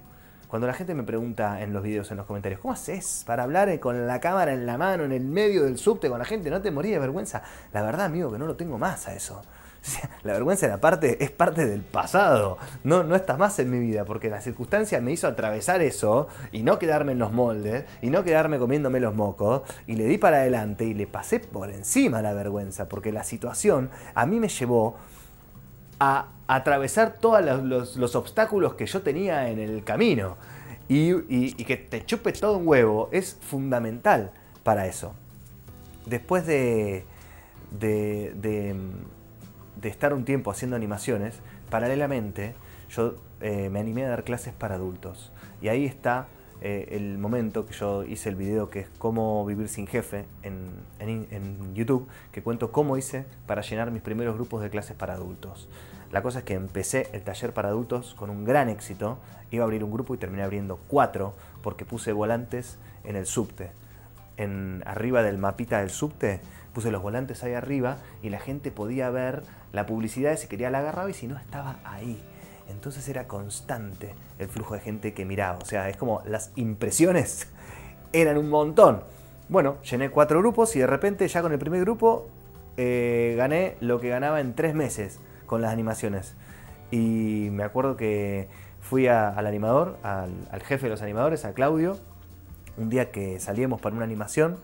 Cuando 0.47 0.65
la 0.65 0.73
gente 0.73 0.95
me 0.95 1.03
pregunta 1.03 1.61
en 1.61 1.73
los 1.73 1.83
videos, 1.83 2.09
en 2.09 2.17
los 2.17 2.25
comentarios, 2.25 2.59
¿cómo 2.59 2.73
haces 2.73 3.23
para 3.25 3.43
hablar 3.43 3.79
con 3.79 4.07
la 4.07 4.19
cámara 4.19 4.51
en 4.51 4.65
la 4.65 4.77
mano, 4.79 5.03
en 5.03 5.11
el 5.11 5.23
medio 5.23 5.63
del 5.63 5.77
subte 5.77 6.09
con 6.09 6.17
la 6.17 6.25
gente? 6.25 6.49
¿No 6.49 6.61
te 6.61 6.71
morí 6.71 6.89
de 6.89 6.97
vergüenza? 6.97 7.43
La 7.71 7.83
verdad, 7.83 8.07
amigo, 8.07 8.31
que 8.31 8.39
no 8.39 8.47
lo 8.47 8.55
tengo 8.55 8.79
más 8.79 9.07
a 9.07 9.13
eso. 9.13 9.43
La 10.23 10.33
vergüenza 10.33 10.79
parte, 10.81 11.23
es 11.23 11.31
parte 11.31 11.65
del 11.65 11.81
pasado, 11.81 12.57
no, 12.83 13.03
no 13.03 13.15
está 13.15 13.37
más 13.37 13.59
en 13.59 13.71
mi 13.71 13.79
vida, 13.79 14.03
porque 14.05 14.29
la 14.29 14.41
circunstancia 14.41 14.99
me 14.99 15.11
hizo 15.11 15.27
atravesar 15.27 15.81
eso 15.81 16.27
y 16.51 16.63
no 16.63 16.79
quedarme 16.79 17.13
en 17.13 17.19
los 17.19 17.31
moldes 17.31 17.85
y 18.01 18.09
no 18.09 18.23
quedarme 18.23 18.59
comiéndome 18.59 18.99
los 18.99 19.15
mocos 19.15 19.61
y 19.87 19.95
le 19.95 20.05
di 20.05 20.17
para 20.17 20.37
adelante 20.37 20.83
y 20.83 20.93
le 20.93 21.07
pasé 21.07 21.39
por 21.39 21.69
encima 21.69 22.21
la 22.21 22.33
vergüenza, 22.33 22.89
porque 22.89 23.11
la 23.11 23.23
situación 23.23 23.89
a 24.15 24.25
mí 24.25 24.39
me 24.39 24.49
llevó 24.49 24.97
a 25.99 26.27
atravesar 26.47 27.17
todos 27.19 27.43
los, 27.97 28.15
obstáculos 28.15 28.73
que 28.75 28.85
yo 28.85 29.01
tenía 29.01 29.49
en 29.49 29.59
el 29.59 29.83
camino. 29.83 30.37
Y, 30.87 31.53
que 31.63 31.77
te 31.77 32.03
chupe 32.03 32.33
todo 32.33 32.57
un 32.57 32.67
huevo 32.67 33.09
es 33.11 33.37
fundamental 33.41 34.31
para 34.63 34.87
eso. 34.87 35.13
Después 36.05 36.47
de, 36.47 37.05
de, 37.71 38.75
estar 39.83 40.13
un 40.13 40.25
tiempo 40.25 40.49
haciendo 40.49 40.75
animaciones, 40.75 41.35
paralelamente 41.69 42.55
yo 42.89 43.15
eh, 43.41 43.69
me 43.69 43.79
animé 43.79 44.05
a 44.05 44.09
dar 44.09 44.23
clases 44.23 44.53
para 44.53 44.75
adultos. 44.75 45.31
Y 45.61 45.67
ahí 45.67 45.85
está 45.85 46.27
eh, 46.61 46.89
el 46.91 47.17
momento 47.17 47.65
que 47.65 47.73
yo 47.73 48.03
hice 48.03 48.27
el 48.27 48.35
video 48.35 48.69
que 48.69 48.81
es 48.81 48.89
cómo 48.97 49.45
vivir 49.45 49.69
sin 49.69 49.87
jefe 49.87 50.25
en, 50.43 50.71
en, 50.99 51.73
YouTube, 51.73 52.07
que 52.33 52.43
cuento 52.43 52.71
cómo 52.71 52.97
hice 52.97 53.25
para 53.45 53.61
llenar 53.61 53.91
mis 53.91 54.01
primeros 54.01 54.35
grupos 54.35 54.61
de 54.61 54.69
clases 54.69 54.95
para 54.97 55.13
adultos. 55.13 55.69
La 56.11 56.23
cosa 56.23 56.39
es 56.39 56.45
que 56.45 56.55
empecé 56.55 57.09
el 57.13 57.21
taller 57.21 57.53
para 57.53 57.69
adultos 57.69 58.15
con 58.15 58.29
un 58.29 58.43
gran 58.43 58.69
éxito, 58.69 59.19
iba 59.51 59.63
a 59.63 59.65
abrir 59.65 59.83
un 59.83 59.91
grupo 59.91 60.15
y 60.15 60.17
terminé 60.17 60.43
abriendo 60.43 60.79
cuatro 60.87 61.35
porque 61.61 61.85
puse 61.85 62.13
volantes 62.13 62.77
en 63.03 63.15
el 63.15 63.25
subte. 63.25 63.71
En, 64.37 64.83
arriba 64.85 65.21
del 65.21 65.37
mapita 65.37 65.79
del 65.79 65.89
subte 65.89 66.41
puse 66.73 66.91
los 66.91 67.01
volantes 67.01 67.43
ahí 67.43 67.53
arriba 67.53 67.97
y 68.23 68.29
la 68.29 68.39
gente 68.39 68.71
podía 68.71 69.09
ver 69.09 69.43
la 69.71 69.85
publicidad 69.85 70.37
si 70.37 70.47
quería 70.47 70.69
la 70.69 70.79
agarraba 70.79 71.09
y 71.09 71.13
si 71.13 71.27
no 71.27 71.37
estaba 71.37 71.79
ahí. 71.83 72.23
Entonces 72.69 73.07
era 73.09 73.27
constante 73.27 74.15
el 74.37 74.47
flujo 74.47 74.75
de 74.75 74.79
gente 74.79 75.13
que 75.13 75.25
miraba. 75.25 75.59
O 75.59 75.65
sea, 75.65 75.89
es 75.89 75.97
como 75.97 76.21
las 76.25 76.51
impresiones 76.55 77.47
eran 78.13 78.37
un 78.37 78.49
montón. 78.49 79.03
Bueno, 79.47 79.81
llené 79.83 80.09
cuatro 80.09 80.39
grupos 80.39 80.75
y 80.75 80.79
de 80.79 80.87
repente 80.87 81.27
ya 81.27 81.41
con 81.41 81.51
el 81.51 81.59
primer 81.59 81.81
grupo 81.81 82.29
eh, 82.77 83.35
gané 83.37 83.75
lo 83.79 83.99
que 83.99 84.09
ganaba 84.09 84.39
en 84.39 84.53
tres 84.55 84.73
meses 84.73 85.19
con 85.49 85.63
las 85.63 85.73
animaciones. 85.73 86.35
Y 86.91 87.49
me 87.51 87.63
acuerdo 87.63 87.97
que 87.97 88.47
fui 88.81 89.07
al 89.07 89.45
animador, 89.47 89.97
al, 90.03 90.61
jefe 90.61 90.85
de 90.85 90.91
los 90.91 91.01
animadores, 91.01 91.43
a 91.43 91.53
Claudio, 91.53 91.97
un 92.77 92.89
día 92.89 93.11
que 93.11 93.39
salíamos 93.39 93.81
para 93.81 93.95
una 93.95 94.05
animación, 94.05 94.59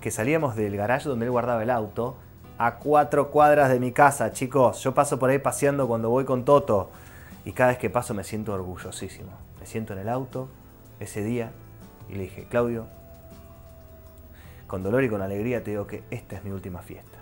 que 0.00 0.12
salíamos 0.12 0.54
del 0.54 0.76
garage 0.76 1.08
donde 1.08 1.26
él 1.26 1.32
guardaba 1.32 1.64
el 1.64 1.70
auto, 1.70 2.16
a 2.56 2.76
cuatro 2.76 3.32
cuadras 3.32 3.68
de 3.68 3.80
mi 3.80 3.90
casa, 3.90 4.32
chicos. 4.32 4.80
Yo 4.84 4.94
paso 4.94 5.18
por 5.18 5.28
ahí 5.28 5.38
paseando 5.38 5.88
cuando 5.88 6.08
voy 6.10 6.24
con 6.24 6.44
Toto 6.44 6.90
Y 7.44 7.52
cada 7.52 7.70
vez 7.70 7.78
que 7.78 7.90
paso 7.90 8.14
me 8.14 8.22
siento 8.22 8.52
orgullosísimo. 8.52 9.30
Me 9.58 9.66
siento 9.66 9.92
en 9.92 9.98
el 9.98 10.08
auto 10.08 10.48
ese 11.00 11.22
día 11.24 11.50
y 12.08 12.14
le 12.14 12.22
dije, 12.22 12.46
Claudio, 12.48 12.86
con 14.68 14.84
dolor 14.84 15.02
y 15.02 15.08
con 15.08 15.20
alegría 15.20 15.64
te 15.64 15.70
digo 15.72 15.86
que 15.86 16.04
esta 16.10 16.36
es 16.36 16.44
mi 16.44 16.50
última 16.52 16.80
fiesta. 16.80 17.17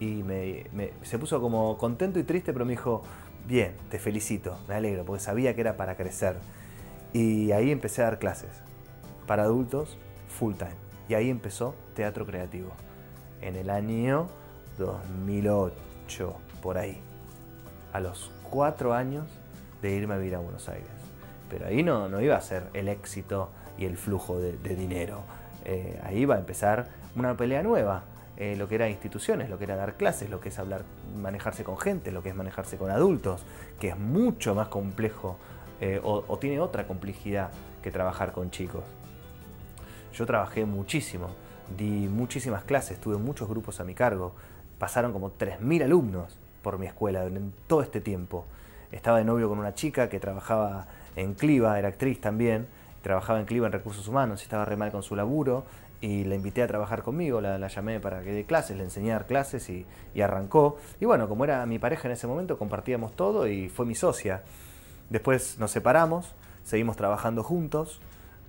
Y 0.00 0.22
me, 0.22 0.64
se 1.02 1.18
puso 1.18 1.40
como 1.40 1.76
contento 1.78 2.18
y 2.18 2.24
triste, 2.24 2.52
pero 2.52 2.64
me 2.64 2.72
dijo, 2.72 3.02
bien, 3.46 3.74
te 3.90 3.98
felicito, 3.98 4.58
me 4.66 4.74
alegro, 4.74 5.04
porque 5.04 5.22
sabía 5.22 5.54
que 5.54 5.60
era 5.60 5.76
para 5.76 5.96
crecer. 5.96 6.36
Y 7.12 7.52
ahí 7.52 7.70
empecé 7.70 8.02
a 8.02 8.06
dar 8.06 8.18
clases 8.18 8.50
para 9.26 9.44
adultos 9.44 9.98
full 10.28 10.54
time. 10.54 10.74
Y 11.08 11.14
ahí 11.14 11.28
empezó 11.28 11.74
Teatro 11.94 12.24
Creativo. 12.24 12.72
En 13.42 13.56
el 13.56 13.68
año 13.68 14.28
2008, 14.78 16.34
por 16.62 16.78
ahí. 16.78 17.00
A 17.92 18.00
los 18.00 18.30
cuatro 18.48 18.94
años 18.94 19.26
de 19.82 19.92
irme 19.92 20.14
a 20.14 20.16
vivir 20.16 20.34
a 20.36 20.38
Buenos 20.38 20.68
Aires. 20.68 20.88
Pero 21.48 21.66
ahí 21.66 21.82
no, 21.82 22.08
no 22.08 22.20
iba 22.20 22.36
a 22.36 22.40
ser 22.40 22.64
el 22.74 22.88
éxito 22.88 23.50
y 23.76 23.84
el 23.86 23.96
flujo 23.96 24.38
de, 24.38 24.56
dinero. 24.76 25.22
Eh, 25.64 26.00
ahí 26.04 26.18
iba 26.18 26.36
a 26.36 26.38
empezar 26.38 26.88
una 27.16 27.36
pelea 27.36 27.62
nueva. 27.62 28.04
Eh, 28.40 28.56
lo 28.56 28.70
que 28.70 28.76
era 28.76 28.88
instituciones, 28.88 29.50
lo 29.50 29.58
que 29.58 29.64
era 29.64 29.76
dar 29.76 29.98
clases, 29.98 30.30
lo 30.30 30.40
que 30.40 30.48
es 30.48 30.58
hablar, 30.58 30.82
manejarse 31.14 31.62
con 31.62 31.76
gente, 31.76 32.10
lo 32.10 32.22
que 32.22 32.30
es 32.30 32.34
manejarse 32.34 32.78
con 32.78 32.90
adultos, 32.90 33.44
que 33.78 33.88
es 33.88 33.98
mucho 33.98 34.54
más 34.54 34.68
complejo 34.68 35.36
eh, 35.78 36.00
o, 36.02 36.38
tiene 36.38 36.58
otra 36.58 36.86
complejidad 36.86 37.50
que 37.82 37.90
trabajar 37.90 38.32
con 38.32 38.50
chicos. 38.50 38.82
Yo 40.14 40.24
trabajé 40.24 40.64
muchísimo, 40.64 41.28
di 41.76 42.08
muchísimas 42.08 42.64
clases, 42.64 42.98
tuve 42.98 43.18
muchos 43.18 43.46
grupos 43.46 43.78
a 43.78 43.84
mi 43.84 43.94
cargo, 43.94 44.32
pasaron 44.78 45.12
como 45.12 45.32
3.000 45.32 45.84
alumnos 45.84 46.38
por 46.62 46.78
mi 46.78 46.86
escuela 46.86 47.26
en 47.26 47.52
todo 47.66 47.82
este 47.82 48.00
tiempo. 48.00 48.46
Estaba 48.90 49.18
de 49.18 49.24
novio 49.24 49.50
con 49.50 49.58
una 49.58 49.74
chica 49.74 50.08
que 50.08 50.18
trabajaba 50.18 50.86
en 51.14 51.34
Cliva, 51.34 51.78
era 51.78 51.88
actriz 51.88 52.22
también, 52.22 52.68
trabajaba 53.02 53.38
en 53.38 53.44
Cliva 53.44 53.66
en 53.66 53.72
recursos 53.72 54.08
humanos, 54.08 54.40
estaba 54.40 54.64
re 54.64 54.76
mal 54.76 54.90
con 54.90 55.02
su 55.02 55.14
laburo 55.14 55.66
y 56.00 56.24
la 56.24 56.34
invité 56.34 56.62
a 56.62 56.66
trabajar 56.66 57.02
conmigo, 57.02 57.40
la, 57.40 57.66
llamé 57.68 58.00
para 58.00 58.22
que 58.22 58.32
dé 58.32 58.44
clases, 58.44 58.76
le 58.76 58.84
enseñé 58.84 59.10
a 59.10 59.14
dar 59.14 59.26
clases 59.26 59.68
y, 59.68 59.86
arrancó. 60.20 60.78
Y 60.98 61.04
bueno, 61.04 61.28
como 61.28 61.44
era 61.44 61.64
mi 61.66 61.78
pareja 61.78 62.08
en 62.08 62.12
ese 62.12 62.26
momento, 62.26 62.58
compartíamos 62.58 63.14
todo 63.14 63.46
y 63.46 63.68
fue 63.68 63.84
mi 63.84 63.94
socia. 63.94 64.42
Después 65.10 65.58
nos 65.58 65.70
separamos, 65.70 66.34
seguimos 66.64 66.96
trabajando 66.96 67.42
juntos 67.42 68.00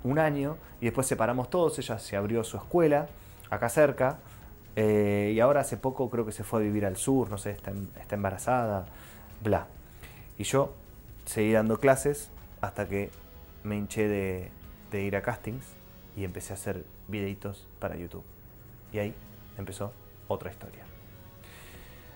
un 0.03 0.19
año 0.19 0.57
y 0.79 0.85
después 0.85 1.07
separamos 1.07 1.49
todos, 1.49 1.77
ella 1.79 1.99
se 1.99 2.15
abrió 2.15 2.43
su 2.43 2.57
escuela 2.57 3.07
acá 3.49 3.69
cerca 3.69 4.19
eh, 4.75 5.33
y 5.35 5.39
ahora 5.39 5.61
hace 5.61 5.77
poco 5.77 6.09
creo 6.09 6.25
que 6.25 6.31
se 6.31 6.43
fue 6.43 6.61
a 6.61 6.63
vivir 6.63 6.85
al 6.85 6.95
sur, 6.95 7.29
no 7.29 7.37
sé, 7.37 7.51
está, 7.51 7.71
está 7.99 8.15
embarazada, 8.15 8.85
bla. 9.43 9.67
Y 10.37 10.43
yo 10.43 10.73
seguí 11.25 11.51
dando 11.51 11.79
clases 11.79 12.31
hasta 12.61 12.87
que 12.87 13.11
me 13.63 13.75
hinché 13.75 14.07
de, 14.07 14.49
de 14.91 15.01
ir 15.03 15.15
a 15.15 15.21
castings 15.21 15.65
y 16.15 16.23
empecé 16.23 16.53
a 16.53 16.55
hacer 16.55 16.85
videitos 17.11 17.67
para 17.79 17.95
YouTube. 17.95 18.23
Y 18.91 18.99
ahí 18.99 19.13
empezó 19.57 19.93
otra 20.27 20.49
historia. 20.49 20.83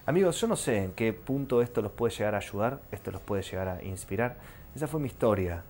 Amigos, 0.08 0.39
yo 0.39 0.47
no 0.47 0.55
sé 0.55 0.84
en 0.84 0.91
qué 0.91 1.13
punto 1.13 1.62
esto 1.62 1.81
los 1.81 1.91
puede 1.91 2.13
llegar 2.13 2.36
a 2.36 2.38
ayudar, 2.38 2.81
esto 2.91 3.12
los 3.12 3.21
puede 3.21 3.41
llegar 3.43 3.67
a 3.67 3.84
inspirar. 3.84 4.38
Esa 4.75 4.88
fue 4.88 4.99
mi 4.99 5.08
historia. 5.08 5.63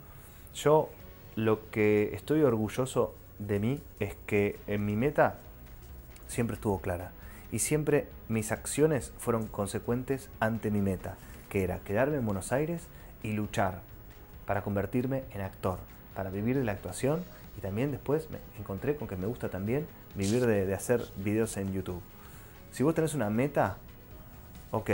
Yo 0.54 0.90
lo 1.36 1.70
que 1.70 2.12
estoy 2.14 2.42
orgulloso 2.42 3.16
de 3.40 3.60
mí 3.60 3.82
es 4.00 4.16
que 4.26 4.60
en 4.68 4.86
mi 4.86 4.96
meta 4.96 5.40
siempre 6.28 6.56
estuvo 6.56 6.80
clara 6.80 7.12
y 7.52 7.60
siempre 7.60 8.08
mis 8.28 8.52
acciones 8.52 9.14
fueron 9.18 9.48
consecuentes 9.48 10.30
ante 10.40 10.72
mi 10.72 10.82
meta, 10.82 11.16
que 11.50 11.64
era 11.64 11.80
quedarme 11.80 12.18
en 12.18 12.26
Buenos 12.26 12.52
Aires 12.52 12.88
y 13.24 13.34
luchar 13.34 13.82
para 14.46 14.64
convertirme 14.64 15.24
en 15.34 15.42
actor, 15.42 15.80
para 16.16 16.30
vivir 16.30 16.58
de 16.58 16.64
la 16.64 16.74
actuación 16.74 17.24
y 17.58 17.62
también 17.62 17.92
después 17.92 18.30
me 18.30 18.40
encontré 18.60 18.96
con 18.96 19.08
que 19.08 19.16
me 19.16 19.28
gusta 19.28 19.50
también 19.50 19.88
vivir 20.16 20.46
de, 20.46 20.74
hacer 20.74 21.06
videos 21.18 21.58
en 21.58 21.74
YouTube. 21.74 22.02
Si 22.72 22.84
vos 22.84 22.94
tenés 22.94 23.14
una 23.14 23.30
meta, 23.30 23.78
ok, 24.72 24.90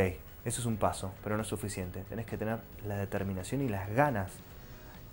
eso 0.46 0.62
es 0.62 0.66
un 0.66 0.78
paso, 0.78 1.12
pero 1.24 1.36
no 1.36 1.44
es 1.44 1.48
suficiente. 1.48 2.04
Tenés 2.10 2.26
que 2.26 2.38
tener 2.38 2.60
la 2.86 2.98
determinación 2.98 3.62
y 3.62 3.70
las 3.70 3.90
ganas 3.90 4.32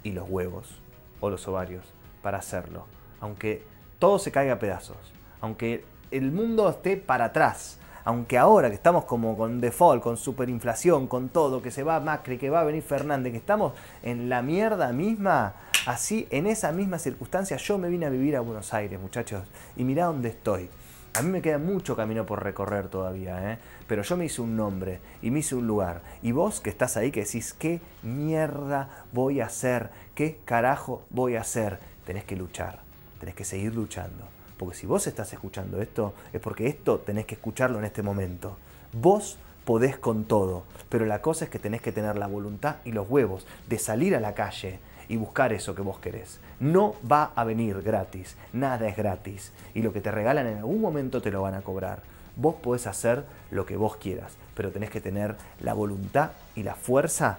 y 0.02 0.12
los 0.12 0.28
huevos 0.28 0.80
o 1.20 1.30
los 1.30 1.46
ovarios 1.48 1.84
para 2.22 2.38
hacerlo. 2.38 2.86
Aunque 3.20 3.62
todo 3.98 4.18
se 4.18 4.30
caiga 4.30 4.54
a 4.54 4.58
pedazos, 4.58 4.96
aunque 5.40 5.84
el 6.10 6.30
mundo 6.30 6.68
esté 6.68 6.96
para 6.96 7.26
atrás, 7.26 7.78
aunque 8.08 8.38
ahora 8.38 8.70
que 8.70 8.74
estamos 8.74 9.04
como 9.04 9.36
con 9.36 9.60
default, 9.60 10.02
con 10.02 10.16
superinflación, 10.16 11.08
con 11.08 11.28
todo, 11.28 11.60
que 11.60 11.70
se 11.70 11.82
va 11.82 12.00
Macri, 12.00 12.38
que 12.38 12.48
va 12.48 12.60
a 12.62 12.64
venir 12.64 12.82
Fernández, 12.82 13.32
que 13.32 13.36
estamos 13.36 13.74
en 14.02 14.30
la 14.30 14.40
mierda 14.40 14.94
misma, 14.94 15.56
así 15.84 16.26
en 16.30 16.46
esa 16.46 16.72
misma 16.72 16.98
circunstancia 16.98 17.58
yo 17.58 17.76
me 17.76 17.90
vine 17.90 18.06
a 18.06 18.08
vivir 18.08 18.34
a 18.36 18.40
Buenos 18.40 18.72
Aires, 18.72 18.98
muchachos, 18.98 19.42
y 19.76 19.84
mirá 19.84 20.06
dónde 20.06 20.30
estoy. 20.30 20.70
A 21.12 21.20
mí 21.20 21.28
me 21.28 21.42
queda 21.42 21.58
mucho 21.58 21.96
camino 21.96 22.24
por 22.24 22.42
recorrer 22.42 22.88
todavía, 22.88 23.52
¿eh? 23.52 23.58
pero 23.86 24.02
yo 24.02 24.16
me 24.16 24.24
hice 24.24 24.40
un 24.40 24.56
nombre 24.56 25.00
y 25.20 25.30
me 25.30 25.40
hice 25.40 25.54
un 25.54 25.66
lugar. 25.66 26.00
Y 26.22 26.32
vos 26.32 26.62
que 26.62 26.70
estás 26.70 26.96
ahí, 26.96 27.10
que 27.10 27.24
decís, 27.24 27.52
¿qué 27.52 27.82
mierda 28.02 29.04
voy 29.12 29.42
a 29.42 29.46
hacer? 29.46 29.90
¿Qué 30.14 30.40
carajo 30.46 31.04
voy 31.10 31.36
a 31.36 31.42
hacer? 31.42 31.78
Tenés 32.06 32.24
que 32.24 32.36
luchar, 32.36 32.78
tenés 33.20 33.34
que 33.34 33.44
seguir 33.44 33.74
luchando. 33.74 34.37
Porque 34.58 34.76
si 34.76 34.86
vos 34.86 35.06
estás 35.06 35.32
escuchando 35.32 35.80
esto, 35.80 36.14
es 36.32 36.40
porque 36.40 36.66
esto 36.66 36.98
tenés 36.98 37.26
que 37.26 37.36
escucharlo 37.36 37.78
en 37.78 37.84
este 37.84 38.02
momento. 38.02 38.56
Vos 38.92 39.38
podés 39.64 39.96
con 39.96 40.24
todo, 40.24 40.64
pero 40.88 41.06
la 41.06 41.22
cosa 41.22 41.44
es 41.44 41.50
que 41.50 41.58
tenés 41.58 41.80
que 41.80 41.92
tener 41.92 42.16
la 42.16 42.26
voluntad 42.26 42.76
y 42.84 42.92
los 42.92 43.08
huevos 43.08 43.46
de 43.68 43.78
salir 43.78 44.16
a 44.16 44.20
la 44.20 44.34
calle 44.34 44.80
y 45.08 45.16
buscar 45.16 45.52
eso 45.52 45.74
que 45.74 45.82
vos 45.82 45.98
querés. 45.98 46.40
No 46.58 46.96
va 47.10 47.32
a 47.34 47.44
venir 47.44 47.82
gratis, 47.82 48.36
nada 48.52 48.88
es 48.88 48.96
gratis. 48.96 49.52
Y 49.74 49.82
lo 49.82 49.92
que 49.92 50.00
te 50.00 50.10
regalan 50.10 50.46
en 50.46 50.58
algún 50.58 50.80
momento 50.80 51.22
te 51.22 51.30
lo 51.30 51.42
van 51.42 51.54
a 51.54 51.62
cobrar. 51.62 52.02
Vos 52.36 52.56
podés 52.56 52.86
hacer 52.86 53.24
lo 53.50 53.66
que 53.66 53.76
vos 53.76 53.96
quieras, 53.96 54.36
pero 54.54 54.70
tenés 54.70 54.90
que 54.90 55.00
tener 55.00 55.36
la 55.60 55.74
voluntad 55.74 56.30
y 56.54 56.62
la 56.62 56.74
fuerza 56.74 57.38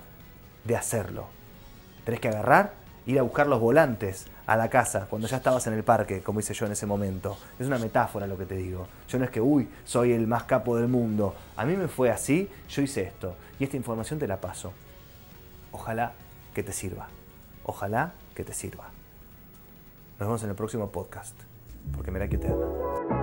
de 0.66 0.76
hacerlo. 0.76 1.28
Tenés 2.06 2.20
que 2.20 2.30
agarrar, 2.30 2.74
ir 3.06 3.20
a 3.20 3.24
buscar 3.24 3.48
los 3.48 3.60
volantes 3.60 4.28
a 4.50 4.58
la 4.58 4.68
casa 4.68 5.06
cuando 5.08 5.28
ya 5.28 5.38
estabas 5.38 5.68
en 5.68 5.74
el 5.74 5.84
parque, 5.84 6.24
como 6.24 6.40
hice 6.40 6.56
yo 6.56 6.66
en 6.66 6.72
ese 6.72 6.88
momento. 6.88 7.38
Es 7.60 7.68
una 7.68 7.78
metáfora 7.78 8.26
lo 8.26 8.36
que 8.36 8.48
te 8.48 8.56
digo. 8.56 8.88
Yo 9.08 9.20
no 9.20 9.26
es 9.26 9.30
que, 9.30 9.40
uy, 9.40 9.70
soy 9.86 10.12
el 10.12 10.26
más 10.26 10.46
capo 10.46 10.76
del 10.76 10.88
mundo. 10.88 11.36
A 11.56 11.66
mí 11.66 11.78
me 11.78 11.88
fue 11.88 12.10
así, 12.10 12.50
yo 12.68 12.82
hice 12.82 13.04
esto. 13.04 13.36
Y 13.60 13.66
esta 13.66 13.78
información 13.78 14.18
te 14.18 14.28
la 14.28 14.42
paso. 14.42 14.74
Ojalá 15.72 16.14
que 16.56 16.64
te 16.64 16.74
sirva. 16.74 17.10
Ojalá 17.64 18.14
que 18.34 18.44
te 18.44 18.54
sirva. 18.54 18.86
Nos 20.18 20.28
vemos 20.28 20.44
en 20.44 20.50
el 20.50 20.56
próximo 20.56 20.90
podcast, 20.90 21.36
porque 21.94 22.10
mira 22.10 22.28
que 22.28 22.40
te 22.40 22.48
ama. 22.48 23.19